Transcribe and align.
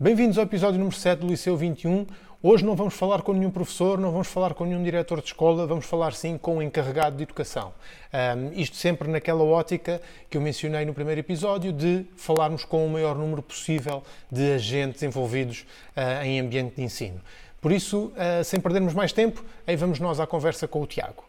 Bem-vindos 0.00 0.38
ao 0.38 0.44
episódio 0.44 0.78
número 0.78 0.94
7 0.94 1.18
do 1.18 1.26
Liceu 1.26 1.56
21. 1.56 2.06
Hoje 2.40 2.64
não 2.64 2.76
vamos 2.76 2.94
falar 2.94 3.20
com 3.22 3.32
nenhum 3.32 3.50
professor, 3.50 3.98
não 3.98 4.12
vamos 4.12 4.28
falar 4.28 4.54
com 4.54 4.64
nenhum 4.64 4.80
diretor 4.80 5.20
de 5.20 5.26
escola, 5.26 5.66
vamos 5.66 5.86
falar 5.86 6.12
sim 6.12 6.38
com 6.38 6.58
um 6.58 6.62
encarregado 6.62 7.16
de 7.16 7.24
educação. 7.24 7.74
Um, 8.14 8.52
isto 8.52 8.76
sempre 8.76 9.08
naquela 9.08 9.42
ótica 9.42 10.00
que 10.30 10.36
eu 10.36 10.40
mencionei 10.40 10.84
no 10.84 10.94
primeiro 10.94 11.20
episódio 11.20 11.72
de 11.72 12.06
falarmos 12.16 12.64
com 12.64 12.86
o 12.86 12.88
maior 12.88 13.18
número 13.18 13.42
possível 13.42 14.04
de 14.30 14.52
agentes 14.52 15.02
envolvidos 15.02 15.66
uh, 15.96 16.24
em 16.24 16.38
ambiente 16.38 16.76
de 16.76 16.82
ensino. 16.82 17.20
Por 17.60 17.72
isso, 17.72 18.12
uh, 18.14 18.44
sem 18.44 18.60
perdermos 18.60 18.94
mais 18.94 19.12
tempo, 19.12 19.44
aí 19.66 19.74
vamos 19.74 19.98
nós 19.98 20.20
à 20.20 20.28
conversa 20.28 20.68
com 20.68 20.80
o 20.80 20.86
Tiago. 20.86 21.27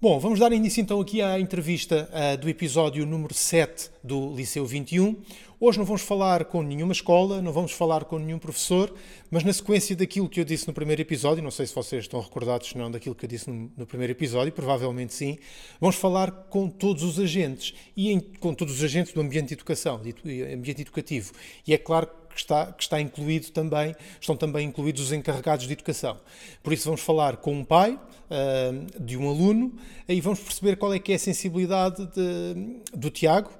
Bom, 0.00 0.20
vamos 0.20 0.38
dar 0.38 0.52
início 0.52 0.80
então 0.80 1.00
aqui 1.00 1.20
à 1.20 1.40
entrevista 1.40 2.08
uh, 2.12 2.36
do 2.38 2.48
episódio 2.48 3.04
número 3.04 3.34
7 3.34 3.90
do 4.00 4.32
Liceu 4.32 4.64
21. 4.64 5.16
Hoje 5.58 5.76
não 5.76 5.84
vamos 5.84 6.02
falar 6.02 6.44
com 6.44 6.62
nenhuma 6.62 6.92
escola, 6.92 7.42
não 7.42 7.52
vamos 7.52 7.72
falar 7.72 8.04
com 8.04 8.16
nenhum 8.16 8.38
professor, 8.38 8.94
mas 9.28 9.42
na 9.42 9.52
sequência 9.52 9.96
daquilo 9.96 10.28
que 10.28 10.38
eu 10.38 10.44
disse 10.44 10.68
no 10.68 10.72
primeiro 10.72 11.02
episódio, 11.02 11.42
não 11.42 11.50
sei 11.50 11.66
se 11.66 11.74
vocês 11.74 12.04
estão 12.04 12.20
recordados 12.20 12.74
não 12.74 12.92
daquilo 12.92 13.12
que 13.12 13.24
eu 13.24 13.28
disse 13.28 13.50
no, 13.50 13.72
no 13.76 13.84
primeiro 13.84 14.12
episódio, 14.12 14.52
provavelmente 14.52 15.12
sim, 15.12 15.36
vamos 15.80 15.96
falar 15.96 16.30
com 16.30 16.70
todos 16.70 17.02
os 17.02 17.18
agentes 17.18 17.74
e 17.96 18.12
em, 18.12 18.20
com 18.20 18.54
todos 18.54 18.76
os 18.76 18.84
agentes 18.84 19.12
do 19.12 19.20
ambiente 19.20 19.48
de 19.48 19.54
educação, 19.54 20.00
de, 20.00 20.14
ambiente 20.44 20.82
educativo. 20.82 21.32
E 21.66 21.74
é 21.74 21.76
claro 21.76 22.06
que 22.06 22.27
está, 22.40 22.66
que 22.66 22.82
está 22.82 23.00
incluído 23.00 23.50
também, 23.50 23.94
estão 24.20 24.36
também 24.36 24.68
incluídos 24.68 25.02
os 25.02 25.12
encarregados 25.12 25.66
de 25.66 25.72
educação. 25.72 26.18
Por 26.62 26.72
isso 26.72 26.84
vamos 26.84 27.00
falar 27.00 27.36
com 27.36 27.52
um 27.52 27.64
pai 27.64 27.92
uh, 28.30 29.00
de 29.00 29.16
um 29.16 29.28
aluno 29.28 29.72
e 30.08 30.20
vamos 30.20 30.40
perceber 30.40 30.76
qual 30.76 30.92
é 30.92 30.98
que 30.98 31.12
é 31.12 31.16
a 31.16 31.18
sensibilidade 31.18 32.06
de, 32.06 32.80
do 32.94 33.10
Tiago 33.10 33.50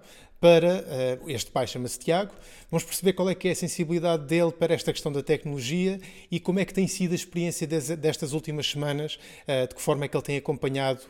para, 0.40 0.84
uh, 1.22 1.30
este 1.30 1.50
pai 1.50 1.66
chama-se 1.66 1.98
Tiago, 1.98 2.32
vamos 2.70 2.84
perceber 2.84 3.12
qual 3.12 3.28
é 3.28 3.34
que 3.34 3.48
é 3.48 3.50
a 3.50 3.56
sensibilidade 3.56 4.24
dele 4.24 4.52
para 4.52 4.72
esta 4.72 4.92
questão 4.92 5.10
da 5.10 5.22
tecnologia 5.22 6.00
e 6.30 6.38
como 6.38 6.60
é 6.60 6.64
que 6.64 6.72
tem 6.72 6.86
sido 6.86 7.12
a 7.12 7.14
experiência 7.14 7.66
destas 7.66 8.32
últimas 8.32 8.70
semanas, 8.70 9.18
uh, 9.48 9.66
de 9.66 9.74
que 9.74 9.82
forma 9.82 10.04
é 10.04 10.08
que 10.08 10.16
ele 10.16 10.24
tem 10.24 10.36
acompanhado 10.36 11.00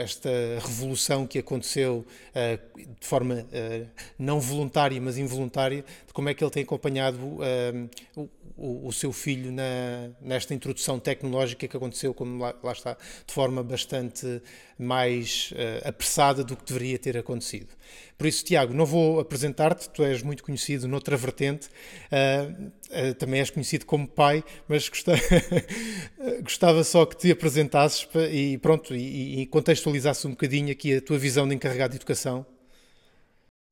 esta 0.00 0.30
revolução 0.60 1.26
que 1.26 1.38
aconteceu 1.38 2.04
de 2.76 3.06
forma 3.06 3.46
não 4.18 4.40
voluntária, 4.40 5.00
mas 5.00 5.18
involuntária, 5.18 5.84
de 6.06 6.12
como 6.12 6.28
é 6.28 6.34
que 6.34 6.42
ele 6.42 6.50
tem 6.50 6.62
acompanhado 6.62 7.38
o, 8.60 8.88
o, 8.88 8.92
seu 8.92 9.12
filho 9.12 9.50
na, 9.50 10.10
nesta 10.20 10.54
introdução 10.54 10.98
tecnológica 10.98 11.66
que 11.66 11.76
aconteceu, 11.76 12.12
como 12.12 12.42
lá, 12.42 12.54
lá 12.62 12.72
está, 12.72 12.96
de 13.26 13.32
forma 13.32 13.62
bastante 13.62 14.42
mais 14.78 15.52
apressada 15.84 16.42
do 16.42 16.56
que 16.56 16.64
deveria 16.64 16.98
ter 16.98 17.16
acontecido. 17.16 17.68
Por 18.20 18.26
isso, 18.26 18.44
Tiago, 18.44 18.74
não 18.74 18.84
vou 18.84 19.18
apresentar-te, 19.18 19.88
tu 19.88 20.02
és 20.02 20.22
muito 20.22 20.44
conhecido 20.44 20.86
noutra 20.86 21.16
vertente, 21.16 21.68
uh, 22.12 22.70
uh, 23.10 23.14
também 23.14 23.40
és 23.40 23.48
conhecido 23.48 23.86
como 23.86 24.06
pai, 24.06 24.44
mas 24.68 24.90
gostava, 24.90 25.18
gostava 26.44 26.84
só 26.84 27.06
que 27.06 27.16
te 27.16 27.30
apresentasses 27.30 28.06
e 28.30 28.58
pronto, 28.58 28.94
e, 28.94 29.40
e 29.40 29.46
contextualizasses 29.46 30.22
um 30.26 30.32
bocadinho 30.32 30.70
aqui 30.70 30.96
a 30.96 31.00
tua 31.00 31.16
visão 31.16 31.48
de 31.48 31.54
encarregado 31.54 31.92
de 31.92 31.96
educação. 31.96 32.44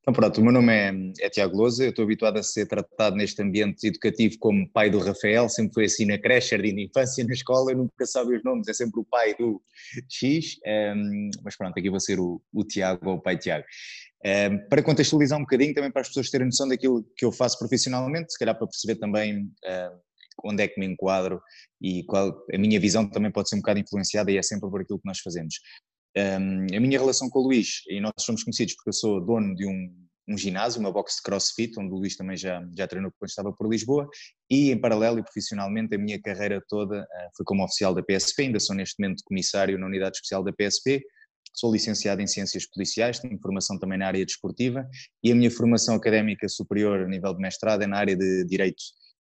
Então 0.09 0.23
pronto, 0.23 0.41
o 0.41 0.42
meu 0.42 0.55
nome 0.55 0.73
é, 0.73 0.91
é 1.20 1.28
Tiago 1.28 1.55
Lousa, 1.55 1.84
eu 1.84 1.91
estou 1.91 2.03
habituado 2.03 2.39
a 2.39 2.42
ser 2.42 2.64
tratado 2.64 3.14
neste 3.14 3.42
ambiente 3.42 3.87
educativo 3.87 4.39
como 4.39 4.67
pai 4.67 4.89
do 4.89 4.98
Rafael, 4.98 5.50
sempre 5.50 5.75
foi 5.75 5.84
assim 5.84 6.06
na 6.06 6.17
creche, 6.17 6.56
de 6.56 6.83
infância, 6.83 7.23
na 7.27 7.34
escola, 7.34 7.73
eu 7.73 7.77
nunca 7.77 8.06
sabe 8.06 8.34
os 8.34 8.42
nomes, 8.42 8.67
é 8.69 8.73
sempre 8.73 9.00
o 9.00 9.05
pai 9.05 9.34
do 9.34 9.61
X, 10.09 10.56
um, 10.65 10.70
ehm, 10.70 11.31
mas 11.45 11.59
pronto, 11.59 11.78
aqui 11.78 11.91
vou 11.91 12.00
ser 12.00 12.19
o, 12.19 12.41
o 12.55 12.65
Tiago 12.65 13.06
ou 13.06 13.17
o 13.17 13.20
pai 13.20 13.37
Tiago. 13.37 13.67
Um, 14.25 14.67
para 14.70 14.83
contextualizar 14.83 15.39
um 15.39 15.42
bocadinho, 15.42 15.75
também 15.75 15.91
para 15.91 16.00
as 16.00 16.09
pessoas 16.09 16.31
terem 16.31 16.47
noção 16.47 16.67
daquilo 16.67 17.05
que 17.15 17.27
eu 17.27 17.31
faço 17.31 17.59
profissionalmente, 17.59 18.33
se 18.33 18.39
calhar 18.39 18.56
para 18.56 18.67
perceber 18.67 18.95
também 18.98 19.43
uh, 19.43 20.00
onde 20.43 20.62
é 20.62 20.69
que 20.69 20.81
me 20.81 20.87
enquadro 20.87 21.38
e 21.82 22.03
qual 22.05 22.34
a 22.50 22.56
minha 22.56 22.81
visão 22.81 23.06
também 23.06 23.31
pode 23.31 23.50
ser 23.50 23.56
um 23.56 23.61
bocado 23.61 23.78
influenciada 23.78 24.32
e 24.32 24.38
é 24.38 24.43
sempre 24.43 24.71
por 24.71 24.81
aquilo 24.81 25.00
que 25.00 25.06
nós 25.06 25.19
fazemos. 25.19 25.56
Um, 26.16 26.66
a 26.77 26.81
minha 26.81 26.99
relação 26.99 27.28
com 27.28 27.38
o 27.38 27.43
Luís, 27.44 27.82
e 27.88 28.00
nós 28.00 28.12
somos 28.19 28.43
conhecidos 28.43 28.75
porque 28.75 28.88
eu 28.88 28.94
sou 28.94 29.25
dono 29.25 29.55
de 29.55 29.66
um, 29.66 30.07
um 30.28 30.37
ginásio, 30.37 30.81
uma 30.81 30.93
box 30.93 31.16
de 31.16 31.22
crossfit, 31.22 31.78
onde 31.78 31.93
o 31.93 31.97
Luís 31.97 32.16
também 32.16 32.37
já, 32.37 32.62
já 32.77 32.87
treinou 32.87 33.11
quando 33.19 33.31
estava 33.31 33.53
por 33.53 33.69
Lisboa, 33.69 34.09
e 34.50 34.71
em 34.71 34.81
paralelo 34.81 35.19
e 35.19 35.22
profissionalmente 35.22 35.94
a 35.94 35.99
minha 35.99 36.21
carreira 36.21 36.62
toda 36.69 37.00
uh, 37.00 37.06
foi 37.37 37.44
como 37.44 37.65
oficial 37.65 37.94
da 37.94 38.03
PSP, 38.03 38.43
ainda 38.43 38.61
sou 38.61 38.77
neste 38.77 39.00
momento 39.00 39.22
comissário 39.25 39.78
na 39.78 39.87
unidade 39.87 40.17
especial 40.17 40.44
da 40.44 40.53
PSP, 40.53 41.03
Sou 41.55 41.72
licenciado 41.72 42.22
em 42.22 42.27
Ciências 42.27 42.67
Policiais, 42.67 43.19
tenho 43.19 43.37
formação 43.41 43.77
também 43.78 43.99
na 43.99 44.06
área 44.06 44.25
desportiva 44.25 44.88
e 45.25 45.33
a 45.33 45.34
minha 45.34 45.50
formação 45.50 45.97
académica 45.97 46.49
superior 46.49 47.00
a 47.00 47.09
nível 47.09 47.34
de 47.34 47.41
mestrado 47.41 47.83
é 47.83 47.87
na 47.87 47.99
área 47.99 48.17
de 48.17 48.44
Direito 48.44 48.81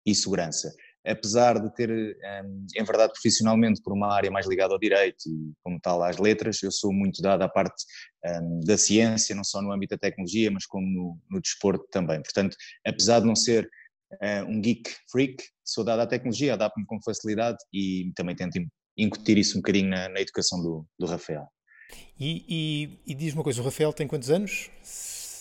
e 0.05 0.13
Segurança. 0.13 0.73
Apesar 1.07 1.59
de 1.59 1.73
ter, 1.73 1.89
hum, 1.89 2.65
em 2.75 2.83
verdade, 2.83 3.13
profissionalmente 3.13 3.81
por 3.81 3.93
uma 3.93 4.13
área 4.13 4.29
mais 4.29 4.47
ligada 4.47 4.73
ao 4.73 4.79
direito 4.79 5.27
e, 5.27 5.53
como 5.63 5.79
tal, 5.79 6.03
às 6.03 6.17
letras, 6.17 6.61
eu 6.61 6.71
sou 6.71 6.91
muito 6.91 7.21
dado 7.21 7.43
à 7.43 7.49
parte 7.49 7.83
um, 8.25 8.59
da 8.61 8.77
ciência, 8.77 9.35
não 9.35 9.43
só 9.43 9.61
no 9.61 9.71
âmbito 9.71 9.95
da 9.95 9.99
tecnologia, 9.99 10.51
mas 10.51 10.65
como 10.65 10.85
no, 10.85 11.17
no 11.29 11.41
desporto 11.41 11.85
também. 11.91 12.21
Portanto, 12.21 12.55
apesar 12.85 13.21
de 13.21 13.27
não 13.27 13.35
ser 13.35 13.69
uh, 14.13 14.45
um 14.49 14.59
geek 14.61 14.89
freak, 15.11 15.43
sou 15.63 15.83
dado 15.83 16.01
à 16.01 16.07
tecnologia, 16.07 16.53
adapto-me 16.53 16.85
com 16.85 17.01
facilidade 17.01 17.57
e 17.73 18.11
também 18.15 18.35
tento 18.35 18.59
incutir 18.97 19.37
isso 19.37 19.57
um 19.57 19.61
bocadinho 19.61 19.89
na, 19.89 20.09
na 20.09 20.19
educação 20.19 20.61
do, 20.61 20.85
do 20.99 21.05
Rafael. 21.05 21.47
E, 22.19 22.43
e, 23.05 23.11
e 23.11 23.15
diz-me 23.15 23.37
uma 23.37 23.43
coisa, 23.43 23.61
o 23.61 23.63
Rafael 23.63 23.93
tem 23.93 24.07
quantos 24.07 24.29
anos? 24.29 24.69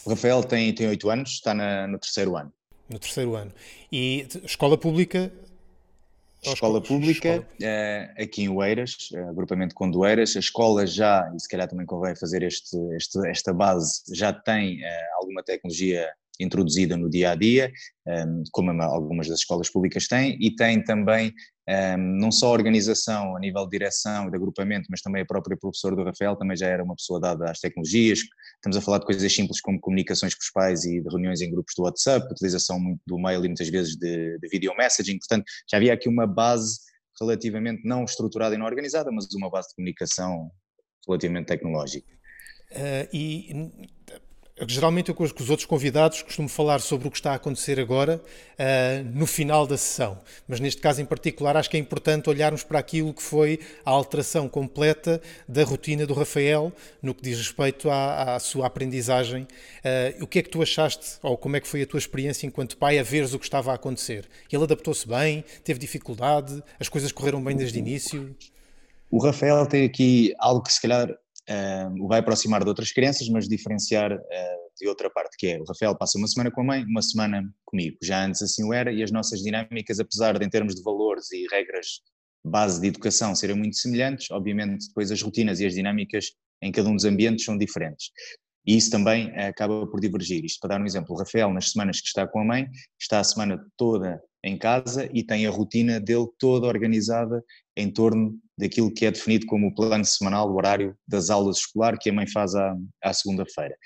O 0.04 0.10
Rafael 0.10 0.44
tem, 0.44 0.72
8 0.86 1.10
anos, 1.10 1.30
está 1.30 1.52
na, 1.52 1.86
no 1.86 1.98
terceiro 1.98 2.36
ano. 2.36 2.52
No 2.88 2.98
terceiro 2.98 3.34
ano. 3.34 3.52
E 3.90 4.28
escola 4.44 4.78
pública? 4.78 5.32
Escola 6.52 6.80
pública, 6.80 7.28
escola... 7.28 7.46
Uh, 7.60 8.22
aqui 8.22 8.42
em 8.42 8.48
Oeiras, 8.48 9.10
uh, 9.12 9.30
agrupamento 9.30 9.74
Condoeiras, 9.74 10.36
a 10.36 10.38
escola 10.38 10.86
já, 10.86 11.30
e 11.34 11.40
se 11.40 11.48
calhar 11.48 11.68
também 11.68 11.86
convém 11.86 12.14
fazer 12.16 12.42
este, 12.42 12.76
este 12.94 13.26
esta 13.28 13.52
base, 13.52 14.02
já 14.14 14.32
tem 14.32 14.80
uh, 14.80 14.86
alguma 15.20 15.42
tecnologia 15.42 16.08
introduzida 16.40 16.96
no 16.96 17.08
dia 17.08 17.30
a 17.30 17.34
dia, 17.34 17.70
como 18.52 18.70
algumas 18.82 19.28
das 19.28 19.40
escolas 19.40 19.70
públicas 19.70 20.06
têm, 20.06 20.36
e 20.40 20.54
tem 20.54 20.82
também 20.82 21.32
não 21.98 22.30
só 22.30 22.48
a 22.48 22.52
organização 22.52 23.36
a 23.36 23.40
nível 23.40 23.64
de 23.64 23.70
direção 23.70 24.28
e 24.28 24.30
de 24.30 24.36
agrupamento, 24.36 24.86
mas 24.90 25.00
também 25.00 25.22
a 25.22 25.26
própria 25.26 25.56
professora 25.56 25.96
do 25.96 26.04
Rafael 26.04 26.36
também 26.36 26.56
já 26.56 26.68
era 26.68 26.84
uma 26.84 26.94
pessoa 26.94 27.20
dada 27.20 27.50
às 27.50 27.58
tecnologias. 27.58 28.20
Estamos 28.56 28.76
a 28.76 28.80
falar 28.80 28.98
de 28.98 29.06
coisas 29.06 29.34
simples 29.34 29.60
como 29.60 29.80
comunicações 29.80 30.34
com 30.34 30.40
os 30.40 30.50
pais 30.50 30.84
e 30.84 31.00
de 31.00 31.08
reuniões 31.08 31.40
em 31.40 31.50
grupos 31.50 31.74
do 31.76 31.82
WhatsApp, 31.82 32.26
utilização 32.30 32.78
do 33.06 33.18
mail 33.18 33.44
e 33.44 33.48
muitas 33.48 33.68
vezes 33.68 33.96
de, 33.96 34.38
de 34.38 34.48
video 34.48 34.76
messaging. 34.76 35.18
Portanto, 35.18 35.44
já 35.70 35.76
havia 35.76 35.92
aqui 35.92 36.08
uma 36.08 36.26
base 36.26 36.78
relativamente 37.20 37.82
não 37.84 38.04
estruturada 38.04 38.54
e 38.54 38.58
não 38.58 38.66
organizada, 38.66 39.10
mas 39.10 39.26
uma 39.34 39.50
base 39.50 39.68
de 39.68 39.74
comunicação 39.74 40.50
relativamente 41.06 41.46
tecnológica. 41.46 42.12
Uh, 42.72 43.08
e 43.12 43.88
Geralmente 44.64 45.10
eu 45.10 45.14
com 45.14 45.22
os 45.22 45.50
outros 45.50 45.66
convidados 45.66 46.22
costumo 46.22 46.48
falar 46.48 46.80
sobre 46.80 47.06
o 47.06 47.10
que 47.10 47.18
está 47.18 47.32
a 47.32 47.34
acontecer 47.34 47.78
agora 47.78 48.22
uh, 48.54 49.04
no 49.12 49.26
final 49.26 49.66
da 49.66 49.76
sessão, 49.76 50.18
mas 50.48 50.60
neste 50.60 50.80
caso 50.80 51.02
em 51.02 51.04
particular 51.04 51.58
acho 51.58 51.68
que 51.68 51.76
é 51.76 51.80
importante 51.80 52.30
olharmos 52.30 52.64
para 52.64 52.78
aquilo 52.78 53.12
que 53.12 53.22
foi 53.22 53.60
a 53.84 53.90
alteração 53.90 54.48
completa 54.48 55.20
da 55.46 55.62
rotina 55.62 56.06
do 56.06 56.14
Rafael 56.14 56.72
no 57.02 57.14
que 57.14 57.22
diz 57.22 57.36
respeito 57.36 57.90
à, 57.90 58.36
à 58.36 58.38
sua 58.38 58.66
aprendizagem. 58.66 59.42
Uh, 59.42 60.24
o 60.24 60.26
que 60.26 60.38
é 60.38 60.42
que 60.42 60.48
tu 60.48 60.62
achaste, 60.62 61.18
ou 61.22 61.36
como 61.36 61.56
é 61.56 61.60
que 61.60 61.68
foi 61.68 61.82
a 61.82 61.86
tua 61.86 61.98
experiência 61.98 62.46
enquanto 62.46 62.78
pai 62.78 62.98
a 62.98 63.02
veres 63.02 63.34
o 63.34 63.38
que 63.38 63.44
estava 63.44 63.72
a 63.72 63.74
acontecer? 63.74 64.26
Ele 64.50 64.64
adaptou-se 64.64 65.06
bem? 65.06 65.44
Teve 65.64 65.78
dificuldade? 65.78 66.62
As 66.80 66.88
coisas 66.88 67.12
correram 67.12 67.44
bem 67.44 67.54
desde 67.54 67.78
o 67.78 67.80
início? 67.80 68.34
O 69.10 69.18
Rafael 69.18 69.66
tem 69.66 69.84
aqui 69.84 70.34
algo 70.38 70.62
que 70.62 70.72
se 70.72 70.80
calhar 70.80 71.14
uh, 71.48 72.04
o 72.04 72.08
vai 72.08 72.20
aproximar 72.20 72.62
de 72.62 72.68
outras 72.68 72.92
crianças, 72.92 73.28
mas 73.28 73.48
diferenciar 73.48 74.12
uh, 74.12 74.66
de 74.80 74.88
outra 74.88 75.10
parte, 75.10 75.36
que 75.38 75.46
é 75.48 75.60
o 75.60 75.64
Rafael 75.64 75.96
passa 75.96 76.18
uma 76.18 76.28
semana 76.28 76.50
com 76.50 76.60
a 76.60 76.64
mãe, 76.64 76.84
uma 76.84 77.02
semana 77.02 77.42
comigo. 77.64 77.96
Já 78.02 78.24
antes 78.24 78.42
assim 78.42 78.64
o 78.64 78.72
era, 78.72 78.92
e 78.92 79.02
as 79.02 79.10
nossas 79.10 79.40
dinâmicas, 79.40 79.98
apesar 79.98 80.38
de 80.38 80.44
em 80.44 80.50
termos 80.50 80.74
de 80.74 80.82
valores 80.82 81.30
e 81.32 81.46
regras 81.50 82.00
base 82.44 82.80
de 82.80 82.88
educação 82.88 83.34
serem 83.34 83.56
muito 83.56 83.76
semelhantes, 83.76 84.30
obviamente 84.30 84.86
depois 84.86 85.10
as 85.10 85.20
rotinas 85.20 85.58
e 85.60 85.66
as 85.66 85.74
dinâmicas 85.74 86.32
em 86.62 86.70
cada 86.70 86.88
um 86.88 86.94
dos 86.94 87.04
ambientes 87.04 87.44
são 87.44 87.58
diferentes. 87.58 88.10
E 88.66 88.76
isso 88.76 88.90
também 88.90 89.30
uh, 89.30 89.48
acaba 89.48 89.86
por 89.86 90.00
divergir. 90.00 90.44
Isto 90.44 90.60
para 90.60 90.76
dar 90.76 90.82
um 90.82 90.86
exemplo, 90.86 91.14
o 91.14 91.18
Rafael, 91.18 91.52
nas 91.52 91.70
semanas 91.70 92.00
que 92.00 92.08
está 92.08 92.26
com 92.26 92.40
a 92.40 92.44
mãe, 92.44 92.68
está 93.00 93.20
a 93.20 93.24
semana 93.24 93.64
toda 93.76 94.20
em 94.44 94.56
casa 94.56 95.08
e 95.12 95.24
tem 95.24 95.46
a 95.46 95.50
rotina 95.50 96.00
dele 96.00 96.26
toda 96.38 96.66
organizada 96.66 97.42
em 97.76 97.90
torno 97.92 98.38
daquilo 98.58 98.92
que 98.92 99.06
é 99.06 99.10
definido 99.10 99.46
como 99.46 99.68
o 99.68 99.74
plano 99.74 100.04
semanal, 100.04 100.50
o 100.50 100.56
horário 100.56 100.96
das 101.06 101.30
aulas 101.30 101.58
escolar 101.58 101.98
que 101.98 102.10
a 102.10 102.12
mãe 102.12 102.26
faz 102.26 102.54
à, 102.54 102.74
à 103.02 103.12
segunda-feira. 103.12 103.76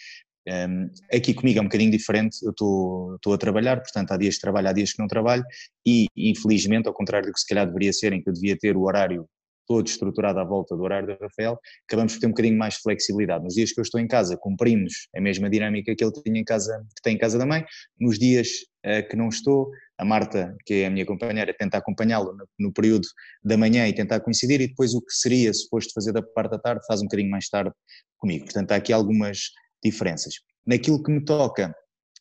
Um, 0.48 0.90
aqui 1.14 1.34
comigo 1.34 1.58
é 1.58 1.62
um 1.62 1.66
bocadinho 1.66 1.90
diferente, 1.90 2.38
eu 2.42 2.50
estou 2.50 3.34
a 3.34 3.38
trabalhar, 3.38 3.76
portanto 3.80 4.12
há 4.12 4.16
dias 4.16 4.36
que 4.36 4.40
trabalho, 4.40 4.68
há 4.68 4.72
dias 4.72 4.92
que 4.92 4.98
não 4.98 5.06
trabalho 5.06 5.44
e 5.86 6.06
infelizmente, 6.16 6.88
ao 6.88 6.94
contrário 6.94 7.28
do 7.28 7.32
que 7.32 7.40
se 7.40 7.46
calhar 7.46 7.66
deveria 7.66 7.92
ser, 7.92 8.12
em 8.12 8.22
que 8.22 8.28
eu 8.28 8.32
devia 8.32 8.56
ter 8.58 8.76
o 8.76 8.82
horário 8.82 9.28
todo 9.70 9.86
estruturado 9.86 10.40
à 10.40 10.44
volta 10.44 10.76
do 10.76 10.82
horário 10.82 11.06
do 11.06 11.22
Rafael, 11.22 11.56
acabamos 11.86 12.14
por 12.14 12.20
ter 12.20 12.26
um 12.26 12.30
bocadinho 12.30 12.58
mais 12.58 12.74
de 12.74 12.80
flexibilidade. 12.80 13.44
Nos 13.44 13.54
dias 13.54 13.70
que 13.70 13.78
eu 13.78 13.82
estou 13.82 14.00
em 14.00 14.08
casa, 14.08 14.36
cumprimos 14.36 15.06
a 15.14 15.20
mesma 15.20 15.48
dinâmica 15.48 15.94
que 15.94 16.02
ele 16.02 16.10
tinha 16.10 16.40
em 16.40 16.44
casa, 16.44 16.84
que 16.96 17.00
tem 17.00 17.14
em 17.14 17.18
casa 17.18 17.38
da 17.38 17.46
mãe. 17.46 17.64
Nos 17.96 18.18
dias 18.18 18.48
uh, 18.84 19.08
que 19.08 19.14
não 19.14 19.28
estou, 19.28 19.70
a 19.96 20.04
Marta, 20.04 20.56
que 20.66 20.74
é 20.74 20.86
a 20.86 20.90
minha 20.90 21.06
companheira, 21.06 21.54
tenta 21.56 21.78
acompanhá-lo 21.78 22.32
no, 22.32 22.48
no, 22.58 22.72
período 22.72 23.06
da 23.44 23.56
manhã 23.56 23.86
e 23.86 23.92
tentar 23.92 24.18
coincidir, 24.18 24.60
e 24.60 24.66
depois 24.66 24.92
o 24.92 25.00
que 25.00 25.12
seria 25.12 25.54
suposto 25.54 25.92
fazer 25.94 26.10
da 26.10 26.20
parte 26.20 26.50
da 26.50 26.58
tarde 26.58 26.84
faz 26.88 27.00
um 27.00 27.04
bocadinho 27.04 27.30
mais 27.30 27.48
tarde 27.48 27.70
comigo. 28.18 28.46
Portanto, 28.46 28.72
há 28.72 28.74
aqui 28.74 28.92
algumas 28.92 29.50
diferenças. 29.84 30.34
Naquilo 30.66 31.00
que 31.00 31.12
me 31.12 31.24
toca 31.24 31.72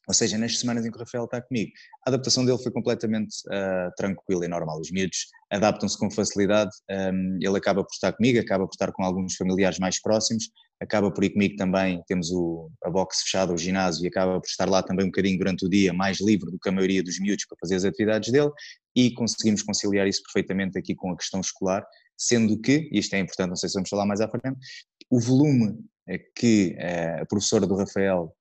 ou 0.09 0.13
seja, 0.13 0.39
nas 0.39 0.57
semanas 0.57 0.83
em 0.83 0.89
que 0.89 0.97
o 0.97 0.99
Rafael 0.99 1.25
está 1.25 1.39
comigo, 1.39 1.71
a 2.03 2.09
adaptação 2.09 2.43
dele 2.43 2.57
foi 2.57 2.71
completamente 2.71 3.35
uh, 3.47 3.93
tranquila 3.95 4.43
e 4.43 4.47
normal. 4.47 4.79
Os 4.79 4.89
miúdos 4.89 5.27
adaptam-se 5.51 5.95
com 5.99 6.09
facilidade, 6.09 6.71
um, 6.89 7.37
ele 7.39 7.55
acaba 7.55 7.83
por 7.83 7.93
estar 7.93 8.11
comigo, 8.13 8.39
acaba 8.39 8.65
por 8.65 8.73
estar 8.73 8.91
com 8.91 9.03
alguns 9.03 9.35
familiares 9.35 9.77
mais 9.77 10.01
próximos, 10.01 10.49
acaba 10.81 11.11
por 11.11 11.23
ir 11.23 11.29
comigo 11.29 11.55
também, 11.57 12.01
temos 12.07 12.31
o, 12.31 12.71
a 12.83 12.89
box 12.89 13.21
fechada, 13.21 13.53
o 13.53 13.57
ginásio, 13.57 14.03
e 14.03 14.07
acaba 14.07 14.41
por 14.41 14.47
estar 14.47 14.67
lá 14.67 14.81
também 14.81 15.05
um 15.05 15.09
bocadinho 15.09 15.37
durante 15.37 15.67
o 15.67 15.69
dia, 15.69 15.93
mais 15.93 16.19
livre 16.19 16.49
do 16.49 16.57
que 16.57 16.69
a 16.69 16.71
maioria 16.71 17.03
dos 17.03 17.19
miúdos 17.19 17.45
para 17.45 17.59
fazer 17.61 17.75
as 17.75 17.85
atividades 17.85 18.31
dele, 18.31 18.49
e 18.95 19.11
conseguimos 19.11 19.61
conciliar 19.61 20.07
isso 20.07 20.23
perfeitamente 20.23 20.75
aqui 20.75 20.95
com 20.95 21.11
a 21.11 21.17
questão 21.17 21.39
escolar, 21.39 21.85
sendo 22.17 22.59
que, 22.59 22.89
isto 22.91 23.13
é 23.13 23.19
importante, 23.19 23.49
não 23.49 23.55
sei 23.55 23.69
se 23.69 23.75
vamos 23.75 23.89
falar 23.89 24.07
mais 24.07 24.21
à 24.21 24.27
frente, 24.27 24.57
o 25.07 25.19
volume 25.19 25.77
que 26.35 26.75
eh, 26.79 27.19
a 27.21 27.25
professora 27.27 27.67
do 27.67 27.75
Rafael 27.75 28.35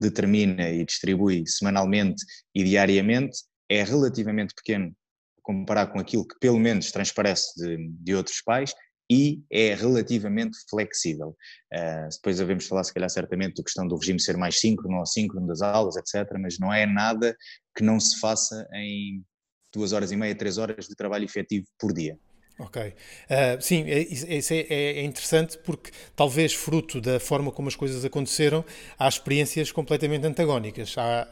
determina 0.00 0.68
e 0.70 0.84
distribui 0.84 1.44
semanalmente 1.46 2.24
e 2.54 2.64
diariamente 2.64 3.38
é 3.68 3.82
relativamente 3.82 4.54
pequeno 4.54 4.94
comparar 5.42 5.86
com 5.86 5.98
aquilo 5.98 6.26
que 6.26 6.38
pelo 6.38 6.58
menos 6.58 6.92
transparece 6.92 7.54
de, 7.56 7.88
de 8.00 8.14
outros 8.14 8.42
pais 8.42 8.74
e 9.10 9.42
é 9.50 9.74
relativamente 9.74 10.58
flexível. 10.68 11.34
Uh, 11.72 12.08
depois 12.10 12.36
devemos 12.36 12.66
falar, 12.66 12.84
se 12.84 12.92
calhar, 12.92 13.08
certamente 13.08 13.56
da 13.56 13.64
questão 13.64 13.88
do 13.88 13.96
regime 13.96 14.20
ser 14.20 14.36
mais 14.36 14.60
síncrono 14.60 14.96
ou 14.96 15.02
assíncrono 15.02 15.46
das 15.46 15.62
aulas, 15.62 15.96
etc., 15.96 16.30
mas 16.38 16.58
não 16.58 16.72
é 16.72 16.84
nada 16.84 17.34
que 17.74 17.82
não 17.82 17.98
se 17.98 18.20
faça 18.20 18.68
em 18.74 19.24
duas 19.72 19.92
horas 19.92 20.12
e 20.12 20.16
meia, 20.16 20.34
três 20.34 20.58
horas 20.58 20.86
de 20.86 20.94
trabalho 20.94 21.24
efetivo 21.24 21.66
por 21.78 21.92
dia. 21.92 22.18
Ok. 22.60 22.82
Uh, 22.82 23.62
sim, 23.62 23.84
é, 23.88 24.00
isso 24.00 24.52
é, 24.52 24.56
é, 24.68 24.98
é, 24.98 25.02
interessante 25.04 25.56
porque, 25.58 25.92
talvez 26.16 26.52
fruto 26.52 27.00
da 27.00 27.20
forma 27.20 27.52
como 27.52 27.68
as 27.68 27.76
coisas 27.76 28.04
aconteceram, 28.04 28.64
há 28.98 29.06
experiências 29.06 29.70
completamente 29.70 30.26
antagónicas. 30.26 30.92
Há, 30.98 31.28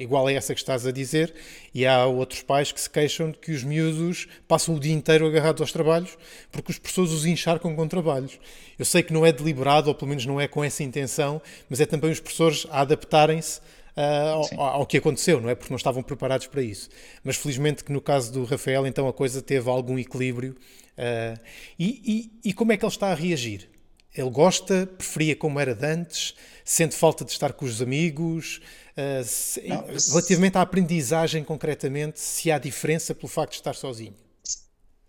igual 0.00 0.28
a 0.28 0.32
essa 0.32 0.54
que 0.54 0.60
estás 0.60 0.86
a 0.86 0.90
dizer, 0.90 1.34
e 1.74 1.84
há 1.84 2.06
outros 2.06 2.40
pais 2.40 2.72
que 2.72 2.80
se 2.80 2.88
queixam 2.88 3.30
de 3.30 3.36
que 3.36 3.52
os 3.52 3.62
miúdos 3.62 4.26
passam 4.48 4.74
o 4.74 4.80
dia 4.80 4.94
inteiro 4.94 5.26
agarrados 5.26 5.60
aos 5.60 5.72
trabalhos 5.72 6.16
porque 6.50 6.72
os 6.72 6.78
professores 6.78 7.12
os 7.12 7.26
encharcam 7.26 7.76
com 7.76 7.86
trabalhos. 7.86 8.40
Eu 8.78 8.86
sei 8.86 9.02
que 9.02 9.12
não 9.12 9.26
é 9.26 9.32
deliberado, 9.32 9.88
ou 9.88 9.94
pelo 9.94 10.08
menos 10.08 10.24
não 10.24 10.40
é 10.40 10.48
com 10.48 10.64
essa 10.64 10.82
intenção, 10.82 11.42
mas 11.68 11.80
é 11.80 11.86
também 11.86 12.10
os 12.10 12.18
professores 12.18 12.66
a 12.70 12.80
adaptarem-se 12.80 13.60
uh, 13.96 14.58
ao, 14.58 14.60
ao, 14.60 14.86
que 14.86 14.98
aconteceu, 14.98 15.40
não 15.40 15.48
é? 15.48 15.54
Porque 15.54 15.72
não 15.72 15.76
estavam 15.76 16.02
preparados 16.02 16.46
para 16.46 16.62
isso. 16.62 16.88
Mas 17.22 17.36
felizmente 17.36 17.84
que 17.84 17.92
no 17.92 18.00
caso 18.00 18.32
do 18.32 18.44
Rafael, 18.44 18.86
então 18.86 19.08
a 19.08 19.12
coisa 19.12 19.42
teve 19.42 19.68
algum 19.68 19.98
equilíbrio. 19.98 20.56
Uh, 20.96 21.38
e, 21.78 22.30
e, 22.44 22.50
e, 22.50 22.52
como 22.52 22.72
é 22.72 22.76
que 22.76 22.84
ele 22.84 22.92
está 22.92 23.08
a 23.08 23.14
reagir? 23.14 23.68
Ele 24.14 24.30
gosta, 24.30 24.86
preferia 24.86 25.34
como 25.34 25.58
era 25.58 25.74
de 25.74 25.86
antes, 25.86 26.34
sente 26.64 26.94
falta 26.94 27.24
de 27.24 27.32
estar 27.32 27.52
com 27.54 27.64
os 27.64 27.80
amigos. 27.80 28.60
Uh, 28.92 29.24
se, 29.24 29.66
não, 29.66 29.86
relativamente 29.86 30.58
à 30.58 30.60
aprendizagem, 30.60 31.42
concretamente, 31.42 32.20
se 32.20 32.50
há 32.50 32.58
diferença 32.58 33.14
pelo 33.14 33.28
facto 33.28 33.52
de 33.52 33.58
estar 33.58 33.74
sozinho 33.74 34.14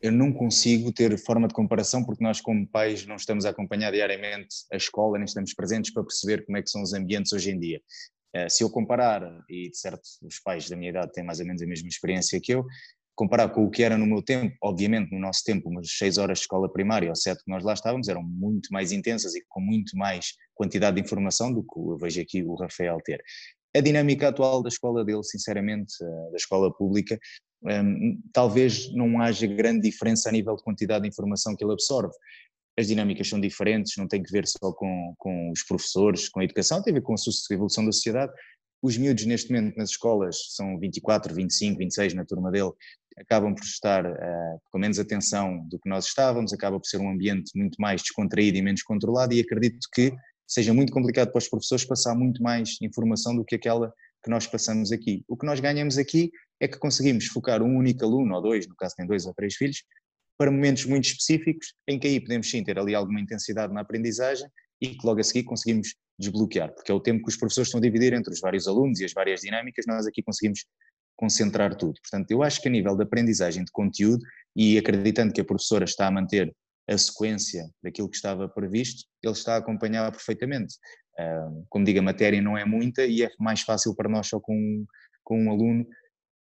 eu 0.03 0.11
não 0.11 0.33
consigo 0.33 0.91
ter 0.91 1.17
forma 1.17 1.47
de 1.47 1.53
comparação 1.53 2.03
porque 2.03 2.21
nós 2.21 2.41
como 2.41 2.67
pais 2.67 3.05
não 3.05 3.15
estamos 3.15 3.45
a 3.45 3.51
acompanhar 3.51 3.89
diariamente 3.89 4.65
a 4.69 4.75
escola, 4.75 5.17
nem 5.17 5.23
estamos 5.23 5.53
presentes 5.53 5.93
para 5.93 6.03
perceber 6.03 6.45
como 6.45 6.57
é 6.57 6.61
que 6.61 6.69
são 6.69 6.83
os 6.83 6.91
ambientes 6.91 7.31
hoje 7.31 7.51
em 7.51 7.57
dia. 7.57 7.81
Eh, 8.35 8.49
se 8.49 8.63
eu 8.63 8.69
comparar, 8.69 9.21
e 9.49 9.69
de 9.69 9.77
certo 9.77 10.01
os 10.23 10.39
pais 10.39 10.67
da 10.69 10.75
minha 10.75 10.89
idade 10.89 11.11
têm 11.11 11.23
mais 11.23 11.39
ou 11.39 11.45
menos 11.45 11.61
a 11.61 11.67
mesma 11.67 11.87
experiência 11.87 12.39
que 12.41 12.53
eu, 12.53 12.65
comparar 13.15 13.49
com 13.49 13.63
o 13.63 13.69
que 13.69 13.83
era 13.83 13.97
no 13.97 14.07
meu 14.07 14.23
tempo, 14.23 14.55
obviamente 14.63 15.11
no 15.11 15.19
nosso 15.19 15.43
tempo, 15.43 15.69
umas 15.69 15.87
seis 15.91 16.17
horas 16.17 16.39
de 16.39 16.43
escola 16.43 16.71
primária 16.71 17.09
ou 17.09 17.15
sete 17.15 17.43
que 17.43 17.51
nós 17.51 17.63
lá 17.63 17.73
estávamos 17.73 18.07
eram 18.07 18.23
muito 18.23 18.69
mais 18.71 18.91
intensas 18.91 19.35
e 19.35 19.43
com 19.47 19.61
muito 19.61 19.95
mais 19.95 20.33
quantidade 20.55 20.95
de 20.95 21.01
informação 21.03 21.53
do 21.53 21.61
que 21.61 21.77
eu 21.77 21.97
vejo 21.97 22.21
aqui 22.21 22.43
o 22.43 22.55
Rafael 22.55 22.97
ter. 23.03 23.23
A 23.75 23.79
dinâmica 23.79 24.29
atual 24.29 24.61
da 24.61 24.69
escola 24.69 25.03
dele, 25.05 25.23
sinceramente, 25.23 25.93
eh, 26.01 26.29
da 26.31 26.37
escola 26.37 26.73
pública, 26.73 27.19
ehm, 27.67 28.19
talvez 28.31 28.91
não 28.93 29.21
haja 29.21 29.47
grande 29.47 29.81
diferença 29.89 30.29
a 30.29 30.31
nível 30.31 30.55
de 30.55 30.63
quantidade 30.63 31.03
de 31.03 31.09
informação 31.09 31.55
que 31.55 31.63
ele 31.63 31.73
absorve 31.73 32.13
as 32.77 32.87
dinâmicas 32.87 33.27
são 33.27 33.39
diferentes, 33.39 33.93
não 33.97 34.07
tem 34.07 34.21
que 34.21 34.31
ver 34.31 34.47
só 34.47 34.71
com, 34.73 35.13
com 35.17 35.51
os 35.51 35.63
professores, 35.63 36.29
com 36.29 36.39
a 36.39 36.43
educação, 36.43 36.81
tem 36.81 36.91
a 36.91 36.95
ver 36.95 37.01
com 37.01 37.13
a 37.13 37.53
evolução 37.53 37.85
da 37.85 37.91
sociedade. 37.91 38.31
Os 38.81 38.97
miúdos, 38.97 39.25
neste 39.25 39.51
momento, 39.51 39.77
nas 39.77 39.91
escolas, 39.91 40.37
são 40.55 40.77
24, 40.79 41.33
25, 41.33 41.77
26 41.77 42.13
na 42.15 42.25
turma 42.25 42.51
dele, 42.51 42.71
acabam 43.17 43.53
por 43.53 43.63
estar 43.63 44.05
uh, 44.05 44.59
com 44.71 44.79
menos 44.79 44.99
atenção 44.99 45.65
do 45.69 45.79
que 45.79 45.87
nós 45.87 46.05
estávamos, 46.05 46.51
acaba 46.51 46.79
por 46.79 46.87
ser 46.87 46.97
um 46.97 47.09
ambiente 47.09 47.51
muito 47.55 47.75
mais 47.79 48.01
descontraído 48.01 48.57
e 48.57 48.61
menos 48.61 48.81
controlado, 48.81 49.33
e 49.33 49.39
acredito 49.39 49.87
que 49.93 50.11
seja 50.47 50.73
muito 50.73 50.91
complicado 50.91 51.31
para 51.31 51.39
os 51.39 51.47
professores 51.47 51.85
passar 51.85 52.15
muito 52.15 52.41
mais 52.41 52.75
informação 52.81 53.35
do 53.35 53.45
que 53.45 53.55
aquela 53.55 53.93
que 54.23 54.29
nós 54.29 54.47
passamos 54.47 54.91
aqui. 54.91 55.23
O 55.27 55.37
que 55.37 55.45
nós 55.45 55.59
ganhamos 55.59 55.97
aqui 55.97 56.31
é 56.59 56.67
que 56.67 56.79
conseguimos 56.79 57.27
focar 57.27 57.61
um 57.61 57.77
único 57.77 58.03
aluno, 58.03 58.35
ou 58.35 58.41
dois, 58.41 58.67
no 58.67 58.75
caso 58.75 58.95
tem 58.95 59.05
dois 59.05 59.25
ou 59.25 59.33
três 59.33 59.55
filhos, 59.55 59.83
para 60.37 60.51
momentos 60.51 60.85
muito 60.85 61.05
específicos 61.05 61.73
em 61.87 61.99
que 61.99 62.07
aí 62.07 62.19
podemos 62.19 62.49
sim 62.49 62.63
ter 62.63 62.77
ali 62.79 62.95
alguma 62.95 63.21
intensidade 63.21 63.73
na 63.73 63.81
aprendizagem 63.81 64.47
e 64.81 64.89
que 64.89 65.05
logo 65.05 65.19
a 65.19 65.23
seguir 65.23 65.43
conseguimos 65.43 65.95
desbloquear, 66.19 66.73
porque 66.73 66.91
é 66.91 66.95
o 66.95 66.99
tempo 66.99 67.23
que 67.23 67.29
os 67.29 67.37
professores 67.37 67.67
estão 67.67 67.79
a 67.79 67.81
dividir 67.81 68.13
entre 68.13 68.33
os 68.33 68.39
vários 68.39 68.67
alunos 68.67 68.99
e 68.99 69.05
as 69.05 69.13
várias 69.13 69.41
dinâmicas, 69.41 69.85
nós 69.87 70.05
aqui 70.05 70.21
conseguimos 70.21 70.65
concentrar 71.15 71.75
tudo. 71.75 71.99
Portanto, 72.01 72.31
eu 72.31 72.43
acho 72.43 72.61
que 72.61 72.67
a 72.67 72.71
nível 72.71 72.95
da 72.95 73.03
aprendizagem 73.03 73.63
de 73.63 73.71
conteúdo 73.71 74.23
e 74.55 74.77
acreditando 74.77 75.33
que 75.33 75.41
a 75.41 75.45
professora 75.45 75.85
está 75.85 76.07
a 76.07 76.11
manter 76.11 76.53
a 76.89 76.97
sequência 76.97 77.69
daquilo 77.81 78.09
que 78.09 78.15
estava 78.15 78.47
previsto, 78.49 79.05
ele 79.23 79.33
está 79.33 79.55
a 79.55 79.57
acompanhar 79.57 80.11
perfeitamente. 80.11 80.75
como 81.69 81.85
digo, 81.85 81.99
a 81.99 82.03
matéria 82.03 82.41
não 82.41 82.57
é 82.57 82.65
muita 82.65 83.05
e 83.05 83.23
é 83.23 83.29
mais 83.39 83.61
fácil 83.61 83.95
para 83.95 84.09
nós 84.09 84.27
só 84.27 84.39
com, 84.39 84.85
com 85.23 85.45
um 85.45 85.51
aluno 85.51 85.87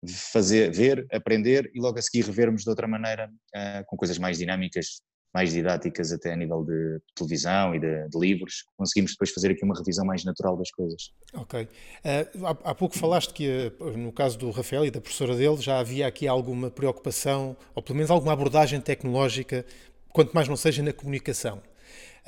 fazer, 0.06 0.70
ver, 0.70 1.06
aprender 1.12 1.70
e 1.74 1.80
logo 1.80 1.98
a 1.98 2.02
seguir 2.02 2.24
revermos 2.24 2.62
de 2.62 2.70
outra 2.70 2.86
maneira, 2.86 3.28
uh, 3.28 3.84
com 3.86 3.96
coisas 3.96 4.18
mais 4.18 4.38
dinâmicas, 4.38 5.00
mais 5.34 5.52
didáticas, 5.52 6.12
até 6.12 6.32
a 6.32 6.36
nível 6.36 6.64
de 6.64 7.00
televisão 7.14 7.74
e 7.74 7.78
de, 7.78 8.08
de, 8.08 8.18
livros, 8.18 8.64
conseguimos 8.76 9.12
depois 9.12 9.30
fazer 9.30 9.50
aqui 9.50 9.64
uma 9.64 9.76
revisão 9.76 10.04
mais 10.04 10.24
natural 10.24 10.56
das 10.56 10.70
coisas. 10.70 11.12
Ok. 11.34 11.62
Uh, 11.62 12.46
há, 12.46 12.70
há, 12.70 12.75
pouco 12.75 12.96
falaste 12.96 13.32
que, 13.34 13.73
uh, 13.80 13.96
no 13.96 14.12
caso 14.12 14.38
do 14.38 14.50
Rafael 14.50 14.87
e 14.87 14.90
da 14.90 15.00
professora 15.00 15.37
dele, 15.37 15.56
já 15.58 15.78
havia 15.78 16.06
aqui 16.06 16.26
alguma 16.26 16.70
preocupação, 16.70 17.56
ou 17.75 17.82
pelo 17.82 17.96
menos 17.96 18.11
alguma 18.11 18.32
abordagem 18.32 18.80
tecnológica, 18.80 19.66
quanto 20.08 20.32
mais 20.32 20.49
não 20.49 20.56
seja 20.56 20.82
na 20.82 20.92
comunicação. 20.92 21.61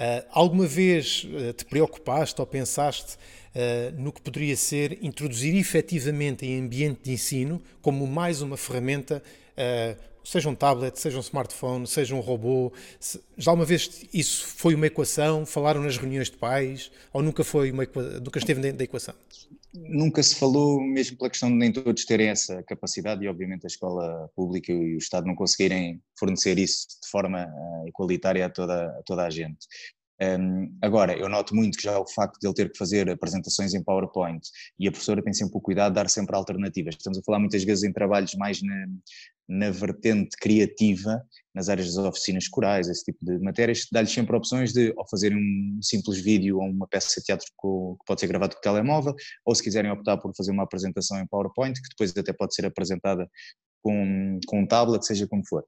Uh, 0.00 0.24
alguma 0.30 0.66
vez 0.66 1.26
uh, 1.26 1.52
te 1.52 1.62
preocupaste 1.66 2.40
ou 2.40 2.46
pensaste 2.46 3.16
uh, 3.54 4.00
no 4.00 4.10
que 4.10 4.22
poderia 4.22 4.56
ser 4.56 4.98
introduzir 5.04 5.54
efetivamente 5.54 6.46
em 6.46 6.58
ambiente 6.58 7.00
de 7.02 7.12
ensino 7.12 7.60
como 7.82 8.06
mais 8.06 8.40
uma 8.40 8.56
ferramenta, 8.56 9.22
seja 10.24 10.48
um 10.48 10.54
tablet, 10.54 10.98
seja 10.98 11.18
um 11.18 11.20
smartphone, 11.20 11.86
seja 11.86 12.14
um 12.14 12.20
robô? 12.20 12.72
Se, 12.98 13.20
já 13.36 13.50
alguma 13.50 13.66
vez 13.66 14.06
isso 14.10 14.46
foi 14.46 14.74
uma 14.74 14.86
equação? 14.86 15.44
Falaram 15.44 15.82
nas 15.82 15.98
reuniões 15.98 16.30
de 16.30 16.38
pais? 16.38 16.90
Ou 17.12 17.22
nunca, 17.22 17.44
foi 17.44 17.70
uma, 17.70 17.86
nunca 18.22 18.38
esteve 18.38 18.58
dentro 18.58 18.78
da 18.78 18.84
equação? 18.84 19.14
Nunca 19.74 20.22
se 20.22 20.34
falou, 20.34 20.80
mesmo 20.80 21.16
pela 21.16 21.30
questão 21.30 21.48
de 21.48 21.56
nem 21.56 21.72
todos 21.72 22.04
terem 22.04 22.28
essa 22.28 22.62
capacidade 22.62 23.24
e 23.24 23.28
obviamente 23.28 23.64
a 23.64 23.68
escola 23.68 24.28
pública 24.34 24.72
e 24.72 24.94
o 24.94 24.98
Estado 24.98 25.26
não 25.26 25.34
conseguirem 25.34 26.02
fornecer 26.18 26.58
isso 26.58 26.86
de 27.02 27.08
forma 27.08 27.46
igualitária 27.86 28.46
a 28.46 28.50
toda, 28.50 28.86
a 28.86 29.02
toda 29.04 29.24
a 29.24 29.30
gente. 29.30 29.66
Um, 30.22 30.76
agora, 30.82 31.16
eu 31.16 31.28
noto 31.30 31.54
muito 31.54 31.78
que 31.78 31.84
já 31.84 31.98
o 31.98 32.06
facto 32.06 32.38
de 32.38 32.46
ele 32.46 32.54
ter 32.54 32.70
que 32.70 32.76
fazer 32.76 33.08
apresentações 33.08 33.72
em 33.72 33.82
PowerPoint 33.82 34.40
e 34.78 34.86
a 34.86 34.90
professora 34.90 35.22
tem 35.22 35.32
sempre 35.32 35.56
o 35.56 35.60
cuidado 35.60 35.92
de 35.92 35.94
dar 35.94 36.10
sempre 36.10 36.36
alternativas. 36.36 36.94
Estamos 36.94 37.18
a 37.18 37.22
falar 37.22 37.38
muitas 37.38 37.64
vezes 37.64 37.84
em 37.84 37.92
trabalhos 37.92 38.34
mais 38.34 38.60
na, 38.62 38.86
na 39.48 39.70
vertente 39.70 40.36
criativa, 40.38 41.22
nas 41.54 41.70
áreas 41.70 41.94
das 41.94 42.04
oficinas 42.04 42.46
corais, 42.48 42.88
esse 42.88 43.02
tipo 43.02 43.18
de 43.24 43.38
matérias, 43.38 43.86
dá-lhes 43.90 44.12
sempre 44.12 44.36
opções 44.36 44.72
de 44.72 44.92
ou 44.94 45.08
fazer 45.08 45.34
um 45.34 45.78
simples 45.82 46.20
vídeo 46.22 46.58
ou 46.58 46.68
uma 46.68 46.86
peça 46.86 47.18
de 47.18 47.24
teatro 47.24 47.46
que 47.46 48.04
pode 48.06 48.20
ser 48.20 48.26
gravado 48.26 48.54
com 48.54 48.60
telemóvel, 48.60 49.14
ou 49.44 49.54
se 49.54 49.62
quiserem 49.62 49.90
optar 49.90 50.18
por 50.18 50.32
fazer 50.36 50.52
uma 50.52 50.64
apresentação 50.64 51.18
em 51.18 51.26
PowerPoint, 51.26 51.80
que 51.80 51.88
depois 51.88 52.16
até 52.16 52.32
pode 52.32 52.54
ser 52.54 52.66
apresentada 52.66 53.26
com, 53.82 54.38
com 54.46 54.60
um 54.60 54.66
tablet, 54.66 55.04
seja 55.04 55.26
como 55.26 55.42
for. 55.48 55.64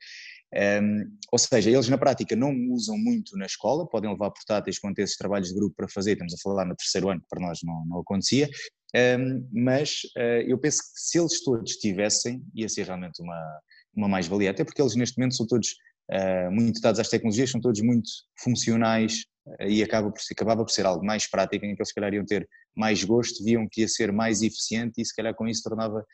Um, 0.55 1.17
ou 1.33 1.39
seja, 1.39 1.71
eles 1.71 1.89
na 1.89 1.97
prática 1.97 2.37
não 2.37 2.53
usam 2.71 2.99
muito 2.99 3.37
na 3.39 3.47
escola, 3.47 3.89
podem 3.89 4.11
levar 4.11 4.31
portáteis 4.31 4.79
quando 4.79 4.97
têm 4.97 5.05
esses 5.05 5.17
trabalhos 5.17 5.49
de 5.49 5.55
grupo 5.55 5.75
para 5.75 5.89
fazer, 5.89 6.13
estamos 6.13 6.35
a 6.35 6.37
falar 6.43 6.67
no 6.67 6.77
terceiro 6.77 7.09
ano, 7.09 7.23
que 7.23 7.29
para 7.29 7.41
nós 7.41 7.61
não, 7.65 7.87
não 7.87 8.01
acontecia, 8.01 8.51
um, 8.95 9.49
mas 9.51 10.01
uh, 10.19 10.45
eu 10.47 10.59
penso 10.59 10.79
que 10.79 11.01
se 11.01 11.19
eles 11.19 11.43
todos 11.43 11.77
tivessem, 11.77 12.45
ia 12.55 12.69
ser 12.69 12.85
realmente 12.85 13.23
uma, 13.23 13.61
uma 13.97 14.09
mais-valia, 14.09 14.51
até 14.51 14.63
porque 14.63 14.83
eles 14.83 14.95
neste 14.95 15.17
momento 15.19 15.35
são 15.35 15.47
todos 15.47 15.69
uh, 16.11 16.51
muito 16.51 16.81
dados 16.83 17.01
às 17.01 17.09
tecnologias, 17.09 17.51
são 17.51 17.61
todos 17.61 17.81
muito 17.81 18.11
funcionais 18.39 19.25
uh, 19.47 19.67
e 19.67 19.83
acaba 19.83 20.11
por, 20.11 20.21
acabava 20.31 20.65
por 20.65 20.71
ser 20.71 20.85
algo 20.85 21.03
mais 21.03 21.27
prático, 21.31 21.65
em 21.65 21.75
que 21.75 21.81
eles 21.81 21.89
se 21.89 21.95
calhar 21.95 22.13
iam 22.13 22.27
ter 22.27 22.47
mais 22.77 23.03
gosto, 23.03 23.43
viam 23.43 23.67
que 23.71 23.81
ia 23.81 23.89
ser 23.89 24.13
mais 24.13 24.43
eficiente 24.43 25.01
e 25.01 25.05
se 25.07 25.17
calhar 25.17 25.35
com 25.35 25.49
isso 25.49 25.63
tornava, 25.63 26.05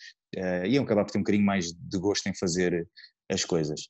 iam 0.69 0.83
acabar 0.83 1.05
por 1.05 1.13
ter 1.13 1.19
um 1.19 1.23
bocadinho 1.23 1.45
mais 1.45 1.73
de 1.73 1.99
gosto 1.99 2.27
em 2.27 2.35
fazer 2.35 2.85
as 3.31 3.45
coisas. 3.45 3.83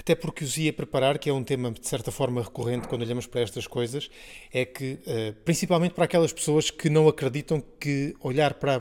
Até 0.00 0.14
porque 0.14 0.42
os 0.42 0.56
ia 0.56 0.72
preparar, 0.72 1.18
que 1.18 1.28
é 1.28 1.32
um 1.32 1.44
tema 1.44 1.70
de 1.70 1.86
certa 1.86 2.10
forma 2.10 2.42
recorrente 2.42 2.88
quando 2.88 3.02
olhamos 3.02 3.26
para 3.26 3.42
estas 3.42 3.66
coisas, 3.66 4.10
é 4.50 4.64
que, 4.64 4.98
principalmente 5.44 5.92
para 5.92 6.06
aquelas 6.06 6.32
pessoas 6.32 6.70
que 6.70 6.88
não 6.88 7.06
acreditam 7.06 7.62
que 7.78 8.16
olhar 8.20 8.54
para, 8.54 8.80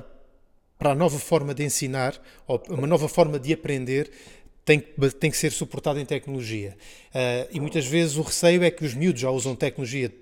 para 0.77 0.91
a 0.91 0.95
nova 0.95 1.19
forma 1.19 1.53
de 1.53 1.61
ensinar, 1.61 2.19
ou 2.47 2.63
uma 2.69 2.88
nova 2.88 3.09
forma 3.09 3.38
de 3.38 3.51
aprender, 3.51 4.09
tem, 4.69 4.79
tem 5.19 5.31
que 5.31 5.38
ser 5.38 5.51
suportado 5.51 5.99
em 5.99 6.05
tecnologia. 6.05 6.77
Uh, 7.09 7.49
e 7.51 7.59
muitas 7.59 7.88
vezes 7.88 8.17
o 8.17 8.21
receio 8.21 8.63
é 8.63 8.69
que 8.69 8.85
os 8.85 8.93
miúdos 8.93 9.19
já 9.19 9.31
usam 9.31 9.55
tecnologia 9.55 10.13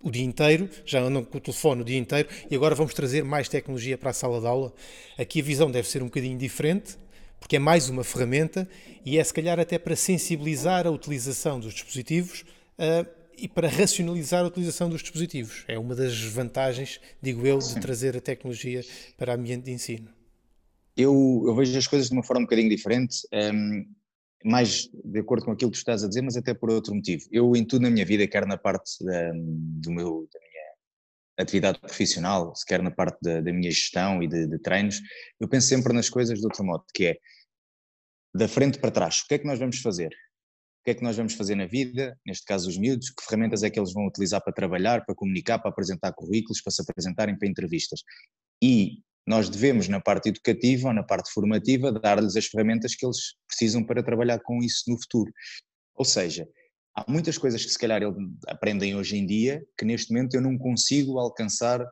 o 0.00 0.10
dia 0.10 0.24
inteiro, 0.24 0.68
já 0.84 1.00
andam 1.00 1.24
com 1.24 1.38
o 1.38 1.40
telefone 1.40 1.82
o 1.82 1.84
dia 1.84 1.98
inteiro 1.98 2.28
e 2.50 2.54
agora 2.54 2.74
vamos 2.74 2.94
trazer 2.94 3.24
mais 3.24 3.48
tecnologia 3.48 3.98
para 3.98 4.10
a 4.10 4.12
sala 4.12 4.40
de 4.40 4.46
aula. 4.46 4.72
Aqui 5.18 5.40
a 5.40 5.42
visão 5.42 5.70
deve 5.70 5.88
ser 5.88 6.00
um 6.00 6.06
bocadinho 6.06 6.38
diferente, 6.38 6.96
porque 7.42 7.56
é 7.56 7.58
mais 7.58 7.90
uma 7.90 8.02
ferramenta 8.04 8.68
e 9.04 9.18
é 9.18 9.24
se 9.24 9.34
calhar 9.34 9.60
até 9.60 9.78
para 9.78 9.96
sensibilizar 9.96 10.86
a 10.86 10.90
utilização 10.90 11.60
dos 11.60 11.74
dispositivos 11.74 12.44
uh, 12.78 13.06
e 13.36 13.48
para 13.48 13.68
racionalizar 13.68 14.44
a 14.44 14.46
utilização 14.46 14.88
dos 14.88 15.02
dispositivos. 15.02 15.64
É 15.68 15.78
uma 15.78 15.94
das 15.94 16.18
vantagens, 16.22 17.00
digo 17.20 17.46
eu, 17.46 17.58
de 17.58 17.80
trazer 17.80 18.16
a 18.16 18.20
tecnologia 18.20 18.84
para 19.18 19.32
o 19.32 19.34
ambiente 19.34 19.64
de 19.64 19.72
ensino 19.72 20.08
eu, 20.96 21.42
eu 21.46 21.54
vejo 21.54 21.76
as 21.76 21.86
coisas 21.86 22.08
de 22.08 22.14
uma 22.14 22.22
forma 22.22 22.40
um 22.40 22.44
bocadinho 22.44 22.68
diferente, 22.68 23.26
um, 23.32 23.38
ehm, 23.38 23.86
mais 24.44 24.90
de 24.92 25.20
acordo 25.20 25.44
com 25.44 25.52
aquilo 25.52 25.70
que 25.70 25.76
tu 25.76 25.80
estás 25.80 26.02
a 26.02 26.08
dizer, 26.08 26.22
mas 26.22 26.36
até 26.36 26.52
por 26.52 26.70
outro 26.70 26.94
motivo. 26.94 27.26
Eu, 27.30 27.54
em 27.54 27.64
tudo 27.64 27.82
na 27.82 27.90
minha 27.90 28.04
vida, 28.04 28.26
quer 28.26 28.46
na 28.46 28.58
parte 28.58 29.02
da, 29.04 29.32
do 29.34 29.90
meu, 29.90 30.28
da 30.32 30.40
atividade 31.38 31.80
profissional, 31.80 32.52
quer 32.66 32.82
na 32.82 32.90
parte 32.90 33.18
da, 33.22 33.40
da 33.40 33.52
minha 33.52 33.70
gestão 33.70 34.22
e 34.22 34.28
de, 34.28 34.46
de, 34.46 34.58
treinos, 34.58 35.00
eu 35.40 35.48
penso 35.48 35.68
sempre 35.68 35.92
nas 35.92 36.10
coisas 36.10 36.38
de 36.38 36.44
outro 36.44 36.64
modo, 36.64 36.84
que 36.94 37.06
é 37.06 37.16
da 38.34 38.48
frente 38.48 38.78
para 38.78 38.90
trás. 38.90 39.20
O 39.20 39.26
que 39.28 39.34
é 39.34 39.38
que 39.38 39.46
nós 39.46 39.58
vamos 39.58 39.78
fazer? 39.78 40.08
O 40.08 40.84
que 40.84 40.90
é 40.90 40.94
que 40.94 41.02
nós 41.02 41.16
vamos 41.16 41.34
fazer 41.34 41.54
na 41.54 41.66
vida, 41.66 42.18
neste 42.26 42.44
caso 42.44 42.68
os 42.68 42.76
miúdos, 42.76 43.10
que 43.10 43.24
ferramentas 43.24 43.62
é 43.62 43.70
que 43.70 43.78
eles 43.78 43.92
vão 43.92 44.06
utilizar 44.06 44.42
para 44.42 44.52
trabalhar, 44.52 45.04
para 45.04 45.14
comunicar, 45.14 45.58
para 45.58 45.70
apresentar 45.70 46.12
currículos, 46.12 46.60
para 46.60 46.72
se 46.72 46.82
apresentarem 46.82 47.38
para 47.38 47.48
entrevistas. 47.48 48.02
E 48.60 48.98
nós 49.26 49.48
devemos, 49.48 49.86
na 49.86 50.00
parte 50.00 50.28
educativa 50.30 50.88
ou 50.88 50.94
na 50.94 51.04
parte 51.04 51.30
formativa, 51.30 51.92
dar-lhes 51.92 52.36
as 52.36 52.46
ferramentas 52.46 52.96
que 52.96 53.06
eles 53.06 53.36
precisam 53.46 53.84
para 53.84 54.02
trabalhar 54.02 54.40
com 54.40 54.58
isso 54.58 54.82
no 54.88 55.00
futuro. 55.00 55.32
Ou 55.94 56.04
seja, 56.04 56.48
há 56.94 57.04
muitas 57.08 57.38
coisas 57.38 57.64
que 57.64 57.70
se 57.70 57.78
calhar 57.78 58.02
eles 58.02 58.14
aprendem 58.46 58.94
hoje 58.94 59.16
em 59.16 59.26
dia 59.26 59.62
que 59.78 59.84
neste 59.84 60.12
momento 60.12 60.34
eu 60.34 60.40
não 60.40 60.56
consigo 60.58 61.18
alcançar 61.18 61.84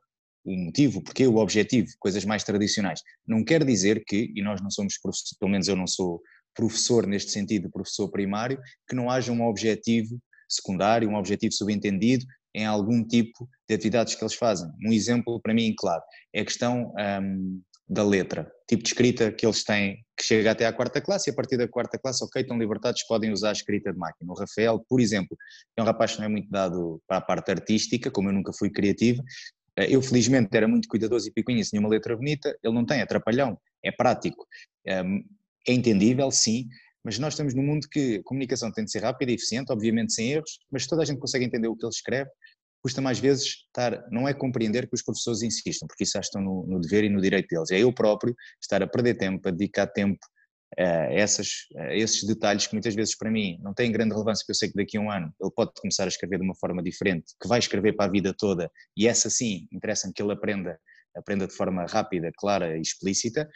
o 0.44 0.56
motivo, 0.56 1.02
porque 1.02 1.26
o 1.26 1.36
objetivo, 1.36 1.88
coisas 1.98 2.24
mais 2.24 2.42
tradicionais. 2.44 3.00
Não 3.26 3.44
quer 3.44 3.64
dizer 3.64 4.02
que, 4.06 4.32
e 4.34 4.42
nós 4.42 4.60
não 4.60 4.70
somos 4.70 4.98
professores, 4.98 5.36
pelo 5.38 5.50
menos 5.50 5.68
eu 5.68 5.76
não 5.76 5.86
sou 5.86 6.20
professor 6.54 7.06
neste 7.06 7.30
sentido, 7.30 7.70
professor 7.70 8.10
primário, 8.10 8.58
que 8.88 8.96
não 8.96 9.10
haja 9.10 9.32
um 9.32 9.42
objetivo 9.46 10.18
secundário, 10.48 11.08
um 11.08 11.16
objetivo 11.16 11.52
subentendido 11.52 12.24
em 12.54 12.66
algum 12.66 13.06
tipo 13.06 13.48
de 13.68 13.74
atividades 13.74 14.14
que 14.14 14.24
eles 14.24 14.34
fazem. 14.34 14.68
Um 14.84 14.92
exemplo 14.92 15.40
para 15.40 15.54
mim 15.54 15.74
claro 15.76 16.02
é 16.34 16.40
a 16.40 16.44
questão 16.44 16.92
um, 17.22 17.62
da 17.88 18.04
letra, 18.04 18.50
tipo 18.70 18.84
de 18.84 18.88
escrita 18.88 19.32
que 19.32 19.44
eles 19.44 19.64
têm, 19.64 20.04
que 20.16 20.22
chega 20.24 20.52
até 20.52 20.64
à 20.64 20.72
quarta 20.72 21.00
classe 21.00 21.28
e 21.28 21.32
a 21.32 21.34
partir 21.34 21.56
da 21.56 21.66
quarta 21.66 21.98
classe, 21.98 22.22
ok, 22.22 22.40
estão 22.40 22.56
libertados, 22.56 23.02
podem 23.02 23.32
usar 23.32 23.48
a 23.48 23.52
escrita 23.52 23.92
de 23.92 23.98
máquina. 23.98 24.32
O 24.32 24.34
Rafael, 24.36 24.78
por 24.88 25.00
exemplo, 25.00 25.36
é 25.76 25.82
um 25.82 25.84
rapaz 25.84 26.12
que 26.12 26.18
não 26.18 26.26
é 26.26 26.28
muito 26.28 26.48
dado 26.48 27.02
para 27.04 27.16
a 27.16 27.20
parte 27.20 27.50
artística, 27.50 28.12
como 28.12 28.28
eu 28.28 28.32
nunca 28.32 28.52
fui 28.52 28.70
criativo, 28.70 29.24
eh, 29.76 29.88
eu 29.92 30.00
felizmente 30.00 30.56
era 30.56 30.68
muito 30.68 30.86
cuidadoso 30.88 31.26
e 31.26 31.32
picuinha, 31.32 31.64
tinha 31.64 31.80
uma 31.80 31.88
letra 31.88 32.16
bonita, 32.16 32.56
ele 32.62 32.74
não 32.74 32.86
tem, 32.86 33.00
é 33.00 33.06
trapalhão, 33.06 33.58
é 33.84 33.90
prático. 33.90 34.46
Hum, 34.86 35.24
é 35.66 35.72
entendível, 35.72 36.30
sim, 36.30 36.68
mas 37.02 37.18
nós 37.18 37.32
estamos 37.32 37.52
num 37.52 37.64
mundo 37.64 37.88
que 37.90 38.18
a 38.18 38.22
comunicação 38.22 38.70
tem 38.70 38.84
de 38.84 38.92
ser 38.92 39.02
rápida 39.02 39.32
e 39.32 39.34
eficiente, 39.34 39.72
obviamente 39.72 40.12
sem 40.12 40.30
erros, 40.30 40.60
mas 40.70 40.86
toda 40.86 41.02
a 41.02 41.04
gente 41.04 41.18
consegue 41.18 41.44
entender 41.44 41.66
o 41.66 41.74
que 41.74 41.84
ele 41.84 41.90
escreve, 41.90 42.30
custa 42.82 43.00
mais 43.00 43.18
vezes 43.18 43.64
estar, 43.66 44.04
não 44.10 44.28
é 44.28 44.34
compreender 44.34 44.88
que 44.88 44.94
os 44.94 45.02
professores 45.02 45.42
insistam, 45.42 45.86
porque 45.86 46.04
isso 46.04 46.12
já 46.14 46.20
estão 46.20 46.40
no, 46.40 46.66
no, 46.66 46.80
dever 46.80 47.04
e 47.04 47.08
no 47.08 47.20
direito 47.20 47.48
deles, 47.48 47.70
é 47.70 47.78
eu 47.78 47.92
próprio 47.92 48.34
estar 48.60 48.82
a 48.82 48.86
perder 48.86 49.14
tempo, 49.14 49.46
a 49.48 49.50
dedicar 49.50 49.86
tempo 49.86 50.18
a, 50.78 50.82
essas, 51.12 51.66
a 51.76 51.94
esses 51.94 52.24
detalhes 52.24 52.66
que 52.66 52.74
muitas 52.74 52.94
vezes 52.94 53.16
para 53.16 53.30
mim 53.30 53.58
não 53.62 53.74
têm 53.74 53.92
grande 53.92 54.12
relevância, 54.12 54.42
porque 54.42 54.52
eu 54.52 54.56
sei 54.56 54.68
que 54.68 54.76
daqui 54.76 54.96
a 54.96 55.00
um 55.00 55.10
ano 55.10 55.32
ele 55.40 55.50
pode 55.54 55.72
começar 55.80 56.04
a 56.04 56.08
escrever 56.08 56.38
de 56.38 56.44
uma 56.44 56.54
forma 56.54 56.82
diferente, 56.82 57.34
que 57.40 57.48
vai 57.48 57.58
escrever 57.58 57.94
para 57.94 58.06
a 58.06 58.10
vida 58.10 58.34
toda, 58.36 58.70
e 58.96 59.06
essa 59.06 59.28
sim, 59.28 59.66
interessa-me 59.72 60.12
que 60.14 60.22
ele 60.22 60.32
aprenda, 60.32 60.78
aprenda 61.16 61.46
de 61.46 61.54
forma 61.54 61.84
rápida, 61.86 62.30
clara 62.36 62.76
e 62.76 62.80
explícita, 62.80 63.48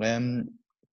um, 0.00 0.44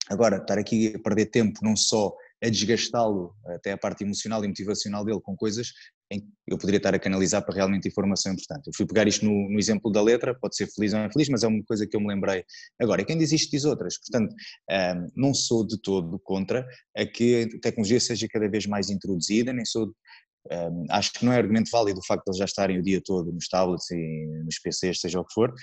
Agora, 0.09 0.37
estar 0.37 0.57
aqui 0.57 0.93
a 0.95 0.99
perder 0.99 1.27
tempo 1.27 1.59
não 1.61 1.75
só 1.75 2.11
a 2.43 2.49
desgastá-lo 2.49 3.35
até 3.45 3.71
a 3.73 3.77
parte 3.77 4.03
emocional 4.03 4.43
e 4.43 4.47
motivacional 4.47 5.05
dele 5.05 5.21
com 5.21 5.35
coisas 5.35 5.71
em 6.11 6.21
que 6.21 6.27
eu 6.47 6.57
poderia 6.57 6.77
estar 6.77 6.93
a 6.93 6.99
canalizar 6.99 7.43
para 7.45 7.55
realmente 7.55 7.87
informação 7.87 8.33
importante. 8.33 8.67
Eu 8.67 8.73
fui 8.75 8.85
pegar 8.85 9.07
isto 9.07 9.25
no, 9.25 9.49
no, 9.49 9.59
exemplo 9.59 9.91
da 9.91 10.01
letra, 10.01 10.33
pode 10.33 10.55
ser 10.55 10.67
feliz 10.67 10.93
ou 10.93 10.99
infeliz, 10.99 11.29
mas 11.29 11.43
é 11.43 11.47
uma 11.47 11.63
coisa 11.63 11.85
que 11.85 11.95
eu 11.95 12.01
me 12.01 12.07
lembrei 12.07 12.43
agora. 12.81 13.01
E 13.01 13.05
quem 13.05 13.17
diz 13.17 13.31
isto 13.31 13.51
diz 13.51 13.63
outras. 13.65 13.97
Portanto, 13.99 14.33
um, 14.69 15.07
não 15.15 15.33
sou 15.33 15.65
de 15.65 15.79
todo 15.79 16.19
contra 16.19 16.67
a 16.97 17.05
que 17.05 17.43
a 17.43 17.59
tecnologia 17.59 17.99
seja 17.99 18.27
cada 18.27 18.49
vez 18.49 18.65
mais 18.65 18.89
introduzida, 18.89 19.53
nem 19.53 19.65
sou. 19.65 19.93
Um, 20.51 20.85
acho 20.89 21.13
que 21.13 21.25
não 21.25 21.33
é 21.33 21.37
argumento 21.37 21.69
válido 21.69 21.99
o 21.99 22.05
facto 22.05 22.23
de 22.23 22.31
eles 22.31 22.39
já 22.39 22.45
estarem 22.45 22.79
o 22.79 22.81
dia 22.81 23.01
todo 23.03 23.31
nos 23.31 23.47
tablets 23.47 23.91
e 23.91 24.25
nos 24.45 24.57
PCs, 24.57 25.01
seja 25.01 25.19
o 25.19 25.25
que 25.25 25.33
for, 25.33 25.53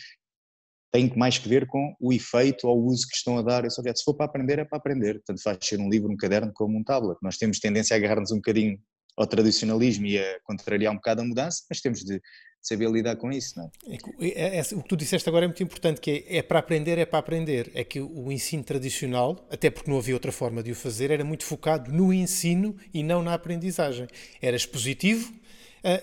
tem 0.93 1.12
mais 1.17 1.38
que 1.38 1.49
ver 1.49 1.67
com 1.67 1.95
o 1.99 2.12
efeito 2.12 2.69
ou 2.69 2.79
o 2.79 2.87
uso 2.87 3.07
que 3.09 3.17
estão 3.17 3.37
a 3.38 3.43
dar 3.43 3.65
esse 3.65 3.81
objeto. 3.81 3.99
Se 3.99 4.05
for 4.05 4.15
para 4.15 4.26
aprender, 4.26 4.59
é 4.59 4.65
para 4.65 4.79
aprender. 4.79 5.21
Tanto 5.26 5.43
faz 5.43 5.59
ser 5.61 5.81
um 5.81 5.88
livro, 5.88 6.12
um 6.12 6.17
caderno, 6.17 6.53
como 6.55 6.79
um 6.79 6.85
tablet. 6.85 7.19
Nós 7.23 7.37
temos 7.37 7.59
tendência 7.59 7.95
a 7.95 7.99
agarrar-nos 7.99 8.31
um 8.31 8.37
bocadinho 8.37 8.79
ao 9.16 9.26
tradicionalismo 9.26 10.06
e 10.06 10.18
a 10.18 10.40
contrariar 10.44 10.92
um 10.92 10.96
bocado 10.96 11.23
a 11.23 11.25
mudança, 11.25 11.62
mas 11.70 11.80
temos 11.80 12.04
de 12.04 12.20
saber 12.66 12.90
lidar 12.90 13.14
com 13.14 13.30
isso, 13.30 13.56
não 13.56 13.70
é? 13.88 13.96
é, 14.20 14.58
é 14.58 14.62
o 14.73 14.82
que 14.82 14.88
tu 14.88 14.96
disseste 14.96 15.28
agora 15.28 15.44
é 15.44 15.49
muito 15.49 15.62
importante, 15.62 16.00
que 16.00 16.25
é, 16.28 16.38
é, 16.38 16.42
para 16.42 16.58
aprender, 16.58 16.99
é 16.99 17.06
para 17.06 17.20
aprender. 17.20 17.70
É 17.75 17.85
que 17.85 18.00
o 18.00 18.32
ensino 18.32 18.64
tradicional, 18.64 19.46
até 19.50 19.70
porque 19.70 19.88
não 19.88 19.99
havia 19.99 20.14
outra 20.14 20.32
forma 20.32 20.62
de 20.62 20.73
o 20.73 20.75
fazer, 20.75 21.12
era 21.12 21.25
muito 21.25 21.44
focado 21.44 21.92
no 21.92 22.12
ensino 22.12 22.76
e 22.92 23.04
não 23.04 23.23
na 23.23 23.35
aprendizagem. 23.35 24.08
Era 24.42 24.56
expositivo, 24.56 25.32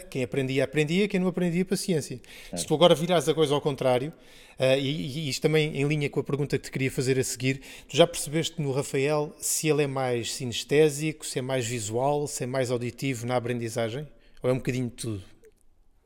quem 0.10 0.24
aprendia, 0.24 0.63
aprendia, 0.63 1.08
quem 1.08 1.20
não 1.20 1.27
aprendia, 1.27 1.65
paciência. 1.65 2.20
É. 2.51 2.58
Se 2.58 2.65
tu 2.65 2.74
agora 2.74 2.96
virares 2.96 3.27
a 3.27 3.34
coisa 3.34 3.53
ao 3.53 3.62
contrário, 3.62 4.13
uh, 4.60 4.80
e, 4.80 5.27
e, 5.27 5.30
isto 5.30 5.42
também 5.42 5.75
em 5.75 5.88
linha 5.88 6.10
com 6.10 6.20
a 6.20 6.24
pergunta 6.24 6.58
que 6.58 6.65
te 6.65 6.72
queria 6.72 6.92
fazer 6.92 7.20
a 7.20 7.24
seguir, 7.24 7.62
tu 7.88 7.98
já 7.98 8.08
percebeste 8.08 8.62
no 8.62 8.72
Rafael 8.72 9.36
se 9.39 9.68
ele 9.68 9.84
é 9.84 9.88
mais 9.88 10.34
sinestésico, 10.34 11.25
se 11.25 11.39
é 11.39 11.42
mais 11.42 11.65
visual, 11.65 12.27
se 12.27 12.44
é 12.44 12.48
mais 12.48 12.72
auditivo 12.72 13.25
na 13.25 13.36
aprendizagem? 13.36 14.08
Ou 14.42 14.50
é 14.50 14.53
um 14.53 14.58
bocadinho 14.58 14.89
de 14.89 14.96
tudo? 14.96 15.24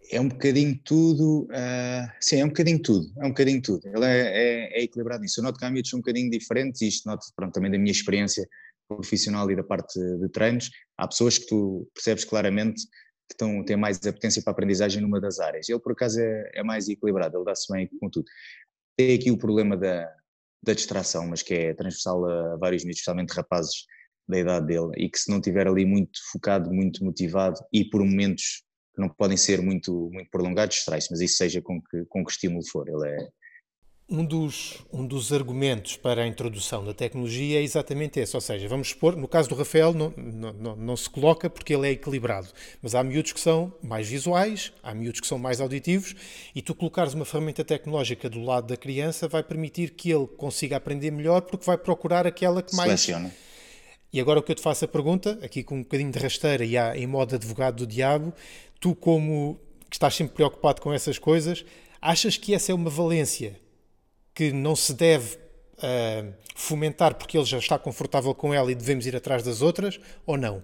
É 0.10 0.22
um 0.22 0.30
bocadinho 0.30 0.80
tudo, 0.86 1.44
uh, 1.52 2.12
sim, 2.22 2.40
é 2.40 2.46
um 2.46 2.48
bocadinho 2.48 2.80
tudo, 2.80 3.12
é 3.18 3.26
um 3.26 3.30
bocadinho 3.30 3.62
tudo. 3.62 3.82
Ele 3.88 4.06
é, 4.06 4.20
é, 4.20 4.80
é 4.80 4.84
equilibrado 4.84 5.22
nisso. 5.22 5.40
Eu 5.40 5.44
noto 5.44 5.60
que 5.60 5.66
há 5.66 5.70
miúdos 5.70 5.94
um 5.94 5.98
bocadinho 5.98 6.30
diferentes, 6.30 6.82
e 6.82 6.88
isto 6.88 7.08
noto 7.08 7.26
pronto, 7.36 7.54
também 7.54 7.70
da 7.70 7.78
minha 7.78 7.92
experiência 7.92 8.48
profissional 8.88 9.52
e 9.52 9.56
da 9.56 9.64
parte 9.64 10.00
de 10.00 10.30
treinos. 10.30 10.72
Há 10.98 11.08
pessoas 11.08 11.38
que 11.38 11.48
tu 11.48 11.90
percebes 11.94 12.24
claramente 12.24 12.84
que 13.28 13.34
estão, 13.34 13.64
têm 13.64 13.76
mais 13.76 13.98
apetência 14.06 14.42
para 14.42 14.52
a 14.52 14.54
aprendizagem 14.54 15.02
numa 15.02 15.20
das 15.20 15.40
áreas. 15.40 15.68
Ele, 15.68 15.80
por 15.80 15.92
acaso, 15.92 16.20
é, 16.20 16.52
é 16.56 16.64
mais 16.64 16.88
equilibrado, 16.88 17.38
ele 17.38 17.46
dá-se 17.46 17.72
bem 17.72 17.90
com 18.00 18.10
tudo. 18.10 18.26
Tem 18.96 19.16
aqui 19.16 19.32
o 19.32 19.38
problema 19.38 19.76
da, 19.76 20.10
da 20.64 20.74
distração, 20.74 21.28
mas 21.28 21.42
que 21.42 21.54
é 21.54 21.74
transversal 21.74 22.26
a 22.26 22.58
vários 22.58 22.84
miúdos, 22.84 23.00
especialmente 23.00 23.34
rapazes 23.34 23.86
da 24.28 24.40
idade 24.40 24.68
dele, 24.68 24.92
e 24.98 25.10
que 25.10 25.18
se 25.18 25.30
não 25.30 25.38
estiver 25.38 25.68
ali 25.68 25.86
muito 25.86 26.20
focado, 26.32 26.72
muito 26.74 27.04
motivado 27.04 27.60
e 27.72 27.86
por 27.86 28.04
momentos 28.04 28.64
que 28.94 29.02
não 29.02 29.10
podem 29.10 29.38
ser 29.38 29.62
muito, 29.62 30.10
muito 30.12 30.30
prolongados, 30.30 30.76
distrai-se, 30.76 31.10
mas 31.10 31.22
isso 31.22 31.38
seja 31.38 31.62
com 31.62 31.82
que, 31.82 32.04
com 32.06 32.26
que 32.26 32.32
estímulo 32.32 32.66
for. 32.68 32.90
Ele 32.90 33.08
é, 33.08 33.30
um 34.10 34.24
dos, 34.24 34.86
um 34.92 35.06
dos 35.06 35.34
argumentos 35.34 35.98
para 35.98 36.24
a 36.24 36.28
introdução 36.28 36.84
da 36.84 36.94
tecnologia 36.94 37.60
é 37.60 37.62
exatamente 37.62 38.20
esse, 38.20 38.36
ou 38.38 38.42
seja, 38.42 38.66
vamos 38.68 38.90
supor, 38.90 39.18
no 39.18 39.28
caso 39.28 39.50
do 39.50 39.56
Rafael 39.56 39.94
não, 39.94 40.14
não, 40.16 40.54
não, 40.54 40.76
não, 40.78 40.96
se 40.96 41.10
coloca 41.10 41.50
porque 41.50 41.74
ele 41.74 41.90
é 41.90 41.92
equilibrado, 41.92 42.48
mas 42.82 42.96
há 42.96 43.04
miúdos 43.04 43.34
que 43.34 43.40
são 43.40 43.74
mais 43.84 44.08
visuais, 44.08 44.72
há 44.82 44.94
miúdos 44.96 45.20
que 45.20 45.28
são 45.28 45.38
mais 45.38 45.60
auditivos 45.60 46.16
e 46.56 46.62
tu 46.62 46.74
colocares 46.74 47.14
uma 47.14 47.26
ferramenta 47.26 47.66
tecnológica 47.66 48.30
do 48.30 48.42
lado 48.42 48.68
da 48.68 48.78
criança 48.78 49.28
vai 49.28 49.44
permitir 49.44 49.92
que 49.92 50.10
ele 50.10 50.26
consiga 50.26 50.78
aprender 50.78 51.12
melhor 51.12 51.42
porque 51.42 51.66
vai 51.66 51.78
procurar 51.78 52.26
aquela 52.26 52.62
que 52.62 52.76
mais... 52.76 53.02
Seleciona. 53.02 53.34
E 54.14 54.22
agora 54.22 54.40
o 54.40 54.44
que 54.44 54.54
eu 54.54 54.56
te 54.56 54.62
faço 54.62 54.86
a 54.86 54.88
pergunta, 54.88 55.38
aqui 55.44 55.62
com 55.64 55.76
um 55.76 55.82
bocadinho 55.84 56.12
de 56.12 56.18
rasteira 56.18 56.64
e 56.64 56.78
há, 56.78 56.98
em 56.98 57.06
modo 57.06 57.36
advogado 57.36 57.86
do 57.86 57.88
diabo, 57.88 58.34
tu 58.80 58.96
como 58.96 59.60
que 59.90 59.98
estás 59.98 60.16
sempre 60.16 60.34
preocupado 60.34 60.82
com 60.82 60.94
essas 60.94 61.20
coisas, 61.20 61.66
achas 62.02 62.38
que 62.38 62.56
essa 62.56 62.72
é 62.72 62.76
uma 62.76 62.90
valência 62.90 63.60
que 64.38 64.52
não 64.52 64.76
se 64.76 64.94
deve 64.94 65.36
uh, 65.36 66.32
fomentar 66.56 67.16
porque 67.16 67.36
ele 67.36 67.46
já 67.46 67.58
está 67.58 67.80
confortável 67.80 68.36
com 68.36 68.54
ela 68.54 68.72
e 68.72 68.76
devemos 68.76 69.08
ir 69.08 69.16
atrás 69.16 69.42
das 69.42 69.64
outras, 69.64 70.00
ou 70.28 70.38
não? 70.38 70.62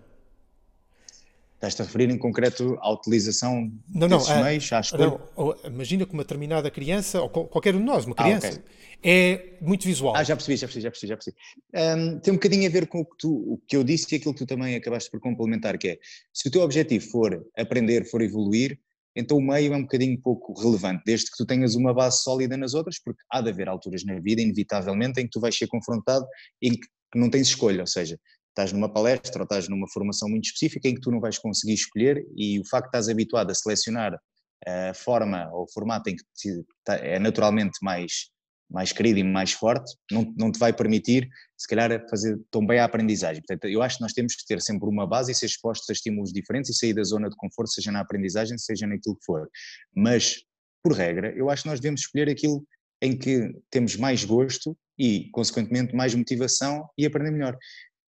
Estás-te 1.56 1.82
a 1.82 1.86
referir 1.86 2.12
em 2.12 2.18
concreto 2.20 2.78
à 2.82 2.92
utilização 2.92 3.72
não, 3.90 4.08
desses 4.08 4.30
não, 4.30 4.44
meios, 4.44 4.72
à 4.72 4.80
escolha? 4.80 5.20
Não, 5.36 5.56
imagina 5.66 6.06
que 6.06 6.14
uma 6.14 6.22
determinada 6.22 6.70
criança, 6.70 7.20
ou 7.20 7.30
qualquer 7.30 7.74
um 7.74 7.80
de 7.80 7.86
nós, 7.86 8.06
uma 8.06 8.14
criança, 8.14 8.48
ah, 8.48 8.52
okay. 8.52 8.64
é 9.02 9.58
muito 9.60 9.86
visual. 9.86 10.16
Ah, 10.16 10.24
já 10.24 10.36
percebi, 10.36 10.56
já 10.56 10.68
percebi, 10.68 10.84
já 10.84 10.92
percebi. 10.92 11.10
Já 11.10 11.18
percebi. 11.18 11.38
Um, 11.74 12.20
tem 12.20 12.32
um 12.32 12.36
bocadinho 12.36 12.68
a 12.68 12.72
ver 12.72 12.86
com 12.86 13.00
o 13.00 13.06
que, 13.06 13.18
tu, 13.18 13.54
o 13.54 13.58
que 13.68 13.76
eu 13.76 13.84
disse 13.84 14.06
e 14.14 14.18
aquilo 14.18 14.36
que 14.36 14.46
tu 14.46 14.46
também 14.46 14.76
acabaste 14.76 15.10
por 15.10 15.20
complementar, 15.20 15.80
que 15.80 15.88
é, 15.88 16.00
se 16.32 16.48
o 16.48 16.52
teu 16.52 16.62
objetivo 16.62 17.10
for 17.10 17.44
aprender, 17.58 18.06
for 18.06 18.22
evoluir, 18.22 18.78
então 19.16 19.38
o 19.38 19.42
meio 19.42 19.74
é 19.74 19.78
um 19.78 19.82
bocadinho 19.82 20.20
pouco 20.22 20.54
relevante, 20.60 21.04
desde 21.06 21.28
que 21.28 21.38
tu 21.38 21.46
tenhas 21.46 21.76
uma 21.76 21.94
base 21.94 22.22
sólida 22.22 22.58
nas 22.58 22.74
outras, 22.74 23.00
porque 23.04 23.22
há 23.32 23.42
de 23.42 23.50
haver 23.50 23.70
alturas 23.70 24.04
na 24.04 24.20
vida, 24.20 24.42
inevitavelmente, 24.42 25.20
em 25.20 25.26
que 25.26 25.32
tu 25.32 25.40
vais 25.40 25.56
ser 25.56 25.68
confrontado 25.68 26.26
e 26.62 26.72
que 26.72 26.88
não 27.16 27.30
tens 27.30 27.48
escolha, 27.48 27.82
ou 27.82 27.88
seja, 27.88 28.18
estás 28.50 28.72
numa 28.72 28.92
palestra 28.92 29.42
ou 29.42 29.44
estás 29.44 29.68
numa 29.68 29.88
formação 29.92 30.30
muito 30.30 30.46
específica 30.46 30.88
em 30.88 30.96
que 30.96 31.02
tu 31.02 31.12
não 31.12 31.20
vais 31.20 31.38
conseguir 31.38 31.74
escolher 31.74 32.24
e 32.36 32.60
o 32.60 32.68
facto 32.68 32.86
de 32.86 32.98
estás 32.98 33.10
habituado 33.10 33.52
a 33.52 33.56
selecionar 33.56 34.18
a 34.66 34.94
forma 34.94 35.50
ou 35.52 35.64
o 35.64 35.72
formato 35.72 36.10
em 36.10 36.16
que 36.16 36.64
é 36.88 37.20
naturalmente 37.20 37.78
mais, 37.82 38.30
mais 38.70 38.92
querido 38.92 39.20
e 39.20 39.24
mais 39.24 39.52
forte, 39.52 39.96
não, 40.12 40.34
não 40.38 40.52
te 40.52 40.58
vai 40.58 40.74
permitir, 40.74 41.30
se 41.58 41.68
calhar, 41.68 42.06
fazer 42.10 42.40
tão 42.50 42.66
bem 42.66 42.80
a 42.80 42.86
aprendizagem. 42.86 43.42
Portanto, 43.46 43.70
eu 43.72 43.82
acho 43.82 43.98
que 43.98 44.02
nós 44.02 44.14
temos 44.14 44.36
que 44.36 44.46
ter 44.46 44.62
sempre 44.62 44.90
uma 44.90 45.06
base 45.06 45.32
e 45.32 45.36
ser 45.36 45.46
expostos 45.46 45.90
a 45.90 45.94
estímulos 45.94 46.32
diferentes 46.32 46.72
e 46.72 46.74
sair 46.74 46.94
da 46.94 47.04
zona 47.04 47.30
de 47.30 47.36
conforto, 47.36 47.72
seja 47.72 47.92
na 47.92 48.00
aprendizagem, 48.00 48.58
seja 48.58 48.88
naquilo 48.88 49.16
que 49.16 49.26
for. 49.26 49.48
Mas, 49.96 50.44
por 50.84 50.94
regra, 50.94 51.34
eu 51.36 51.50
acho 51.50 51.64
que 51.64 51.70
nós 51.70 51.80
devemos 51.80 52.02
escolher 52.02 52.30
aquilo 52.30 52.66
em 53.02 53.18
que 53.18 53.54
temos 53.70 53.96
mais 53.96 54.24
gosto 54.24 54.78
e, 54.98 55.30
consequentemente, 55.32 55.96
mais 55.96 56.16
motivação 56.16 56.88
e 56.98 57.06
aprender 57.06 57.32
melhor. 57.32 57.58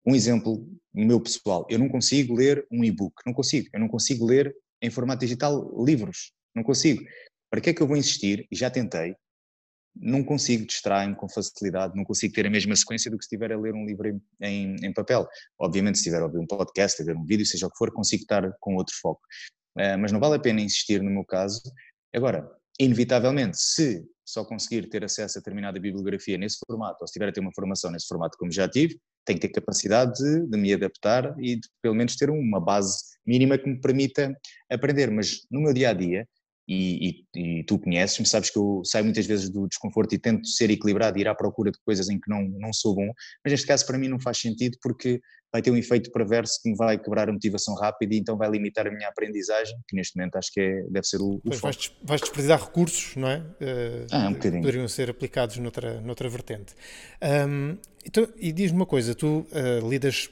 Um 0.06 0.16
exemplo 0.16 0.68
meu 0.94 1.20
pessoal, 1.20 1.66
eu 1.70 1.80
não 1.80 1.90
consigo 1.90 2.36
ler 2.36 2.66
um 2.72 2.84
e-book, 2.84 3.16
não 3.26 3.34
consigo, 3.34 3.70
eu 3.74 3.80
não 3.80 3.88
consigo 3.88 4.26
ler 4.26 4.54
em 4.82 4.90
formato 4.90 5.22
digital 5.22 5.84
livros, 5.84 6.34
não 6.56 6.62
consigo. 6.62 7.04
Para 7.50 7.62
que 7.62 7.70
é 7.70 7.74
que 7.74 7.82
eu 7.82 7.88
vou 7.88 7.96
insistir? 7.96 8.46
E 8.52 8.56
já 8.56 8.70
tentei, 8.70 9.16
não 9.96 10.24
consigo 10.24 10.66
distrair-me 10.66 11.16
com 11.16 11.30
facilidade, 11.30 11.96
não 11.96 12.04
consigo 12.04 12.34
ter 12.34 12.48
a 12.48 12.50
mesma 12.50 12.76
sequência 12.76 13.12
do 13.12 13.18
que 13.18 13.24
se 13.24 13.28
estiver 13.28 13.52
a 13.52 13.60
ler 13.60 13.74
um 13.74 13.86
livro 13.86 14.20
em, 14.42 14.76
em, 14.82 14.94
papel. 14.94 15.28
Obviamente, 15.60 15.98
se 15.98 16.02
estiver 16.02 16.22
a 16.22 16.26
ouvir 16.26 16.40
um 16.40 16.48
podcast, 16.48 17.02
a 17.02 17.06
ver 17.06 17.16
um 17.16 17.26
vídeo, 17.26 17.46
seja 17.46 17.68
o 17.68 17.70
que 17.70 17.78
for, 17.78 17.92
consigo 17.92 18.24
estar 18.24 18.52
com 18.60 18.76
outro 18.76 18.96
foco. 19.02 19.22
Uh, 19.78 19.98
mas 20.00 20.12
não 20.12 20.20
vale 20.20 20.36
a 20.36 20.40
pena 20.40 20.62
insistir 20.62 21.02
no 21.02 21.10
meu 21.10 21.24
caso. 21.24 21.62
Agora, 22.14 22.50
inevitavelmente, 22.80 23.58
se 23.58 24.04
só 24.26 24.44
conseguir 24.46 24.90
ter 24.90 25.04
acesso 25.04 25.38
a 25.38 25.42
determinada 25.42 25.80
bibliografia 25.80 26.38
nesse 26.38 26.58
formato, 26.66 26.98
ou 27.02 27.08
se 27.08 27.14
tiver 27.14 27.30
a 27.30 27.32
ter 27.32 27.42
uma 27.42 27.52
formação 27.54 27.92
nesse 27.92 28.08
formato 28.08 28.38
como 28.38 28.52
já 28.52 28.68
tive, 28.68 29.00
tenho 29.26 29.40
que 29.40 29.48
ter 29.48 29.54
capacidade 29.54 30.14
de, 30.14 30.48
de 30.48 30.58
me 30.58 30.74
adaptar 30.74 31.36
e 31.40 31.58
de 31.58 31.68
pelo 31.82 31.96
menos 31.96 32.16
ter 32.16 32.30
uma 32.30 32.60
base 32.60 32.98
mínima 33.26 33.58
que 33.58 33.70
me 33.70 33.80
permita 33.80 34.36
aprender. 34.72 35.12
Mas 35.12 35.46
no 35.52 35.62
meu 35.62 35.74
dia 35.74 35.90
a 35.90 35.94
dia, 35.94 36.28
e, 36.68 37.26
e, 37.36 37.60
e 37.60 37.64
tu 37.64 37.78
conheces-me, 37.78 38.26
sabes 38.26 38.50
que 38.50 38.58
eu 38.58 38.82
saio 38.86 39.04
muitas 39.04 39.26
vezes 39.26 39.50
do 39.50 39.68
desconforto 39.68 40.14
e 40.14 40.18
tento 40.18 40.48
ser 40.48 40.70
equilibrado 40.70 41.18
e 41.18 41.22
ir 41.22 41.28
à 41.28 41.36
procura 41.36 41.72
de 41.72 41.78
coisas 41.86 42.10
em 42.10 42.20
que 42.20 42.30
não, 42.30 42.44
não 42.60 42.72
sou 42.72 42.96
bom, 42.96 43.12
mas 43.44 43.52
neste 43.52 43.68
caso 43.68 43.86
para 43.86 43.98
mim 43.98 44.08
não 44.08 44.20
faz 44.20 44.38
sentido 44.40 44.78
porque 44.82 45.20
vai 45.54 45.62
ter 45.62 45.70
um 45.70 45.78
efeito 45.78 46.12
perverso 46.12 46.60
que 46.64 46.70
me 46.70 46.76
vai 46.76 46.98
quebrar 46.98 47.30
a 47.30 47.32
motivação 47.32 47.76
rápida 47.76 48.16
e 48.16 48.18
então 48.18 48.36
vai 48.36 48.50
limitar 48.50 48.88
a 48.88 48.92
minha 48.92 49.08
aprendizagem, 49.08 49.78
que 49.88 49.96
neste 49.96 50.18
momento 50.18 50.36
acho 50.38 50.52
que 50.52 50.60
é, 50.60 50.82
deve 50.90 51.06
ser 51.06 51.22
o, 51.22 51.36
o 51.36 51.42
pois 51.44 51.60
vais, 51.60 51.92
vais 52.02 52.22
desprezar 52.22 52.60
recursos, 52.60 53.16
não 53.16 53.30
é? 53.30 53.38
Uh, 53.38 54.08
ah, 54.12 54.30
um 54.30 54.34
bocadinho. 54.34 54.64
Poderiam 54.64 54.88
ser 54.88 55.12
aplicados 55.12 55.58
noutra, 55.58 56.02
noutra 56.02 56.28
vertente. 56.28 56.74
Um, 57.48 57.78
então, 58.04 58.28
e 58.36 58.52
diz-me 58.52 58.78
uma 58.78 58.86
coisa, 58.88 59.14
tu 59.14 59.46
uh, 59.52 59.88
lidas 59.88 60.32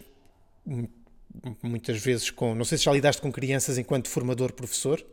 muitas 1.62 2.04
vezes 2.04 2.32
com, 2.32 2.56
não 2.56 2.66
sei 2.66 2.80
se 2.80 2.86
já 2.86 2.92
lidaste 2.92 3.22
com 3.22 3.32
crianças 3.32 3.78
enquanto 3.78 4.10
formador-professor? 4.10 5.06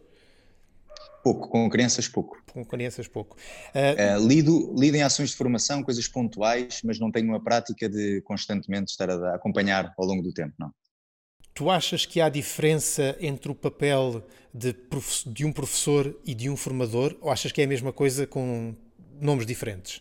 Pouco, 1.28 1.48
com 1.48 1.68
crianças 1.68 2.08
pouco. 2.08 2.42
Com 2.50 2.64
crianças 2.64 3.06
pouco. 3.06 3.36
Uh, 3.74 4.18
uh, 4.18 4.26
lido, 4.26 4.74
lido 4.74 4.96
em 4.96 5.02
ações 5.02 5.30
de 5.30 5.36
formação, 5.36 5.82
coisas 5.82 6.08
pontuais, 6.08 6.80
mas 6.82 6.98
não 6.98 7.10
tenho 7.10 7.28
uma 7.28 7.38
prática 7.38 7.86
de 7.86 8.22
constantemente 8.22 8.92
estar 8.92 9.10
a, 9.10 9.32
a 9.32 9.34
acompanhar 9.34 9.92
ao 9.98 10.06
longo 10.06 10.22
do 10.22 10.32
tempo, 10.32 10.54
não. 10.58 10.72
Tu 11.52 11.68
achas 11.68 12.06
que 12.06 12.18
há 12.18 12.30
diferença 12.30 13.14
entre 13.20 13.52
o 13.52 13.54
papel 13.54 14.26
de, 14.54 14.74
de 15.26 15.44
um 15.44 15.52
professor 15.52 16.18
e 16.24 16.34
de 16.34 16.48
um 16.48 16.56
formador, 16.56 17.14
ou 17.20 17.30
achas 17.30 17.52
que 17.52 17.60
é 17.60 17.64
a 17.64 17.68
mesma 17.68 17.92
coisa 17.92 18.26
com 18.26 18.74
nomes 19.20 19.44
diferentes? 19.44 20.00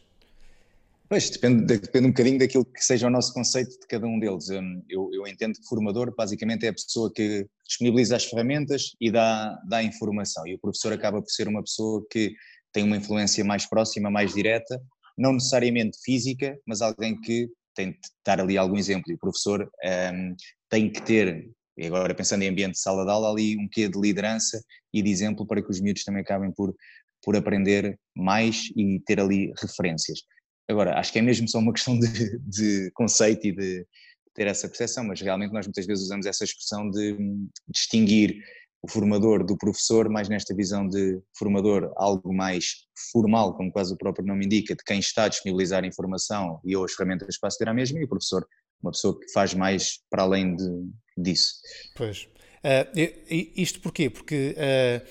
Pois, 1.09 1.29
depende, 1.29 1.77
depende 1.77 2.07
um 2.07 2.09
bocadinho 2.09 2.37
daquilo 2.37 2.65
que 2.65 2.83
seja 2.83 3.07
o 3.07 3.09
nosso 3.09 3.33
conceito 3.33 3.79
de 3.79 3.87
cada 3.87 4.05
um 4.05 4.19
deles. 4.19 4.49
Hum, 4.49 4.83
eu, 4.89 5.09
eu 5.13 5.25
entendo 5.25 5.53
que 5.53 5.65
formador 5.65 6.13
basicamente 6.13 6.65
é 6.65 6.69
a 6.69 6.73
pessoa 6.73 7.09
que 7.13 7.47
disponibiliza 7.65 8.17
as 8.17 8.25
ferramentas 8.25 8.91
e 8.99 9.09
dá, 9.09 9.57
dá 9.69 9.81
informação. 9.81 10.45
E 10.45 10.55
o 10.55 10.59
professor 10.59 10.91
acaba 10.91 11.21
por 11.21 11.29
ser 11.29 11.47
uma 11.47 11.63
pessoa 11.63 12.05
que 12.11 12.33
tem 12.73 12.83
uma 12.83 12.97
influência 12.97 13.43
mais 13.45 13.65
próxima, 13.65 14.11
mais 14.11 14.33
direta, 14.33 14.81
não 15.17 15.31
necessariamente 15.31 15.97
física, 16.03 16.59
mas 16.67 16.81
alguém 16.81 17.19
que 17.21 17.49
tem 17.73 17.91
de 17.91 17.99
dar 18.25 18.41
ali 18.41 18.57
algum 18.57 18.75
exemplo. 18.75 19.09
E 19.09 19.15
o 19.15 19.19
professor 19.19 19.63
um, 19.63 20.35
tem 20.69 20.91
que 20.91 21.01
ter, 21.01 21.49
agora 21.85 22.13
pensando 22.13 22.43
em 22.43 22.49
ambiente 22.49 22.73
de 22.73 22.81
sala 22.81 23.05
de 23.05 23.11
aula, 23.11 23.31
ali 23.31 23.55
um 23.57 23.69
quê 23.71 23.87
de 23.87 23.97
liderança 23.97 24.61
e 24.93 25.01
de 25.01 25.09
exemplo 25.09 25.47
para 25.47 25.61
que 25.61 25.71
os 25.71 25.79
miúdos 25.79 26.03
também 26.03 26.21
acabem 26.21 26.51
por, 26.51 26.75
por 27.23 27.37
aprender 27.37 27.97
mais 28.13 28.65
e 28.75 28.99
ter 29.05 29.21
ali 29.21 29.53
referências. 29.57 30.19
Agora, 30.67 30.99
acho 30.99 31.11
que 31.11 31.19
é 31.19 31.21
mesmo 31.21 31.47
só 31.47 31.59
uma 31.59 31.73
questão 31.73 31.97
de, 31.99 32.39
de 32.39 32.91
conceito 32.91 33.47
e 33.47 33.51
de 33.51 33.85
ter 34.33 34.47
essa 34.47 34.67
percepção, 34.67 35.03
mas 35.03 35.19
realmente 35.21 35.51
nós 35.51 35.65
muitas 35.65 35.85
vezes 35.85 36.03
usamos 36.03 36.25
essa 36.25 36.43
expressão 36.43 36.89
de 36.89 37.13
hum, 37.13 37.49
distinguir 37.67 38.37
o 38.81 38.87
formador 38.89 39.43
do 39.43 39.57
professor, 39.57 40.07
mais 40.09 40.29
nesta 40.29 40.55
visão 40.55 40.87
de 40.87 41.19
formador 41.37 41.91
algo 41.95 42.33
mais 42.33 42.85
formal, 43.11 43.55
como 43.55 43.71
quase 43.71 43.93
o 43.93 43.97
próprio 43.97 44.25
nome 44.25 44.45
indica, 44.45 44.75
de 44.75 44.83
quem 44.83 44.99
está 44.99 45.23
a 45.23 45.27
disponibilizar 45.27 45.83
informação 45.83 46.61
e 46.63 46.75
ou 46.75 46.85
as 46.85 46.93
ferramentas 46.93 47.37
para 47.39 47.47
aceder 47.47 47.69
à 47.69 47.73
mesma, 47.73 47.99
e 47.99 48.03
o 48.03 48.07
professor, 48.07 48.47
uma 48.81 48.91
pessoa 48.91 49.19
que 49.19 49.31
faz 49.31 49.53
mais 49.53 49.99
para 50.09 50.23
além 50.23 50.55
de, 50.55 50.69
disso. 51.17 51.55
Pois. 51.95 52.27
Uh, 52.57 53.51
isto 53.55 53.79
porquê? 53.81 54.09
Porque 54.09 54.55
uh, 54.55 55.07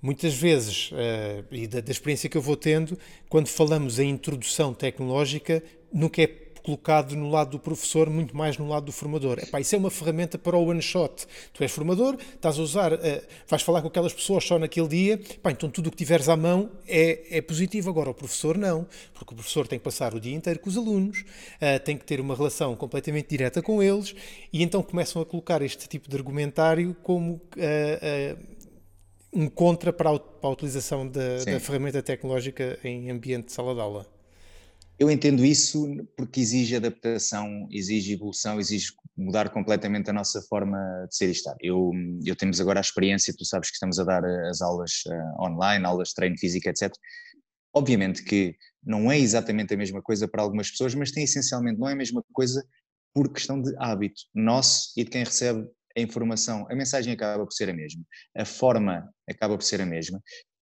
muitas 0.00 0.34
vezes, 0.34 0.90
uh, 0.92 1.44
e 1.50 1.66
da, 1.66 1.80
da, 1.80 1.90
experiência 1.90 2.28
que 2.28 2.36
eu 2.36 2.42
vou 2.42 2.56
tendo, 2.56 2.98
quando 3.28 3.48
falamos 3.48 3.98
em 3.98 4.10
introdução 4.10 4.72
tecnológica, 4.72 5.62
nunca 5.92 6.22
é 6.22 6.48
colocado 6.68 7.16
no 7.16 7.30
lado 7.30 7.52
do 7.52 7.58
professor, 7.58 8.10
muito 8.10 8.36
mais 8.36 8.58
no 8.58 8.68
lado 8.68 8.84
do 8.84 8.92
formador. 8.92 9.38
Epá, 9.38 9.58
isso 9.58 9.74
é 9.74 9.78
uma 9.78 9.90
ferramenta 9.90 10.36
para 10.36 10.54
o 10.54 10.66
one 10.66 10.82
shot. 10.82 11.26
Tu 11.54 11.62
és 11.62 11.72
formador, 11.72 12.18
estás 12.34 12.58
a 12.58 12.62
usar, 12.62 12.92
uh, 12.92 12.98
vais 13.48 13.62
falar 13.62 13.80
com 13.80 13.88
aquelas 13.88 14.12
pessoas 14.12 14.44
só 14.44 14.58
naquele 14.58 14.86
dia, 14.86 15.14
epá, 15.14 15.50
então 15.50 15.70
tudo 15.70 15.86
o 15.86 15.90
que 15.90 15.96
tiveres 15.96 16.28
à 16.28 16.36
mão 16.36 16.70
é, 16.86 17.38
é 17.38 17.40
positivo. 17.40 17.88
Agora, 17.88 18.10
o 18.10 18.14
professor 18.14 18.58
não, 18.58 18.86
porque 19.14 19.32
o 19.32 19.36
professor 19.36 19.66
tem 19.66 19.78
que 19.78 19.84
passar 19.84 20.14
o 20.14 20.20
dia 20.20 20.34
inteiro 20.34 20.60
com 20.60 20.68
os 20.68 20.76
alunos, 20.76 21.20
uh, 21.20 21.80
tem 21.82 21.96
que 21.96 22.04
ter 22.04 22.20
uma 22.20 22.34
relação 22.34 22.76
completamente 22.76 23.28
direta 23.30 23.62
com 23.62 23.82
eles, 23.82 24.14
e 24.52 24.62
então 24.62 24.82
começam 24.82 25.22
a 25.22 25.24
colocar 25.24 25.62
este 25.62 25.88
tipo 25.88 26.08
de 26.08 26.16
argumentário 26.16 26.94
como. 27.02 27.40
Um 29.32 29.48
contra 29.48 29.92
para 29.92 30.10
a, 30.10 30.18
para 30.18 30.48
a 30.48 30.52
utilização 30.52 31.06
da, 31.06 31.44
da, 31.44 31.60
ferramenta 31.60 32.02
tecnológica 32.02 32.78
em 32.82 33.10
ambiente 33.10 33.46
de 33.46 33.52
sala 33.52 33.74
de 33.74 33.80
aula. 33.80 34.06
Eu 34.98 35.10
entendo 35.10 35.44
isso 35.44 35.86
porque 36.16 36.40
exige 36.40 36.74
adaptação, 36.74 37.68
exige 37.70 38.14
evolução, 38.14 38.58
exige 38.58 38.92
mudar 39.16 39.50
completamente 39.50 40.10
a 40.10 40.12
nossa 40.12 40.40
forma 40.42 40.78
de 41.08 41.16
ser 41.16 41.28
e 41.28 41.32
estar. 41.32 41.56
Eu, 41.60 41.92
eu 42.24 42.34
temos 42.34 42.60
agora 42.60 42.80
a 42.80 42.82
experiência, 42.82 43.34
tu 43.36 43.44
sabes 43.44 43.68
que 43.68 43.74
estamos 43.74 43.98
a 43.98 44.04
dar 44.04 44.24
as 44.24 44.60
aulas 44.60 45.02
uh, 45.06 45.42
online, 45.42 45.84
aulas 45.84 46.08
de 46.08 46.14
treino 46.14 46.38
físico, 46.38 46.68
etc. 46.68 46.92
Obviamente 47.72 48.24
que 48.24 48.56
não 48.82 49.10
é 49.10 49.18
exatamente 49.18 49.74
a 49.74 49.76
mesma 49.76 50.00
coisa 50.02 50.26
para 50.26 50.42
algumas 50.42 50.70
pessoas, 50.70 50.94
mas 50.94 51.12
tem 51.12 51.24
essencialmente, 51.24 51.78
não 51.78 51.88
é 51.88 51.92
a 51.92 51.96
mesma 51.96 52.24
coisa 52.32 52.64
por 53.14 53.32
questão 53.32 53.60
de 53.60 53.74
hábito 53.78 54.22
nosso 54.34 54.92
e 54.96 55.04
de 55.04 55.10
quem 55.10 55.24
recebe 55.24 55.68
a 55.98 56.02
informação, 56.02 56.66
a 56.70 56.74
mensagem 56.74 57.12
acaba 57.12 57.44
por 57.44 57.52
ser 57.52 57.68
a 57.68 57.74
mesma, 57.74 58.02
a 58.36 58.44
forma 58.44 59.08
acaba 59.28 59.56
por 59.56 59.64
ser 59.64 59.80
a 59.80 59.86
mesma. 59.86 60.22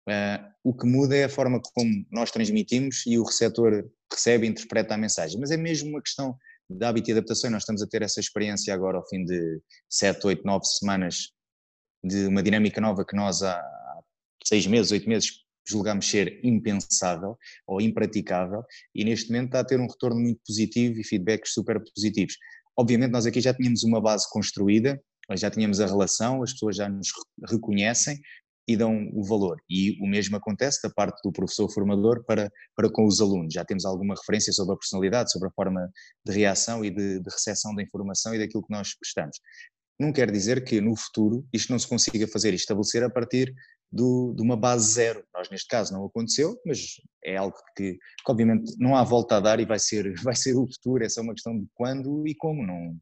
Uh, 0.08 0.52
o 0.63 0.74
que 0.74 0.86
muda 0.86 1.15
é 1.15 1.24
a 1.24 1.30
forma 1.30 1.62
como 1.62 2.06
nós 2.12 2.30
transmitimos 2.30 3.04
e 3.08 3.17
o 3.17 3.24
receptor 3.24 3.89
recebe 4.12 4.46
e 4.46 4.50
interpreta 4.50 4.93
a 4.93 4.98
mensagem. 4.98 5.39
Mas 5.39 5.50
é 5.50 5.58
mesmo 5.58 5.89
uma 5.89 6.02
questão 6.02 6.38
de 6.69 6.86
hábito 6.86 7.10
e 7.10 7.13
adaptação. 7.13 7.50
Nós 7.50 7.63
estamos 7.63 7.82
a 7.82 7.88
ter 7.88 8.02
essa 8.02 8.19
experiência 8.19 8.74
agora 8.74 8.98
ao 8.98 9.08
fim 9.08 9.24
de 9.24 9.62
7, 9.89 10.28
8, 10.28 10.43
9 10.46 10.65
semanas 10.65 11.32
de 12.04 12.28
uma 12.28 12.43
dinâmica 12.43 12.82
nova 12.82 13.06
que 13.06 13.15
nós 13.15 13.41
há 13.41 13.62
6 14.43 14.67
meses, 14.67 14.91
8 14.91 15.08
meses 15.08 15.43
julgámos 15.65 16.10
ser 16.10 16.41
impensável 16.43 17.38
ou 17.65 17.80
impraticável 17.80 18.63
e 18.93 19.06
neste 19.06 19.30
momento 19.32 19.48
está 19.48 19.62
a 19.62 19.65
ter 19.65 19.80
um 19.80 19.88
retorno 19.88 20.19
muito 20.19 20.41
positivo 20.46 21.00
e 21.00 21.04
feedbacks 21.06 21.54
super 21.54 21.82
positivos. 21.96 22.36
Obviamente 22.78 23.12
nós 23.12 23.26
aqui 23.26 23.39
já 23.39 23.54
tínhamos 23.54 23.84
uma 23.84 24.02
base 24.02 24.30
construída, 24.30 25.02
já 25.32 25.50
tínhamos 25.50 25.80
a 25.80 25.86
relação, 25.86 26.44
as 26.44 26.54
pessoas 26.54 26.76
já 26.76 26.90
nos 26.90 27.08
reconhecem 27.50 28.20
e 28.68 28.78
dão 28.78 29.10
o 29.14 29.24
valor. 29.24 29.62
E 29.70 29.98
o 30.02 30.08
mesmo 30.08 30.38
acontece 30.38 30.82
da 30.82 30.90
parte 30.90 31.20
do 31.24 31.32
professor 31.32 31.70
formador 31.72 32.24
para, 32.26 32.50
para 32.76 32.90
com 32.90 33.06
os 33.06 33.20
alunos. 33.20 33.54
Já 33.54 33.66
temos 33.66 33.86
alguma 33.86 34.16
referência 34.16 34.54
sobre 34.54 34.74
a 34.74 34.78
personalidade, 34.78 35.32
sobre 35.32 35.50
a 35.50 35.52
forma 35.52 35.90
de 36.26 36.34
reação 36.34 36.84
e 36.84 36.90
de, 36.90 37.20
de 37.20 37.30
recepção 37.30 37.76
da 37.76 37.84
informação 37.84 38.34
e 38.34 38.40
daquilo 38.40 38.64
que 38.64 38.74
nós 38.74 38.96
prestamos. 38.96 39.38
não 40.00 40.14
quer 40.14 40.32
dizer 40.32 40.64
que 40.64 40.80
no 40.80 40.96
futuro 40.96 41.46
isto 41.52 41.72
não 41.72 41.80
se 41.80 41.88
consiga 41.88 42.28
fazer 42.28 42.52
e 42.52 42.56
estabelecer 42.56 43.04
a 43.04 43.10
partir 43.10 43.54
do, 43.92 44.34
de 44.36 44.42
uma 44.42 44.58
base 44.58 44.94
zero. 44.94 45.24
Nós, 45.34 45.50
neste 45.50 45.68
caso, 45.68 45.94
não 45.94 46.06
aconteceu, 46.06 46.60
mas 46.66 46.80
é 47.24 47.38
algo 47.38 47.56
que, 47.76 47.94
que, 47.94 48.32
obviamente 48.32 48.74
não 48.80 48.96
há 48.96 49.04
volta 49.04 49.38
a 49.38 49.40
dar 49.40 49.60
e 49.60 49.66
vai 49.66 49.78
ser, 49.78 50.14
vai 50.24 50.36
ser 50.36 50.56
o 50.56 50.68
futuro, 50.68 51.04
é 51.04 51.10
só 51.10 51.22
uma 51.22 51.34
questão 51.34 51.58
de 51.58 51.68
quando 51.76 52.28
e 52.28 52.34
como, 52.36 52.66
não, 52.66 52.98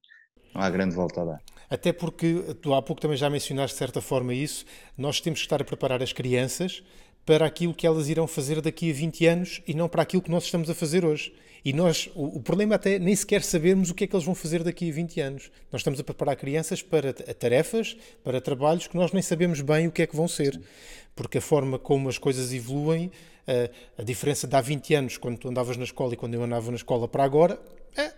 não 0.54 0.62
há 0.62 0.70
grande 0.70 0.96
volta 0.96 1.22
a 1.22 1.26
dar. 1.26 1.42
Até 1.70 1.94
porque, 1.94 2.56
tu 2.62 2.74
há 2.74 2.82
pouco 2.82 3.02
também 3.02 3.16
já 3.16 3.30
mencionaste 3.30 3.76
de 3.76 3.80
certa 3.80 4.02
forma 4.02 4.34
isso, 4.34 4.66
nós 4.98 5.22
temos 5.22 5.40
que 5.40 5.46
estar 5.46 5.62
a 5.62 5.66
preparar 5.66 6.04
as 6.04 6.12
crianças 6.12 6.84
para 7.26 7.46
aquilo 7.46 7.74
que 7.74 7.88
elas 7.88 8.10
irão 8.10 8.28
fazer 8.28 8.62
daqui 8.62 8.92
a 8.92 8.94
20 8.94 9.26
anos 9.26 9.62
e 9.68 9.74
não 9.74 9.88
para 9.88 10.02
aquilo 10.02 10.22
que 10.22 10.32
nós 10.32 10.44
estamos 10.44 10.70
a 10.70 10.76
fazer 10.76 11.06
hoje. 11.06 11.34
E 11.64 11.72
nós, 11.74 12.10
o, 12.16 12.38
o, 12.38 12.42
problema 12.42 12.76
até 12.76 12.98
nem 12.98 13.16
sequer 13.16 13.44
sabermos 13.44 13.92
o 13.92 13.96
que 13.96 14.04
é 14.04 14.08
que 14.08 14.16
eles 14.16 14.26
vão 14.26 14.34
fazer 14.34 14.64
daqui 14.64 14.90
a 14.90 14.94
20 14.94 15.22
anos. 15.22 15.52
Nós 15.72 15.82
estamos 15.82 16.00
a 16.00 16.04
preparar 16.04 16.36
crianças 16.36 16.82
para 16.82 17.14
tarefas, 17.14 17.96
para 18.24 18.42
trabalhos 18.42 18.88
que 18.88 18.98
nós 18.98 19.12
nem 19.12 19.22
sabemos 19.22 19.62
bem 19.62 19.88
o 19.88 19.92
que 19.92 20.02
é 20.02 20.08
que 20.08 20.16
vão 20.16 20.28
ser. 20.28 20.60
Porque 21.16 21.38
a 21.38 21.42
forma 21.42 21.78
como 21.78 22.10
as 22.10 22.18
coisas 22.18 22.52
evoluem, 22.52 23.12
a, 23.48 24.02
a 24.02 24.04
diferença 24.04 24.48
de 24.48 24.56
há 24.56 24.62
20 24.62 24.96
anos, 24.96 25.18
quando 25.18 25.38
tu 25.38 25.50
andavas 25.50 25.78
na 25.78 25.84
escola 25.84 26.14
e 26.14 26.18
quando 26.18 26.34
eu 26.34 26.44
andava 26.44 26.72
na 26.72 26.78
escola 26.78 27.08
para 27.08 27.24
agora, 27.24 27.60
é, 27.96 28.12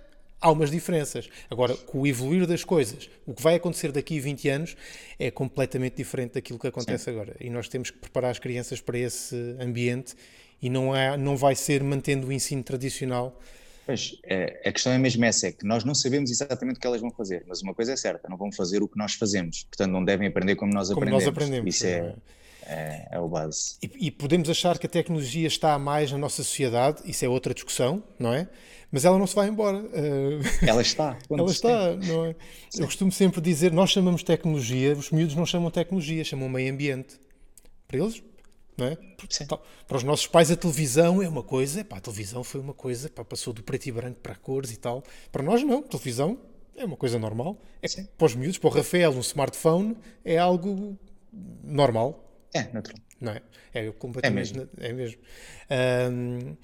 há 0.44 0.52
umas 0.52 0.70
diferenças. 0.70 1.30
Agora, 1.50 1.76
com 1.76 2.02
o 2.02 2.08
evoluir 2.08 2.46
das 2.46 2.64
coisas, 2.64 3.10
o 3.26 3.34
que 3.34 3.42
vai 3.42 3.56
acontecer 3.56 3.92
daqui 3.92 4.20
a 4.20 4.22
20 4.22 4.50
anos 4.50 4.78
é 5.18 5.32
completamente 5.32 5.96
diferente 5.96 6.34
daquilo 6.34 6.60
que 6.60 6.68
acontece 6.68 7.06
Sim. 7.06 7.12
agora. 7.12 7.36
E 7.40 7.50
nós 7.50 7.70
temos 7.70 7.90
que 7.90 7.98
preparar 7.98 8.32
as 8.32 8.40
crianças 8.40 8.82
para 8.82 9.00
esse 9.00 9.36
ambiente 9.60 10.16
e 10.62 10.70
não, 10.70 10.96
é, 10.96 11.16
não 11.18 11.38
vai 11.38 11.56
ser 11.56 11.82
mantendo 11.82 12.28
o 12.28 12.32
ensino 12.32 12.62
tradicional. 12.62 13.40
Pois, 13.86 14.18
é, 14.26 14.62
a 14.66 14.72
questão 14.72 14.92
é 14.92 14.98
mesmo 14.98 15.24
essa, 15.26 15.48
é 15.48 15.52
que 15.52 15.66
nós 15.66 15.84
não 15.84 15.96
sabemos 15.96 16.30
exatamente 16.30 16.78
o 16.78 16.80
que 16.80 16.88
elas 16.88 17.02
vão 17.02 17.12
fazer, 17.12 17.44
mas 17.48 17.62
uma 17.62 17.74
coisa 17.74 17.94
é 17.94 17.98
certa, 17.98 18.30
não 18.30 18.38
vão 18.38 18.52
fazer 18.52 18.82
o 18.82 18.88
que 18.88 18.98
nós 18.98 19.14
fazemos, 19.14 19.64
portanto 19.64 19.92
não 19.92 20.04
devem 20.04 20.28
aprender 20.28 20.56
como 20.56 20.74
nós 20.74 20.88
como 20.88 21.00
aprendemos. 21.00 21.26
Nós 21.26 21.34
aprendemos 21.34 21.76
Isso 21.76 21.86
é, 21.86 22.16
é, 22.66 23.08
é 23.12 23.20
o 23.20 23.28
base. 23.28 23.76
E, 23.84 24.08
e, 24.08 24.12
podemos 24.12 24.50
achar 24.50 24.78
que 24.78 24.86
a 24.86 24.90
tecnologia 24.90 25.48
está 25.48 25.78
mais 25.78 26.14
na 26.14 26.18
nossa 26.18 26.44
sociedade, 26.44 27.02
isso 27.04 27.26
é 27.26 27.28
outra 27.28 27.54
discussão, 27.54 28.02
não 28.18 28.34
é? 28.34 28.48
Mas 28.94 29.06
ela 29.06 29.18
não 29.18 29.26
se 29.26 29.34
vai 29.34 29.48
embora. 29.48 29.84
Ela 30.62 30.84
está. 30.84 31.18
ela 31.28 31.50
está, 31.50 31.96
não 31.96 32.26
é? 32.28 32.36
Eu 32.78 32.86
costumo 32.86 33.12
sempre 33.12 33.42
dizer, 33.42 33.72
nós 33.72 33.90
chamamos 33.90 34.22
tecnologia, 34.22 34.94
os 34.94 35.10
miúdos 35.10 35.34
não 35.34 35.48
chamam 35.48 35.72
tecnologia, 35.72 36.24
chamam 36.24 36.48
meio 36.48 36.72
ambiente. 36.72 37.20
Para 37.88 37.98
eles, 37.98 38.22
não 38.78 38.86
é? 38.86 38.98
Para 39.88 39.98
os 39.98 40.04
nossos 40.04 40.28
pais 40.28 40.52
a 40.52 40.56
televisão 40.56 41.24
é 41.24 41.28
uma 41.28 41.42
coisa, 41.42 41.82
a 41.90 42.00
televisão 42.00 42.44
foi 42.44 42.62
uma 42.62 42.74
coisa, 42.76 43.10
passou 43.10 43.52
do 43.52 43.64
preto 43.64 43.88
e 43.88 43.92
branco 43.92 44.20
para 44.22 44.36
cores 44.36 44.72
e 44.72 44.78
tal. 44.78 45.04
Para 45.32 45.42
nós 45.42 45.64
não, 45.64 45.80
a 45.80 45.82
televisão 45.82 46.38
é 46.76 46.86
uma 46.86 46.96
coisa 46.96 47.18
normal. 47.18 47.60
É 47.82 47.88
para 48.16 48.26
os 48.28 48.36
miúdos, 48.36 48.60
para 48.60 48.68
o 48.68 48.72
Rafael, 48.72 49.12
um 49.12 49.22
smartphone 49.22 49.98
é 50.24 50.38
algo 50.38 50.96
normal. 51.64 52.32
É, 52.54 52.72
natural. 52.72 53.00
Não 53.20 53.32
é? 53.32 53.42
É 53.74 53.92
completamente. 53.92 54.54
É 54.54 54.54
mesmo. 54.54 54.70
É 54.78 54.94
mesmo. 54.94 55.22
Um, 56.12 56.56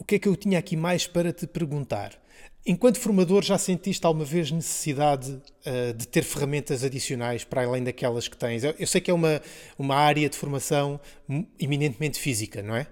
o 0.00 0.04
que 0.04 0.14
é 0.14 0.18
que 0.18 0.26
eu 0.26 0.34
tinha 0.34 0.58
aqui 0.58 0.76
mais 0.76 1.06
para 1.06 1.30
te 1.30 1.46
perguntar? 1.46 2.18
Enquanto 2.66 2.98
formador, 2.98 3.44
já 3.44 3.58
sentiste 3.58 4.06
alguma 4.06 4.24
vez 4.24 4.50
necessidade 4.50 5.30
uh, 5.30 5.92
de 5.94 6.08
ter 6.08 6.24
ferramentas 6.24 6.82
adicionais 6.82 7.44
para 7.44 7.64
além 7.64 7.84
daquelas 7.84 8.26
que 8.26 8.34
tens? 8.34 8.64
Eu, 8.64 8.74
eu, 8.78 8.86
sei 8.86 9.02
que 9.02 9.10
é 9.10 9.14
uma, 9.14 9.42
uma 9.78 9.94
área 9.94 10.26
de 10.26 10.36
formação 10.38 10.98
eminentemente 11.58 12.18
física, 12.18 12.62
não 12.62 12.74
é? 12.74 12.86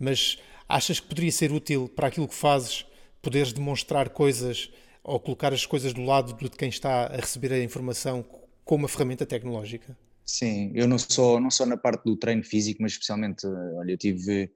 Mas 0.00 0.38
achas 0.66 0.98
que 0.98 1.06
poderia 1.06 1.30
ser 1.30 1.52
útil 1.52 1.86
para 1.86 2.08
aquilo 2.08 2.26
que 2.26 2.34
fazes 2.34 2.86
poderes 3.20 3.52
demonstrar 3.52 4.08
coisas 4.08 4.70
ou 5.04 5.20
colocar 5.20 5.52
as 5.52 5.66
coisas 5.66 5.92
do 5.92 6.02
lado 6.02 6.32
de 6.32 6.50
quem 6.50 6.70
está 6.70 7.08
a 7.08 7.16
receber 7.16 7.52
a 7.52 7.62
informação 7.62 8.24
com 8.64 8.74
uma 8.74 8.88
ferramenta 8.88 9.26
tecnológica? 9.26 9.94
Sim, 10.24 10.72
eu 10.74 10.88
não 10.88 10.98
sou, 10.98 11.40
não 11.40 11.50
sou 11.50 11.66
na 11.66 11.76
parte 11.76 12.04
do 12.04 12.16
treino 12.16 12.42
físico, 12.42 12.82
mas 12.82 12.92
especialmente, 12.92 13.46
olha, 13.46 13.92
eu 13.92 13.98
tive, 13.98 14.50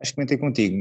acho 0.00 0.12
que 0.12 0.14
comentei 0.14 0.38
contigo, 0.38 0.76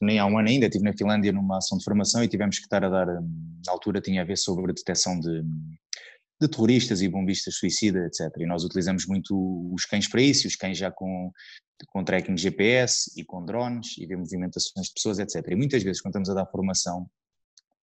nem 0.00 0.18
há 0.18 0.26
um 0.26 0.38
ano 0.38 0.48
ainda, 0.48 0.66
estive 0.66 0.84
na 0.84 0.96
Finlândia 0.96 1.32
numa 1.32 1.58
ação 1.58 1.76
de 1.76 1.84
formação 1.84 2.22
e 2.22 2.28
tivemos 2.28 2.58
que 2.58 2.64
estar 2.64 2.84
a 2.84 2.88
dar, 2.88 3.06
na 3.06 3.72
altura 3.72 4.00
tinha 4.00 4.22
a 4.22 4.24
ver 4.24 4.36
sobre 4.36 4.70
a 4.70 4.74
detecção 4.74 5.18
de, 5.18 5.42
de 6.40 6.48
terroristas 6.48 7.02
e 7.02 7.08
bombistas 7.08 7.56
suicida, 7.56 8.06
etc. 8.06 8.32
E 8.38 8.46
nós 8.46 8.64
utilizamos 8.64 9.06
muito 9.06 9.34
os 9.72 9.84
cães 9.84 10.08
para 10.08 10.22
isso, 10.22 10.46
os 10.46 10.54
cães 10.54 10.78
já 10.78 10.90
com, 10.90 11.32
com 11.88 12.04
tracking 12.04 12.36
GPS 12.36 13.10
e 13.16 13.24
com 13.24 13.44
drones 13.44 13.98
e 13.98 14.06
ver 14.06 14.16
movimentações 14.16 14.86
de 14.86 14.94
pessoas, 14.94 15.18
etc. 15.18 15.42
E 15.48 15.56
muitas 15.56 15.82
vezes 15.82 16.00
quando 16.00 16.12
estamos 16.12 16.30
a 16.30 16.34
dar 16.34 16.46
formação, 16.46 17.08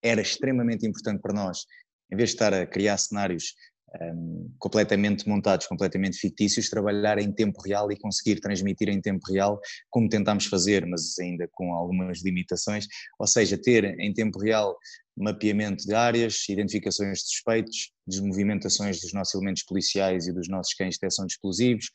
era 0.02 0.22
extremamente 0.22 0.86
importante 0.88 1.22
para 1.22 1.34
nós, 1.34 1.66
em 2.12 2.16
vez 2.16 2.30
de 2.30 2.36
estar 2.36 2.54
a 2.54 2.66
criar 2.66 2.98
cenários 2.98 3.56
um, 4.00 4.50
completamente 4.58 5.28
montados, 5.28 5.68
completamente 5.68 6.18
fictícios, 6.18 6.70
trabalhar 6.70 7.18
em 7.20 7.32
tempo 7.32 7.62
real 7.62 7.92
e 7.92 7.98
conseguir 7.98 8.40
transmitir 8.40 8.90
em 8.90 9.02
tempo 9.02 9.22
real, 9.32 9.60
como 9.90 10.08
tentámos 10.08 10.46
fazer, 10.46 10.86
mas 10.86 11.18
ainda 11.20 11.48
com 11.52 11.74
algumas 11.74 12.24
limitações, 12.24 12.88
ou 13.20 13.28
seja, 13.28 13.58
ter 13.58 13.84
em 14.00 14.14
tempo 14.14 14.40
real 14.40 14.78
mapeamento 15.18 15.86
de 15.86 15.94
áreas, 15.94 16.48
identificações 16.48 17.20
de 17.20 17.26
suspeitos, 17.26 17.92
desmovimentações 18.08 19.02
dos 19.02 19.14
nossos 19.14 19.36
elementos 19.36 19.64
policiais 19.64 20.28
e 20.28 20.34
dos 20.34 20.48
nossos 20.48 20.74
cães 20.74 20.96
de 20.96 21.02
detecção 21.02 21.26
de 21.26 21.34
explosivos, 21.34 21.92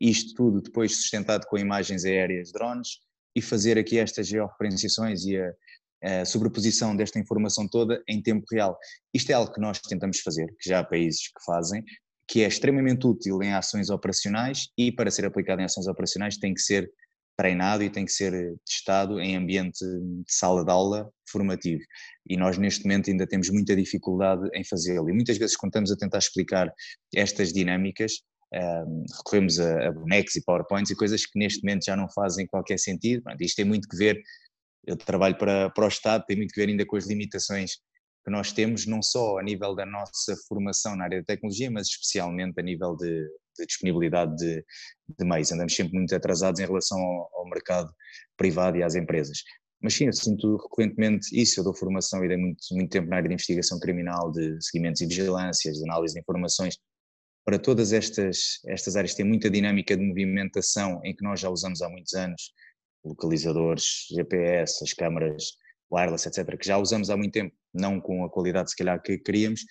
isto 0.00 0.34
tudo 0.34 0.60
depois 0.60 0.96
sustentado 0.96 1.46
com 1.46 1.56
imagens 1.56 2.04
aéreas 2.04 2.52
drones 2.52 3.00
e 3.34 3.40
fazer 3.40 3.78
aqui 3.78 3.98
estas 3.98 4.26
georreferenciações 4.26 5.24
e 5.24 5.36
a, 5.36 5.52
a 6.02 6.24
sobreposição 6.24 6.94
desta 6.94 7.18
informação 7.18 7.68
toda 7.68 8.02
em 8.08 8.22
tempo 8.22 8.44
real. 8.50 8.78
Isto 9.14 9.30
é 9.30 9.34
algo 9.34 9.52
que 9.52 9.60
nós 9.60 9.80
tentamos 9.80 10.20
fazer, 10.20 10.46
que 10.60 10.68
já 10.68 10.80
há 10.80 10.84
países 10.84 11.28
que 11.28 11.44
fazem, 11.44 11.82
que 12.28 12.42
é 12.42 12.48
extremamente 12.48 13.06
útil 13.06 13.42
em 13.42 13.52
ações 13.52 13.88
operacionais 13.90 14.68
e 14.76 14.90
para 14.90 15.10
ser 15.10 15.24
aplicado 15.24 15.60
em 15.60 15.64
ações 15.64 15.86
operacionais 15.86 16.36
tem 16.36 16.52
que 16.52 16.60
ser 16.60 16.90
treinado 17.36 17.82
e 17.82 17.90
tem 17.90 18.04
que 18.04 18.12
ser 18.12 18.56
testado 18.64 19.20
em 19.20 19.36
ambiente 19.36 19.78
de 19.84 20.24
sala 20.26 20.64
de 20.64 20.70
aula 20.70 21.08
formativo. 21.30 21.82
E 22.28 22.36
nós 22.36 22.56
neste 22.56 22.84
momento 22.84 23.10
ainda 23.10 23.26
temos 23.26 23.50
muita 23.50 23.76
dificuldade 23.76 24.48
em 24.54 24.64
fazê-lo. 24.64 25.08
E 25.10 25.12
muitas 25.12 25.36
vezes 25.36 25.56
quando 25.56 25.70
estamos 25.70 25.92
a 25.92 25.96
tentar 25.96 26.18
explicar 26.18 26.72
estas 27.14 27.52
dinâmicas, 27.52 28.12
um, 28.54 29.04
recorremos 29.18 29.60
a, 29.60 29.88
a 29.88 29.92
bonecos 29.92 30.34
e 30.36 30.44
powerpoints 30.44 30.90
e 30.90 30.96
coisas 30.96 31.26
que 31.26 31.38
neste 31.38 31.62
momento 31.62 31.84
já 31.84 31.94
não 31.94 32.08
fazem 32.08 32.46
qualquer 32.46 32.78
sentido. 32.78 33.22
Isto 33.40 33.56
tem 33.56 33.64
muito 33.66 33.86
que 33.86 33.96
ver 33.96 34.18
eu 34.86 34.96
trabalho 34.96 35.36
para, 35.36 35.68
para 35.70 35.84
o 35.84 35.88
Estado, 35.88 36.24
tem 36.26 36.36
muito 36.36 36.52
que 36.52 36.60
ver 36.60 36.68
ainda 36.68 36.86
com 36.86 36.96
as 36.96 37.06
limitações 37.06 37.72
que 38.24 38.30
nós 38.30 38.52
temos, 38.52 38.86
não 38.86 39.02
só 39.02 39.38
a 39.38 39.42
nível 39.42 39.74
da 39.74 39.86
nossa 39.86 40.34
formação 40.48 40.96
na 40.96 41.04
área 41.04 41.20
da 41.20 41.24
tecnologia, 41.24 41.70
mas 41.70 41.86
especialmente 41.88 42.58
a 42.58 42.62
nível 42.62 42.96
de, 42.96 43.24
de 43.58 43.66
disponibilidade 43.66 44.34
de, 44.36 44.64
de, 45.16 45.24
meios. 45.24 45.52
Andamos 45.52 45.74
sempre 45.74 45.94
muito 45.94 46.14
atrasados 46.14 46.60
em 46.60 46.66
relação 46.66 46.98
ao, 46.98 47.30
ao, 47.34 47.48
mercado 47.48 47.92
privado 48.36 48.76
e 48.76 48.82
às 48.82 48.94
empresas. 48.96 49.38
Mas 49.80 49.94
sim, 49.94 50.06
eu 50.06 50.12
sinto 50.12 50.56
recorrentemente 50.56 51.28
isso. 51.32 51.60
Eu 51.60 51.64
dou 51.64 51.74
formação 51.74 52.24
e 52.24 52.28
dei 52.28 52.36
muito, 52.36 52.58
muito 52.72 52.90
tempo 52.90 53.08
na 53.08 53.16
área 53.16 53.28
de 53.28 53.34
investigação 53.34 53.78
criminal, 53.78 54.32
de 54.32 54.56
seguimentos 54.60 55.00
e 55.02 55.06
vigilâncias, 55.06 55.76
de 55.76 55.84
análise 55.84 56.14
de 56.14 56.20
informações. 56.20 56.76
Para 57.44 57.60
todas 57.60 57.92
estas, 57.92 58.58
estas 58.66 58.96
áreas, 58.96 59.14
tem 59.14 59.24
muita 59.24 59.48
dinâmica 59.48 59.96
de 59.96 60.04
movimentação 60.04 61.00
em 61.04 61.14
que 61.14 61.22
nós 61.22 61.38
já 61.38 61.48
usamos 61.48 61.80
há 61.80 61.88
muitos 61.88 62.14
anos 62.14 62.52
localizadores, 63.06 64.06
GPS, 64.10 64.82
as 64.82 64.92
câmaras 64.92 65.56
wireless, 65.92 66.26
etc., 66.28 66.58
que 66.58 66.66
já 66.66 66.78
usamos 66.78 67.10
há 67.10 67.16
muito 67.16 67.32
tempo, 67.32 67.54
não 67.72 68.00
com 68.00 68.24
a 68.24 68.30
qualidade 68.30 68.70
se 68.70 68.76
calhar 68.76 69.00
que 69.00 69.18
queríamos, 69.18 69.64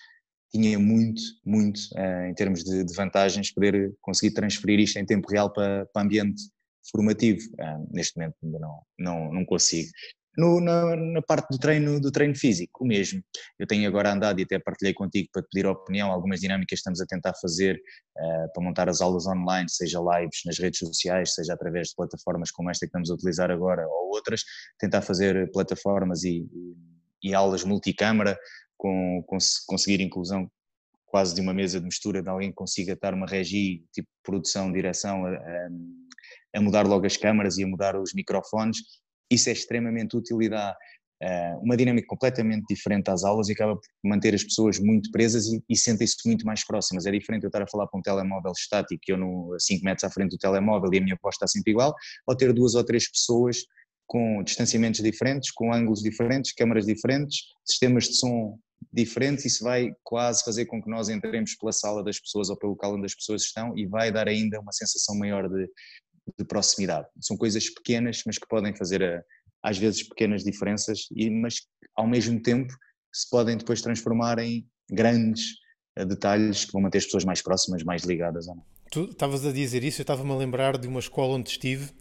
tinha 0.51 0.79
muito, 0.79 1.21
muito, 1.45 1.79
uh, 1.95 2.25
em 2.29 2.33
termos 2.33 2.63
de, 2.63 2.85
vantagens, 2.95 3.51
poder 3.51 3.93
conseguir 4.01 4.33
transferir 4.33 4.79
isto 4.79 4.97
em 4.97 5.05
tempo 5.05 5.29
real 5.29 5.51
para, 5.51 5.85
para 5.87 6.03
ambiente 6.03 6.41
formativo. 6.89 7.41
Uh, 7.59 7.87
neste 7.91 8.17
momento 8.17 8.35
ainda 8.41 8.59
não, 8.59 8.81
não, 8.97 9.33
não 9.33 9.45
consigo. 9.45 9.89
No, 10.37 10.59
na, 10.59 10.95
na, 10.95 11.21
parte 11.21 11.47
do 11.49 11.57
treino, 11.57 11.99
do 11.99 12.11
treino 12.11 12.35
físico, 12.35 12.83
o 12.83 12.87
mesmo. 12.87 13.21
Eu 13.57 13.65
tenho 13.65 13.87
agora 13.87 14.11
andado 14.11 14.39
e 14.39 14.43
até 14.43 14.59
partilhei 14.59 14.93
contigo 14.93 15.29
para 15.31 15.41
te 15.41 15.47
pedir 15.51 15.65
opinião, 15.65 16.11
algumas 16.11 16.39
dinâmicas 16.41 16.79
estamos 16.79 16.99
a 16.99 17.05
tentar 17.05 17.33
fazer 17.41 17.75
uh, 18.17 18.53
para 18.53 18.63
montar 18.63 18.89
as 18.89 19.01
aulas 19.01 19.25
online, 19.25 19.69
seja 19.69 19.99
lives 19.99 20.41
nas 20.45 20.59
redes 20.59 20.79
sociais, 20.79 21.33
seja 21.33 21.53
através 21.53 21.89
de 21.89 21.95
plataformas 21.95 22.51
como 22.51 22.69
esta 22.69 22.85
que 22.85 22.89
estamos 22.89 23.09
a 23.09 23.13
utilizar 23.13 23.49
agora 23.49 23.87
ou 23.87 24.15
outras, 24.15 24.43
tentar 24.77 25.01
fazer 25.01 25.49
plataformas 25.51 26.23
e, 26.23 26.47
e, 27.23 27.29
e 27.29 27.33
aulas 27.33 27.63
multicâmara 27.63 28.37
com, 28.77 29.23
com 29.25 29.37
conseguir 29.67 30.01
inclusão 30.01 30.49
quase 31.05 31.33
de 31.33 31.39
uma 31.39 31.53
mesa 31.53 31.79
de 31.79 31.85
mistura, 31.85 32.21
de 32.21 32.27
alguém 32.27 32.49
que 32.49 32.55
consiga 32.55 32.91
estar 32.91 33.13
uma 33.13 33.25
regi, 33.25 33.85
tipo 33.93 34.09
produção, 34.21 34.69
direção, 34.69 35.25
a, 35.25 35.29
a, 35.29 35.69
a 36.57 36.61
mudar 36.61 36.85
logo 36.85 37.05
as 37.05 37.15
câmaras 37.15 37.57
e 37.57 37.63
a 37.63 37.67
mudar 37.67 37.95
os 37.95 38.13
microfones 38.13 38.79
isso 39.31 39.49
é 39.49 39.53
extremamente 39.53 40.15
útil 40.15 40.41
e 40.41 40.49
dá 40.49 40.75
uh, 41.23 41.63
uma 41.63 41.77
dinâmica 41.77 42.07
completamente 42.07 42.65
diferente 42.69 43.09
às 43.09 43.23
aulas 43.23 43.49
e 43.49 43.53
acaba 43.53 43.75
por 43.75 43.83
manter 44.03 44.33
as 44.33 44.43
pessoas 44.43 44.79
muito 44.79 45.11
presas 45.11 45.47
e, 45.47 45.63
e 45.69 45.77
sentem-se 45.77 46.17
muito 46.25 46.45
mais 46.45 46.65
próximas. 46.65 47.05
É 47.05 47.11
diferente 47.11 47.43
eu 47.43 47.47
estar 47.47 47.61
a 47.61 47.67
falar 47.67 47.87
para 47.87 47.99
um 47.99 48.01
telemóvel 48.01 48.51
estático, 48.51 49.01
eu 49.07 49.17
no, 49.17 49.53
a 49.53 49.59
5 49.59 49.83
metros 49.83 50.03
à 50.03 50.09
frente 50.09 50.31
do 50.31 50.37
telemóvel 50.37 50.89
e 50.93 50.97
a 50.97 51.01
minha 51.01 51.17
voz 51.21 51.35
está 51.35 51.47
sempre 51.47 51.71
igual, 51.71 51.93
ou 52.27 52.35
ter 52.35 52.53
duas 52.53 52.75
ou 52.75 52.83
três 52.83 53.09
pessoas 53.09 53.57
com 54.07 54.43
distanciamentos 54.43 55.01
diferentes, 55.01 55.51
com 55.51 55.73
ângulos 55.73 56.01
diferentes, 56.01 56.53
câmaras 56.53 56.85
diferentes, 56.85 57.39
sistemas 57.65 58.05
de 58.05 58.15
som 58.15 58.59
diferentes, 58.93 59.45
isso 59.45 59.63
vai 59.63 59.91
quase 60.03 60.43
fazer 60.43 60.65
com 60.65 60.81
que 60.81 60.89
nós 60.89 61.09
entremos 61.09 61.55
pela 61.55 61.71
sala 61.71 62.03
das 62.03 62.19
pessoas 62.19 62.49
ou 62.49 62.57
pelo 62.57 62.73
local 62.73 62.95
onde 62.95 63.05
as 63.05 63.15
pessoas 63.15 63.43
estão 63.43 63.75
e 63.77 63.85
vai 63.87 64.11
dar 64.11 64.27
ainda 64.27 64.59
uma 64.59 64.71
sensação 64.71 65.17
maior 65.17 65.49
de, 65.49 65.67
de 66.37 66.45
proximidade. 66.45 67.07
São 67.21 67.37
coisas 67.37 67.69
pequenas, 67.69 68.21
mas 68.25 68.37
que 68.37 68.47
podem 68.47 68.75
fazer 68.75 69.03
a, 69.03 69.23
às 69.63 69.77
vezes 69.77 70.03
pequenas 70.03 70.43
diferenças, 70.43 71.07
e, 71.15 71.29
mas 71.29 71.61
ao 71.95 72.07
mesmo 72.07 72.41
tempo 72.41 72.73
se 73.13 73.29
podem 73.29 73.57
depois 73.57 73.81
transformar 73.81 74.39
em 74.39 74.67
grandes 74.91 75.55
eh, 75.95 76.05
detalhes 76.05 76.65
que 76.65 76.71
vão 76.71 76.81
manter 76.81 76.97
as 76.99 77.05
pessoas 77.05 77.23
mais 77.23 77.41
próximas, 77.41 77.83
mais 77.83 78.03
ligadas. 78.03 78.47
Ou. 78.47 78.57
Tu 78.91 79.05
estavas 79.05 79.45
a 79.45 79.51
dizer 79.51 79.83
isso, 79.83 80.01
eu 80.01 80.03
estava-me 80.03 80.31
a 80.31 80.35
lembrar 80.35 80.77
de 80.77 80.87
uma 80.87 80.99
escola 80.99 81.35
onde 81.35 81.49
estive, 81.49 81.91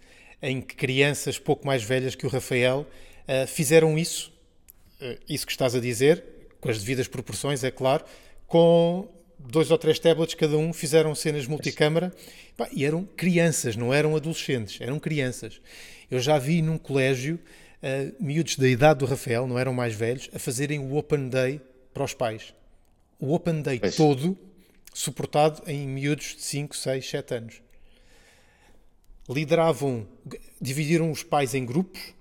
em 0.42 0.60
que 0.60 0.74
crianças 0.74 1.38
pouco 1.38 1.66
mais 1.66 1.82
velhas 1.82 2.14
que 2.14 2.26
o 2.26 2.28
Rafael 2.28 2.80
uh, 2.80 3.46
fizeram 3.46 3.96
isso, 3.96 4.32
isso 5.28 5.46
que 5.46 5.52
estás 5.52 5.74
a 5.74 5.80
dizer, 5.80 6.24
com 6.60 6.68
as 6.68 6.78
devidas 6.78 7.08
proporções, 7.08 7.62
é 7.62 7.70
claro, 7.70 8.04
com 8.46 9.08
dois 9.38 9.70
ou 9.70 9.78
três 9.78 9.98
tablets 9.98 10.34
cada 10.34 10.56
um, 10.56 10.72
fizeram 10.72 11.14
cenas 11.14 11.46
multicâmara 11.46 12.12
pá, 12.56 12.68
e 12.72 12.84
eram 12.84 13.04
crianças, 13.04 13.76
não 13.76 13.92
eram 13.92 14.16
adolescentes, 14.16 14.80
eram 14.80 14.98
crianças. 14.98 15.60
Eu 16.10 16.20
já 16.20 16.38
vi 16.38 16.62
num 16.62 16.78
colégio 16.78 17.38
uh, 17.82 18.14
miúdos 18.22 18.56
da 18.56 18.68
idade 18.68 19.00
do 19.00 19.06
Rafael, 19.06 19.46
não 19.46 19.58
eram 19.58 19.72
mais 19.72 19.94
velhos, 19.94 20.28
a 20.34 20.38
fazerem 20.38 20.78
o 20.78 20.96
Open 20.96 21.28
Day 21.28 21.60
para 21.92 22.04
os 22.04 22.14
pais. 22.14 22.54
O 23.18 23.32
Open 23.34 23.62
Day 23.62 23.78
pois. 23.78 23.96
todo 23.96 24.36
suportado 24.92 25.62
em 25.66 25.86
miúdos 25.86 26.36
de 26.36 26.42
5, 26.42 26.76
6, 26.76 27.10
7 27.10 27.34
anos. 27.34 27.62
Lideravam, 29.28 30.06
dividiram 30.60 31.10
os 31.10 31.22
pais 31.22 31.54
em 31.54 31.64
grupos, 31.64 32.14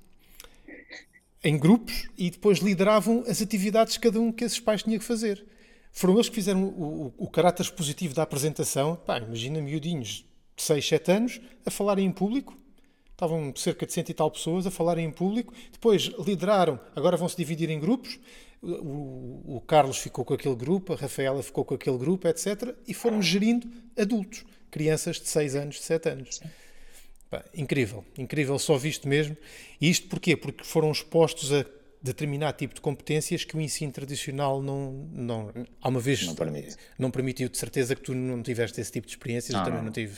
em 1.44 1.58
grupos, 1.58 2.08
e 2.18 2.32
depois 2.32 2.60
lideravam 2.60 3.24
as 3.28 3.42
atividades 3.42 3.98
cada 3.98 4.20
um 4.20 4.32
que 4.32 4.46
esses 4.46 4.60
pais 4.60 4.82
tinham 4.82 4.98
que 4.98 5.06
fazer. 5.06 5.46
Foram 5.94 6.16
eles 6.16 6.28
que 6.28 6.36
fizeram 6.36 6.64
o, 6.64 7.14
o, 7.18 7.26
o 7.26 7.30
caráter 7.30 7.70
positivo 7.72 8.16
da 8.16 8.24
apresentação. 8.24 8.96
Pá, 8.96 9.20
imagina 9.20 9.62
miudinhos 9.62 10.26
de 10.56 10.64
6, 10.64 10.86
7 10.86 11.12
anos 11.12 11.42
a 11.64 11.70
falarem 11.70 12.06
em 12.06 12.12
público. 12.12 12.58
Estavam 13.12 13.56
cerca 13.56 13.86
de 13.86 13.94
cento 13.94 14.10
e 14.10 14.14
tal 14.14 14.30
pessoas 14.32 14.66
a 14.66 14.72
falarem 14.72 15.06
em 15.06 15.12
público. 15.12 15.54
Depois 15.72 16.12
lideraram, 16.26 16.80
agora 16.96 17.16
vão 17.16 17.30
se 17.30 17.38
dividir 17.38 17.70
em 17.70 17.80
grupos. 17.80 18.20
O, 18.60 19.58
o, 19.58 19.62
Carlos 19.68 19.98
ficou 19.98 20.26
com 20.26 20.34
aquele 20.34 20.56
grupo, 20.56 20.94
a 20.94 20.96
Rafaela 20.96 21.44
ficou 21.44 21.64
com 21.64 21.76
aquele 21.76 21.98
grupo, 21.98 22.28
etc. 22.28 22.76
E 22.88 22.94
foram 22.94 23.22
gerindo 23.22 23.70
adultos, 23.96 24.44
crianças 24.72 25.18
de 25.22 25.28
6 25.28 25.56
anos, 25.56 25.76
de 25.76 25.84
7 25.84 26.10
anos. 26.10 26.42
Pá, 27.30 27.46
incrível, 27.54 28.04
incrível, 28.18 28.58
só 28.58 28.78
visto 28.78 29.08
mesmo. 29.08 29.38
E 29.80 29.90
isto 29.90 30.08
porquê? 30.08 30.36
Porque 30.36 30.64
foram 30.64 30.92
expostos 30.92 31.54
a 31.54 31.64
determinado 32.04 32.58
tipo 32.58 32.76
de 32.76 32.82
competências 32.82 33.46
que 33.46 33.56
o 33.56 33.62
ensino 33.62 33.92
tradicional 33.92 34.62
não, 34.62 35.08
não 35.14 35.54
há 35.82 35.88
uma 35.88 36.02
vez 36.02 36.26
não, 36.26 36.36
permite. 36.36 36.76
não 37.00 37.10
permitiu, 37.10 37.48
de 37.48 37.58
certeza 37.58 37.96
que 37.96 38.02
tu 38.02 38.14
não 38.14 38.44
tiveste 38.44 38.82
esse 38.82 38.92
tipo 38.92 39.08
de 39.08 39.14
experiências, 39.14 39.54
não, 39.54 39.62
eu 39.62 39.66
também 39.66 39.80
não. 39.80 39.86
não. 39.86 39.94
tive. 39.94 40.18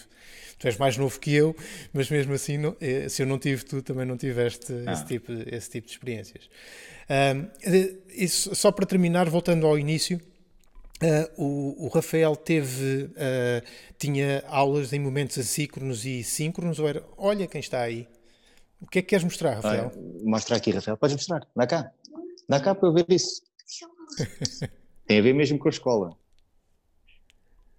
Tu 0.58 0.68
és 0.68 0.78
mais 0.78 0.98
novo 0.98 1.20
que 1.20 1.34
eu, 1.34 1.56
mas 1.94 2.10
mesmo 2.10 2.34
assim, 2.34 2.58
não, 2.58 2.76
eh, 2.80 3.08
se 3.10 3.22
eu 3.22 3.28
não 3.28 3.38
tive, 3.38 3.64
tu 3.66 3.82
também 3.82 4.06
não 4.06 4.18
tiveste 4.18 4.74
esse 4.92 5.06
tipo, 5.06 5.32
esse 5.32 5.70
tipo 5.70 5.86
de 5.86 5.94
experiências. 5.94 6.50
Um, 7.10 7.48
isso, 8.10 8.56
só 8.56 8.72
para 8.72 8.86
terminar, 8.86 9.30
voltando 9.30 9.68
ao 9.68 9.78
início, 9.78 10.20
Uh, 11.04 11.44
o, 11.44 11.86
o, 11.86 11.88
Rafael 11.90 12.38
teve, 12.38 13.04
uh, 13.04 13.62
tinha 14.00 14.42
aulas 14.48 14.94
em 14.94 15.00
momentos 15.00 15.38
assíncronos 15.38 16.06
e 16.06 16.24
síncronos, 16.24 16.80
ou 16.80 16.88
era, 16.88 17.04
olha 17.18 17.46
quem 17.48 17.60
está 17.60 17.82
aí. 17.82 18.08
O 18.80 18.88
que 18.88 19.00
é 19.00 19.02
que 19.02 19.10
queres 19.10 19.24
mostrar, 19.24 19.56
Rafael? 19.56 19.92
mostra 20.24 20.58
aqui, 20.58 20.72
Rafael. 20.72 20.98
Podes 20.98 21.16
mostrar. 21.16 21.48
Dá 21.56 21.66
cá. 21.66 21.92
Dá 22.48 22.60
cá 22.60 22.76
para 22.76 22.90
eu 22.90 22.94
ver 22.94 23.06
isso. 23.10 23.42
Tem 25.08 25.20
a 25.20 25.22
ver 25.22 25.34
mesmo 25.34 25.58
com 25.58 25.68
a 25.68 25.72
escola. 25.72 26.18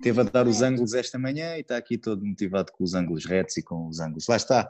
Teve 0.03 0.21
a 0.21 0.25
dar 0.25 0.47
os 0.47 0.63
ângulos 0.63 0.95
esta 0.95 1.19
manhã 1.19 1.57
e 1.57 1.61
está 1.61 1.77
aqui 1.77 1.97
todo 1.97 2.25
motivado 2.25 2.71
com 2.73 2.85
os 2.85 2.95
ângulos 2.95 3.25
retos 3.25 3.57
e 3.57 3.63
com 3.63 3.89
os 3.89 3.99
ângulos. 3.99 4.27
Lá 4.29 4.37
está. 4.37 4.69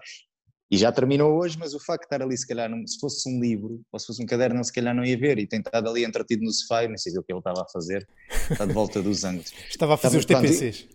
E 0.70 0.76
já 0.76 0.90
terminou 0.90 1.38
hoje, 1.38 1.56
mas 1.58 1.74
o 1.74 1.80
facto 1.80 2.02
de 2.02 2.06
estar 2.06 2.22
ali, 2.22 2.36
se 2.36 2.46
calhar, 2.46 2.70
se 2.86 2.98
fosse 2.98 3.28
um 3.28 3.40
livro 3.40 3.80
ou 3.92 3.98
se 3.98 4.06
fosse 4.06 4.22
um 4.22 4.26
caderno, 4.26 4.62
se 4.64 4.72
calhar 4.72 4.94
não 4.94 5.04
ia 5.04 5.16
ver. 5.16 5.38
E 5.38 5.46
tem 5.46 5.60
estado 5.60 5.88
ali 5.88 6.04
entretido 6.04 6.44
no 6.44 6.52
sofá, 6.52 6.86
não 6.88 6.96
sei 6.96 7.16
o 7.16 7.22
que 7.22 7.32
ele 7.32 7.38
estava 7.38 7.62
a 7.62 7.68
fazer, 7.68 8.06
está 8.50 8.66
de 8.66 8.72
volta 8.72 9.00
dos 9.00 9.24
ângulos. 9.24 9.52
Estava 9.70 9.94
a 9.94 9.96
fazer 9.96 10.18
estava, 10.18 10.44
os 10.44 10.58
TPCs. 10.58 10.88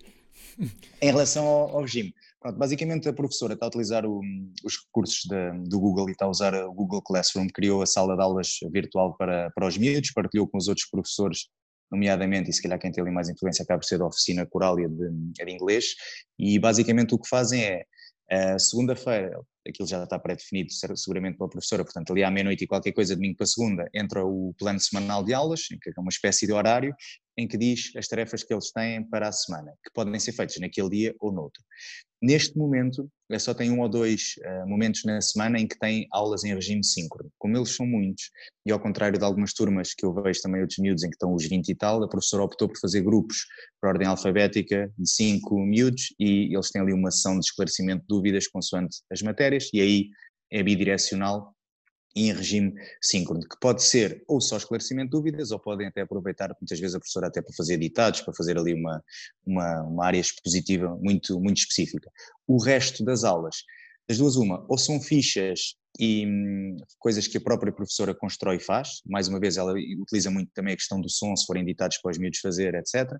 Em 1.01 1.07
relação 1.07 1.45
ao, 1.45 1.77
ao 1.77 1.81
regime, 1.81 2.13
Pronto, 2.41 2.57
basicamente 2.57 3.07
a 3.07 3.13
professora 3.13 3.53
está 3.53 3.67
a 3.67 3.69
utilizar 3.69 4.03
o, 4.03 4.19
os 4.65 4.77
recursos 4.83 5.21
do 5.67 5.79
Google 5.79 6.09
e 6.09 6.13
está 6.13 6.25
a 6.25 6.29
usar 6.29 6.55
o 6.55 6.73
Google 6.73 7.01
Classroom, 7.03 7.47
criou 7.53 7.83
a 7.83 7.85
sala 7.85 8.15
de 8.15 8.23
aulas 8.23 8.57
virtual 8.71 9.15
para, 9.15 9.51
para 9.51 9.67
os 9.67 9.77
miúdos, 9.77 10.11
partilhou 10.11 10.47
com 10.47 10.57
os 10.57 10.67
outros 10.67 10.87
professores, 10.89 11.49
nomeadamente, 11.91 12.49
e 12.49 12.53
se 12.53 12.59
calhar 12.59 12.79
quem 12.79 12.91
tem 12.91 13.03
ali 13.03 13.11
mais 13.11 13.29
influência 13.29 13.61
acaba 13.61 13.79
por 13.79 13.85
ser 13.85 13.99
da 13.99 14.07
oficina 14.07 14.43
Corália 14.47 14.89
de, 14.89 15.11
de 15.11 15.51
inglês, 15.51 15.85
e 16.39 16.57
basicamente 16.57 17.13
o 17.13 17.19
que 17.19 17.29
fazem 17.29 17.63
é, 18.31 18.57
segunda-feira, 18.57 19.39
aquilo 19.67 19.87
já 19.87 20.03
está 20.03 20.17
pré-definido 20.17 20.71
seguramente 20.95 21.37
pela 21.37 21.49
professora, 21.49 21.83
portanto 21.83 22.11
ali 22.11 22.23
à 22.23 22.31
meia-noite 22.31 22.63
e 22.63 22.67
qualquer 22.67 22.93
coisa, 22.93 23.13
domingo 23.13 23.37
para 23.37 23.45
segunda, 23.45 23.87
entra 23.93 24.25
o 24.25 24.55
plano 24.57 24.79
semanal 24.79 25.23
de 25.23 25.31
aulas, 25.31 25.67
que 25.67 25.89
é 25.89 25.99
uma 25.99 26.09
espécie 26.09 26.47
de 26.47 26.53
horário, 26.53 26.95
em 27.37 27.47
que 27.47 27.55
diz 27.55 27.95
as 27.95 28.07
tarefas 28.07 28.41
que 28.41 28.51
eles 28.51 28.71
têm 28.71 29.07
para 29.07 29.27
a 29.27 29.31
semana, 29.31 29.73
que 29.83 29.91
podem 29.93 30.19
ser 30.19 30.31
feitas 30.31 30.57
naquele 30.59 30.89
dia 30.89 31.15
ou 31.19 31.31
noutro. 31.31 31.61
Neste 32.21 32.55
momento, 32.55 33.09
só 33.39 33.51
tem 33.51 33.71
um 33.71 33.81
ou 33.81 33.89
dois 33.89 34.35
uh, 34.45 34.69
momentos 34.69 35.03
na 35.03 35.19
semana 35.21 35.59
em 35.59 35.67
que 35.67 35.79
tem 35.79 36.07
aulas 36.11 36.43
em 36.43 36.53
regime 36.53 36.83
síncrono. 36.85 37.31
Como 37.39 37.57
eles 37.57 37.75
são 37.75 37.85
muitos, 37.85 38.29
e 38.63 38.71
ao 38.71 38.79
contrário 38.79 39.17
de 39.17 39.25
algumas 39.25 39.53
turmas 39.53 39.95
que 39.95 40.05
eu 40.05 40.13
vejo 40.13 40.39
também 40.41 40.61
outros 40.61 40.77
miúdos 40.77 41.03
em 41.03 41.09
que 41.09 41.15
estão 41.15 41.33
os 41.33 41.43
20 41.43 41.69
e 41.69 41.75
tal, 41.75 42.03
a 42.03 42.07
professora 42.07 42.43
optou 42.43 42.67
por 42.67 42.77
fazer 42.79 43.01
grupos 43.01 43.45
por 43.79 43.89
ordem 43.89 44.07
alfabética 44.07 44.91
de 44.95 45.09
5 45.09 45.59
miúdos 45.61 46.13
e 46.19 46.53
eles 46.53 46.69
têm 46.69 46.81
ali 46.81 46.93
uma 46.93 47.09
sessão 47.09 47.39
de 47.39 47.45
esclarecimento 47.45 48.01
de 48.01 48.07
dúvidas 48.07 48.47
consoante 48.47 48.97
as 49.11 49.21
matérias 49.23 49.69
e 49.73 49.81
aí 49.81 50.09
é 50.51 50.61
bidirecional 50.61 51.55
em 52.15 52.33
regime 52.33 52.73
síncrono, 53.01 53.41
que 53.41 53.59
pode 53.59 53.83
ser 53.83 54.23
ou 54.27 54.41
só 54.41 54.57
esclarecimento 54.57 55.11
de 55.11 55.11
dúvidas, 55.11 55.51
ou 55.51 55.59
podem 55.59 55.87
até 55.87 56.01
aproveitar, 56.01 56.49
muitas 56.59 56.79
vezes 56.79 56.95
a 56.95 56.99
professora 56.99 57.27
até 57.27 57.41
para 57.41 57.53
fazer 57.55 57.77
ditados, 57.77 58.21
para 58.21 58.33
fazer 58.33 58.57
ali 58.57 58.73
uma, 58.73 59.03
uma, 59.45 59.81
uma 59.83 60.05
área 60.05 60.19
expositiva 60.19 60.95
muito, 61.01 61.39
muito 61.39 61.57
específica. 61.57 62.11
O 62.47 62.61
resto 62.61 63.03
das 63.03 63.23
aulas, 63.23 63.57
das 64.07 64.17
duas 64.17 64.35
uma, 64.35 64.65
ou 64.67 64.77
são 64.77 64.99
fichas 64.99 65.75
e 65.99 66.25
hum, 66.25 66.77
coisas 66.99 67.27
que 67.27 67.37
a 67.37 67.41
própria 67.41 67.71
professora 67.71 68.13
constrói 68.13 68.57
e 68.57 68.59
faz, 68.59 69.01
mais 69.05 69.27
uma 69.27 69.39
vez 69.39 69.57
ela 69.57 69.73
utiliza 69.73 70.29
muito 70.31 70.51
também 70.53 70.73
a 70.73 70.77
questão 70.77 70.99
do 70.99 71.09
som, 71.09 71.35
se 71.35 71.45
forem 71.45 71.65
ditados 71.65 71.97
para 71.97 72.11
os 72.11 72.17
miúdos 72.17 72.39
fazer, 72.39 72.75
etc., 72.75 73.11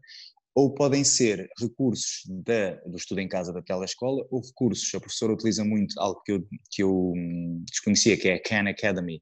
ou 0.54 0.74
podem 0.74 1.04
ser 1.04 1.50
recursos 1.60 2.24
da, 2.28 2.76
do 2.86 2.98
estudo 2.98 3.20
em 3.22 3.28
casa 3.28 3.54
daquela 3.54 3.86
escola, 3.86 4.26
ou 4.30 4.42
recursos, 4.42 4.94
a 4.94 5.00
professora 5.00 5.34
utiliza 5.34 5.64
muito 5.64 6.00
algo 6.00 6.22
que 6.24 6.32
eu, 6.34 6.48
que 6.70 6.84
eu 6.84 7.14
hum, 7.16 7.64
desconhecia, 7.70 8.18
que 8.18 8.28
é 8.28 8.36
a 8.36 8.42
Khan 8.42 8.70
Academy, 8.70 9.22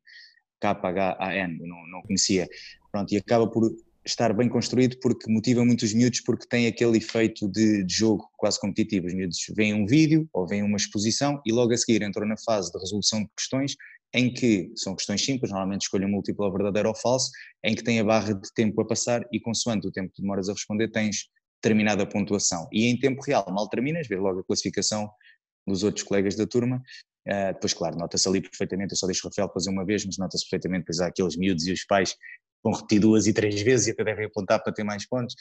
K-H-A-N, 0.60 1.60
não, 1.60 1.88
não 1.88 2.02
conhecia, 2.02 2.48
pronto, 2.92 3.14
e 3.14 3.18
acaba 3.18 3.50
por 3.50 3.72
estar 4.06 4.34
bem 4.34 4.50
construído 4.50 4.98
porque 5.00 5.32
motiva 5.32 5.64
muito 5.64 5.84
os 5.84 5.94
miúdos 5.94 6.22
porque 6.22 6.48
tem 6.48 6.68
aquele 6.68 6.98
efeito 6.98 7.48
de, 7.48 7.84
de, 7.84 7.94
jogo 7.94 8.28
quase 8.38 8.60
competitivo, 8.60 9.08
os 9.08 9.14
miúdos 9.14 9.38
veem 9.56 9.74
um 9.74 9.86
vídeo 9.86 10.28
ou 10.34 10.48
veem 10.48 10.64
uma 10.64 10.78
exposição 10.78 11.40
e 11.46 11.52
logo 11.52 11.74
a 11.74 11.78
seguir 11.78 12.02
entram 12.02 12.28
na 12.28 12.38
fase 12.38 12.72
de 12.72 12.80
resolução 12.80 13.22
de 13.22 13.30
questões 13.38 13.76
em 14.14 14.34
que 14.34 14.72
são 14.76 14.96
questões 14.96 15.24
simples, 15.24 15.52
normalmente 15.52 15.84
escolha 15.84 16.08
múltipla 16.08 16.52
verdadeiro 16.52 16.90
ou 16.90 16.96
falso, 16.96 17.30
em 17.64 17.76
que 17.76 17.84
tem 17.84 18.00
a 18.00 18.04
barra 18.04 18.34
de 18.34 18.54
tempo 18.54 18.82
a 18.82 18.88
passar 18.88 19.22
e 19.32 19.40
consoante 19.40 19.88
o 19.88 19.92
tempo 19.92 20.12
que 20.14 20.22
demoras 20.22 20.50
a 20.50 20.54
responder 20.54 20.90
tens 20.90 21.30
determinada 21.62 22.06
pontuação. 22.06 22.68
E 22.72 22.88
em 22.88 22.98
tempo 22.98 23.22
real, 23.22 23.46
mal 23.50 23.68
terminas, 23.70 24.08
vês 24.08 24.20
logo 24.20 24.40
a 24.40 24.44
classificação 24.44 25.10
dos 25.68 25.84
outros 25.84 26.04
colegas 26.04 26.36
da 26.36 26.48
turma, 26.48 26.78
uh, 27.28 27.54
depois 27.54 27.74
claro, 27.74 27.98
nota-se 27.98 28.28
ali 28.28 28.42
perfeitamente, 28.42 28.94
eu 28.94 28.98
só 28.98 29.06
deixo 29.06 29.28
o 29.28 29.30
Rafael 29.30 29.52
fazer 29.54 29.70
uma 29.70 29.86
vez, 29.86 30.06
mas 30.06 30.18
nota-se 30.18 30.46
perfeitamente, 30.46 30.86
pois 30.86 31.00
há 31.00 31.08
aqueles 31.08 31.36
miúdos 31.36 31.68
e 31.68 31.72
os 31.72 31.86
pais 31.86 32.16
vão 32.64 32.74
repetir 32.74 33.00
duas 33.00 33.28
e 33.28 33.34
três 33.34 33.62
vezes 33.62 33.88
e 33.88 33.92
até 33.92 34.04
devem 34.04 34.26
apontar 34.26 34.62
para 34.62 34.74
ter 34.74 34.84
mais 34.84 35.08
pontos, 35.08 35.36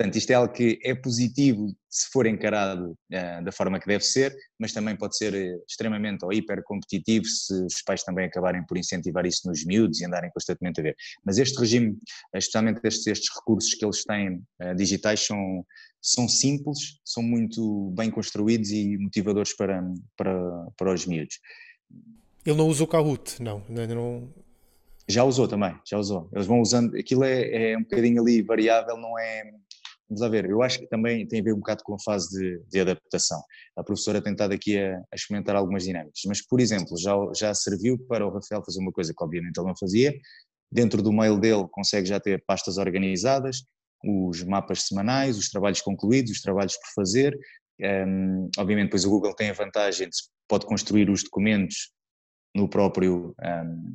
Portanto, 0.00 0.16
isto 0.16 0.30
é 0.30 0.34
algo 0.34 0.50
que 0.50 0.78
é 0.82 0.94
positivo 0.94 1.66
se 1.90 2.08
for 2.10 2.26
encarado 2.26 2.92
uh, 2.92 3.44
da 3.44 3.52
forma 3.52 3.78
que 3.78 3.86
deve 3.86 4.02
ser, 4.02 4.34
mas 4.58 4.72
também 4.72 4.96
pode 4.96 5.14
ser 5.14 5.34
uh, 5.34 5.62
extremamente 5.68 6.24
ou 6.24 6.32
hiper 6.32 6.62
competitivo 6.64 7.26
se 7.26 7.52
os 7.66 7.82
pais 7.82 8.02
também 8.02 8.24
acabarem 8.24 8.64
por 8.64 8.78
incentivar 8.78 9.26
isso 9.26 9.46
nos 9.46 9.62
miúdos 9.62 10.00
e 10.00 10.06
andarem 10.06 10.30
constantemente 10.30 10.80
a 10.80 10.84
ver. 10.84 10.96
Mas 11.22 11.36
este 11.36 11.58
regime, 11.58 11.98
especialmente 12.34 12.80
estes, 12.82 13.06
estes 13.08 13.28
recursos 13.36 13.74
que 13.74 13.84
eles 13.84 14.02
têm 14.02 14.42
uh, 14.62 14.74
digitais, 14.74 15.26
são, 15.26 15.66
são 16.00 16.26
simples, 16.26 16.78
são 17.04 17.22
muito 17.22 17.92
bem 17.94 18.10
construídos 18.10 18.70
e 18.70 18.96
motivadores 18.96 19.54
para, 19.54 19.82
para, 20.16 20.66
para 20.78 20.94
os 20.94 21.04
miúdos. 21.04 21.38
Ele 22.46 22.56
não 22.56 22.68
usa 22.68 22.84
o 22.84 22.86
Kahoot, 22.86 23.42
não, 23.42 23.62
não, 23.68 24.32
já 25.10 25.24
usou 25.24 25.46
também, 25.46 25.74
já 25.86 25.98
usou. 25.98 26.28
Eles 26.32 26.46
vão 26.46 26.60
usando, 26.60 26.96
aquilo 26.96 27.24
é, 27.24 27.72
é 27.72 27.78
um 27.78 27.82
bocadinho 27.82 28.22
ali 28.22 28.42
variável, 28.42 28.96
não 28.96 29.18
é, 29.18 29.50
Vamos 30.08 30.22
lá 30.22 30.28
ver, 30.28 30.50
eu 30.50 30.60
acho 30.60 30.80
que 30.80 30.88
também 30.88 31.24
tem 31.28 31.38
a 31.38 31.42
ver 31.44 31.52
um 31.52 31.58
bocado 31.58 31.84
com 31.84 31.94
a 31.94 31.98
fase 32.04 32.36
de, 32.36 32.60
de 32.68 32.80
adaptação. 32.80 33.40
A 33.76 33.84
professora 33.84 34.20
tem 34.20 34.32
estado 34.32 34.52
aqui 34.52 34.76
a, 34.76 34.96
a, 34.96 35.14
experimentar 35.14 35.54
algumas 35.54 35.84
dinâmicas, 35.84 36.22
mas, 36.26 36.44
por 36.44 36.58
exemplo, 36.58 36.98
já, 36.98 37.14
já 37.38 37.54
serviu 37.54 37.96
para 37.96 38.26
o 38.26 38.30
Rafael 38.30 38.60
fazer 38.64 38.80
uma 38.80 38.90
coisa 38.90 39.14
que 39.16 39.22
obviamente 39.22 39.56
ele 39.56 39.68
não 39.68 39.76
fazia, 39.76 40.12
Dentro 40.72 41.02
do 41.02 41.12
mail 41.12 41.38
dele 41.38 41.66
consegue 41.70 42.06
já 42.06 42.20
ter 42.20 42.44
pastas 42.46 42.78
organizadas, 42.78 43.64
os 44.04 44.44
mapas 44.44 44.82
semanais, 44.82 45.36
os 45.36 45.50
trabalhos 45.50 45.80
concluídos, 45.80 46.30
os 46.30 46.40
trabalhos 46.40 46.76
por 46.76 47.02
fazer. 47.02 47.36
Um, 47.80 48.48
obviamente, 48.56 48.86
depois 48.86 49.04
o 49.04 49.10
Google 49.10 49.34
tem 49.34 49.50
a 49.50 49.54
vantagem 49.54 50.08
de 50.08 50.16
pode 50.48 50.66
construir 50.66 51.10
os 51.10 51.24
documentos 51.24 51.90
no 52.54 52.68
próprio, 52.68 53.34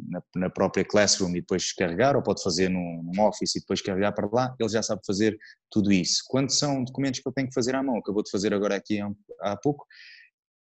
na, 0.10 0.24
na, 0.36 0.50
própria 0.50 0.86
Classroom 0.86 1.32
e 1.32 1.42
depois 1.42 1.74
carregar, 1.74 2.16
ou 2.16 2.24
pode 2.24 2.42
fazer 2.42 2.70
num, 2.70 3.04
num, 3.04 3.22
Office 3.24 3.56
e 3.56 3.60
depois 3.60 3.82
carregar 3.82 4.14
para 4.14 4.30
lá, 4.32 4.56
ele 4.60 4.70
já 4.70 4.82
sabe 4.82 5.02
fazer 5.06 5.38
tudo 5.70 5.92
isso. 5.92 6.24
Quando 6.28 6.52
são 6.52 6.84
documentos 6.84 7.20
que 7.20 7.28
eu 7.28 7.34
tenho 7.34 7.48
que 7.50 7.54
fazer 7.54 7.76
à 7.76 7.84
mão, 7.84 7.98
acabou 7.98 8.24
de 8.24 8.30
fazer 8.30 8.54
agora 8.54 8.76
aqui 8.76 9.02
há, 9.02 9.12
há 9.42 9.58
pouco, 9.58 9.86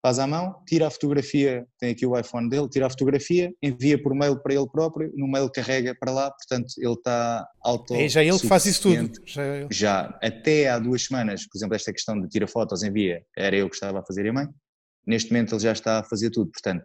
faz 0.00 0.18
à 0.18 0.26
mão, 0.26 0.56
tira 0.66 0.86
a 0.86 0.90
fotografia, 0.90 1.66
tem 1.78 1.90
aqui 1.90 2.06
o 2.06 2.18
iPhone 2.18 2.48
dele, 2.48 2.68
tira 2.68 2.86
a 2.86 2.90
fotografia, 2.90 3.52
envia 3.62 4.02
por 4.02 4.14
mail 4.14 4.42
para 4.42 4.54
ele 4.54 4.66
próprio, 4.66 5.12
no 5.14 5.28
mail 5.28 5.50
carrega 5.50 5.94
para 5.94 6.10
lá, 6.10 6.30
portanto 6.30 6.72
ele 6.78 6.94
está 6.94 7.46
auto 7.62 7.94
É 7.94 8.08
já 8.08 8.24
ele 8.24 8.38
que 8.38 8.48
faz 8.48 8.64
isso 8.64 8.82
tudo. 8.82 9.12
Já, 9.24 9.42
é 9.42 9.68
já, 9.70 10.18
até 10.22 10.70
há 10.70 10.78
duas 10.78 11.04
semanas, 11.04 11.46
por 11.46 11.56
exemplo, 11.56 11.76
esta 11.76 11.92
questão 11.92 12.20
de 12.20 12.26
tira 12.28 12.48
fotos, 12.48 12.82
envia, 12.82 13.22
era 13.36 13.54
eu 13.54 13.68
que 13.68 13.76
estava 13.76 14.00
a 14.00 14.04
fazer 14.04 14.26
a 14.28 14.32
mãe, 14.32 14.48
neste 15.06 15.30
momento 15.30 15.54
ele 15.54 15.62
já 15.62 15.72
está 15.72 16.00
a 16.00 16.04
fazer 16.04 16.30
tudo, 16.30 16.50
portanto 16.50 16.84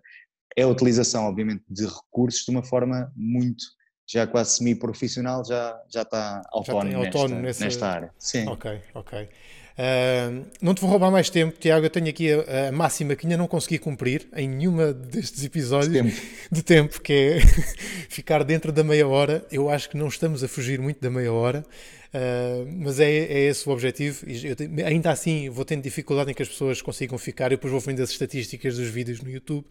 é 0.57 0.63
a 0.63 0.67
utilização, 0.67 1.25
obviamente, 1.25 1.63
de 1.69 1.85
recursos 1.85 2.43
de 2.43 2.49
uma 2.49 2.63
forma 2.63 3.11
muito, 3.15 3.63
já 4.07 4.25
quase 4.25 4.57
semi-profissional, 4.57 5.45
já, 5.45 5.79
já 5.87 6.01
está 6.01 6.41
autónomo, 6.51 6.91
já 6.91 6.97
autónomo 6.97 7.41
nesta, 7.41 7.63
nessa... 7.63 7.65
nesta 7.65 7.87
área. 7.87 8.11
Sim. 8.17 8.47
Ok, 8.47 8.81
ok. 8.95 9.29
Uh, 9.77 10.43
não 10.59 10.73
te 10.73 10.81
vou 10.81 10.89
roubar 10.89 11.11
mais 11.11 11.29
tempo, 11.29 11.55
Tiago. 11.59 11.85
Eu 11.85 11.89
tenho 11.91 12.09
aqui 12.09 12.31
a, 12.33 12.69
a, 12.69 12.71
máxima 12.71 13.15
que 13.15 13.27
ainda 13.27 13.37
não 13.37 13.47
consegui 13.47 13.77
cumprir 13.77 14.27
em 14.35 14.49
nenhuma 14.49 14.91
destes 14.91 15.43
episódios 15.43 15.93
de 15.93 16.01
tempo, 16.01 16.21
de 16.51 16.63
tempo 16.63 17.01
que 17.01 17.13
é 17.13 17.39
ficar 18.09 18.43
dentro 18.43 18.71
da 18.71 18.83
meia 18.83 19.07
hora. 19.07 19.45
Eu 19.51 19.69
acho 19.69 19.87
que 19.87 19.95
não 19.95 20.07
estamos 20.07 20.43
a 20.43 20.47
fugir 20.47 20.79
muito 20.81 20.99
da 20.99 21.11
meia 21.11 21.31
hora, 21.31 21.63
uh, 22.11 22.67
mas 22.75 22.99
é, 22.99 23.11
é, 23.11 23.39
esse 23.49 23.69
o 23.69 23.71
objetivo. 23.71 24.25
Eu, 24.27 24.87
ainda 24.87 25.11
assim, 25.11 25.47
vou 25.51 25.63
tendo 25.63 25.83
dificuldade 25.83 26.31
em 26.31 26.33
que 26.33 26.41
as 26.41 26.49
pessoas 26.49 26.81
consigam 26.81 27.19
ficar. 27.19 27.51
Eu 27.51 27.57
depois 27.57 27.71
vou 27.71 27.79
vendo 27.79 28.01
as 28.01 28.09
estatísticas 28.09 28.77
dos 28.77 28.87
vídeos 28.87 29.21
no 29.21 29.29
YouTube 29.29 29.67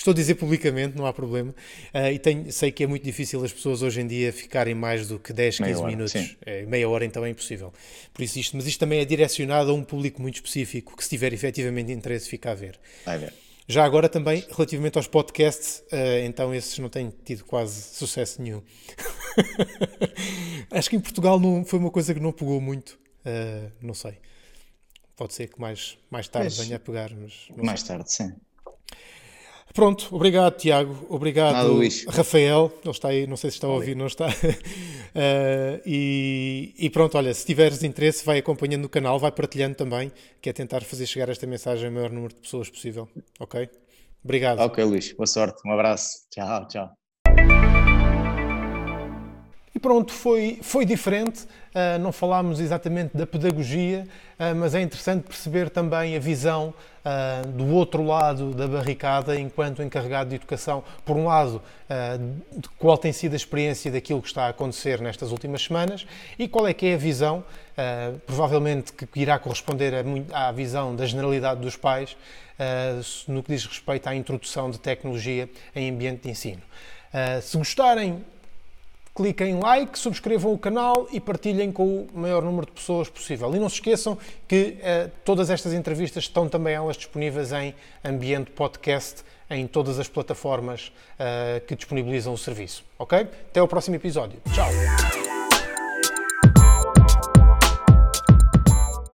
Estou 0.00 0.12
a 0.12 0.14
dizer 0.14 0.36
publicamente, 0.36 0.96
não 0.96 1.04
há 1.04 1.12
problema. 1.12 1.54
Uh, 1.92 2.10
e 2.10 2.18
tenho, 2.18 2.50
sei 2.50 2.72
que 2.72 2.82
é 2.82 2.86
muito 2.86 3.02
difícil 3.02 3.44
as 3.44 3.52
pessoas 3.52 3.82
hoje 3.82 4.00
em 4.00 4.06
dia 4.06 4.32
ficarem 4.32 4.74
mais 4.74 5.06
do 5.06 5.18
que 5.18 5.30
10, 5.30 5.58
15 5.58 5.70
meia 5.70 5.86
minutos. 5.86 6.36
É, 6.40 6.62
meia 6.64 6.88
hora 6.88 7.04
então 7.04 7.22
é 7.22 7.28
impossível. 7.28 7.70
Por 8.14 8.22
isso 8.22 8.38
isto, 8.38 8.56
mas 8.56 8.66
isto 8.66 8.80
também 8.80 9.00
é 9.00 9.04
direcionado 9.04 9.70
a 9.70 9.74
um 9.74 9.84
público 9.84 10.22
muito 10.22 10.36
específico 10.36 10.96
que 10.96 11.04
se 11.04 11.10
tiver 11.10 11.34
efetivamente 11.34 11.92
interesse 11.92 12.30
fica 12.30 12.52
a 12.52 12.54
ver. 12.54 12.80
Vai 13.04 13.18
ver. 13.18 13.34
Já 13.68 13.84
agora 13.84 14.08
também, 14.08 14.42
relativamente 14.50 14.96
aos 14.96 15.06
podcasts, 15.06 15.84
uh, 15.92 16.24
então 16.24 16.54
esses 16.54 16.78
não 16.78 16.88
têm 16.88 17.12
tido 17.22 17.44
quase 17.44 17.94
sucesso 17.94 18.40
nenhum. 18.40 18.62
Acho 20.72 20.88
que 20.88 20.96
em 20.96 21.00
Portugal 21.00 21.38
não, 21.38 21.62
foi 21.62 21.78
uma 21.78 21.90
coisa 21.90 22.14
que 22.14 22.20
não 22.20 22.32
pegou 22.32 22.58
muito. 22.58 22.98
Uh, 23.18 23.70
não 23.82 23.92
sei. 23.92 24.14
Pode 25.14 25.34
ser 25.34 25.48
que 25.48 25.60
mais, 25.60 25.98
mais 26.10 26.26
tarde 26.26 26.56
mas, 26.56 26.66
venha 26.66 26.76
a 26.76 26.80
pegar. 26.80 27.10
Mas 27.14 27.50
mais 27.54 27.80
sei. 27.80 27.88
tarde, 27.88 28.10
sim. 28.10 28.32
Pronto, 29.72 30.08
obrigado 30.10 30.56
Tiago, 30.56 31.06
obrigado 31.08 31.52
Nada, 31.52 31.68
Rafael, 32.08 32.72
ele 32.82 32.90
está 32.90 33.08
aí, 33.08 33.26
não 33.26 33.36
sei 33.36 33.50
se 33.50 33.56
está 33.56 33.68
a 33.68 33.70
ouvir, 33.70 33.94
não 33.94 34.06
está. 34.06 34.26
Uh, 34.26 35.80
e, 35.86 36.74
e, 36.76 36.90
pronto, 36.90 37.16
olha, 37.16 37.32
se 37.32 37.46
tiveres 37.46 37.82
interesse, 37.84 38.24
vai 38.24 38.38
acompanhando 38.38 38.84
o 38.84 38.88
canal, 38.88 39.18
vai 39.18 39.30
partilhando 39.30 39.76
também, 39.76 40.10
que 40.42 40.50
é 40.50 40.52
tentar 40.52 40.82
fazer 40.82 41.06
chegar 41.06 41.28
esta 41.28 41.46
mensagem 41.46 41.86
ao 41.86 41.92
maior 41.92 42.10
número 42.10 42.34
de 42.34 42.40
pessoas 42.40 42.68
possível, 42.68 43.08
ok? 43.38 43.68
Obrigado. 44.24 44.58
Ok, 44.60 44.82
Luís, 44.84 45.12
boa 45.12 45.26
sorte, 45.26 45.60
um 45.66 45.72
abraço, 45.72 46.26
tchau, 46.30 46.66
tchau. 46.66 46.99
E 49.72 49.78
pronto, 49.78 50.12
foi, 50.12 50.58
foi 50.62 50.84
diferente, 50.84 51.44
uh, 51.44 51.98
não 52.00 52.10
falámos 52.10 52.58
exatamente 52.58 53.16
da 53.16 53.24
pedagogia, 53.24 54.04
uh, 54.34 54.54
mas 54.56 54.74
é 54.74 54.80
interessante 54.80 55.22
perceber 55.22 55.70
também 55.70 56.16
a 56.16 56.18
visão 56.18 56.74
uh, 57.04 57.46
do 57.46 57.72
outro 57.72 58.02
lado 58.02 58.52
da 58.52 58.66
barricada, 58.66 59.38
enquanto 59.38 59.80
encarregado 59.80 60.30
de 60.30 60.36
educação. 60.36 60.82
Por 61.04 61.16
um 61.16 61.26
lado, 61.26 61.62
de 62.56 62.68
qual 62.78 62.96
tem 62.96 63.12
sido 63.12 63.32
a 63.32 63.36
experiência 63.36 63.90
daquilo 63.90 64.22
que 64.22 64.28
está 64.28 64.44
a 64.44 64.48
acontecer 64.50 65.00
nestas 65.00 65.32
últimas 65.32 65.62
semanas 65.62 66.06
e 66.38 66.46
qual 66.46 66.68
é 66.68 66.72
que 66.72 66.86
é 66.86 66.94
a 66.94 66.96
visão, 66.96 67.42
provavelmente 68.26 68.92
que 68.92 69.08
irá 69.20 69.40
corresponder 69.40 69.92
à, 70.32 70.48
à 70.48 70.52
visão 70.52 70.94
da 70.94 71.04
generalidade 71.04 71.60
dos 71.60 71.76
pais, 71.76 72.16
no 73.26 73.42
que 73.42 73.52
diz 73.52 73.66
respeito 73.66 74.08
à 74.08 74.14
introdução 74.14 74.70
de 74.70 74.78
tecnologia 74.78 75.50
em 75.74 75.90
ambiente 75.90 76.22
de 76.22 76.30
ensino. 76.30 76.62
se 77.42 77.56
gostarem 77.56 78.24
cliquem 79.20 79.50
em 79.50 79.60
like, 79.60 79.98
subscrevam 79.98 80.50
o 80.54 80.58
canal 80.58 81.06
e 81.12 81.20
partilhem 81.20 81.70
com 81.70 81.84
o 81.84 82.08
maior 82.14 82.42
número 82.42 82.64
de 82.64 82.72
pessoas 82.72 83.10
possível. 83.10 83.54
E 83.54 83.58
não 83.58 83.68
se 83.68 83.74
esqueçam 83.74 84.16
que 84.48 84.78
uh, 84.78 85.10
todas 85.26 85.50
estas 85.50 85.74
entrevistas 85.74 86.24
estão 86.24 86.48
também 86.48 86.74
elas 86.74 86.96
disponíveis 86.96 87.52
em 87.52 87.74
ambiente 88.02 88.50
podcast 88.50 89.22
em 89.50 89.66
todas 89.66 89.98
as 89.98 90.08
plataformas 90.08 90.90
uh, 91.18 91.60
que 91.66 91.76
disponibilizam 91.76 92.32
o 92.32 92.38
serviço. 92.38 92.82
Ok? 92.98 93.18
Até 93.18 93.60
ao 93.60 93.68
próximo 93.68 93.96
episódio. 93.96 94.40
Tchau! 94.54 95.19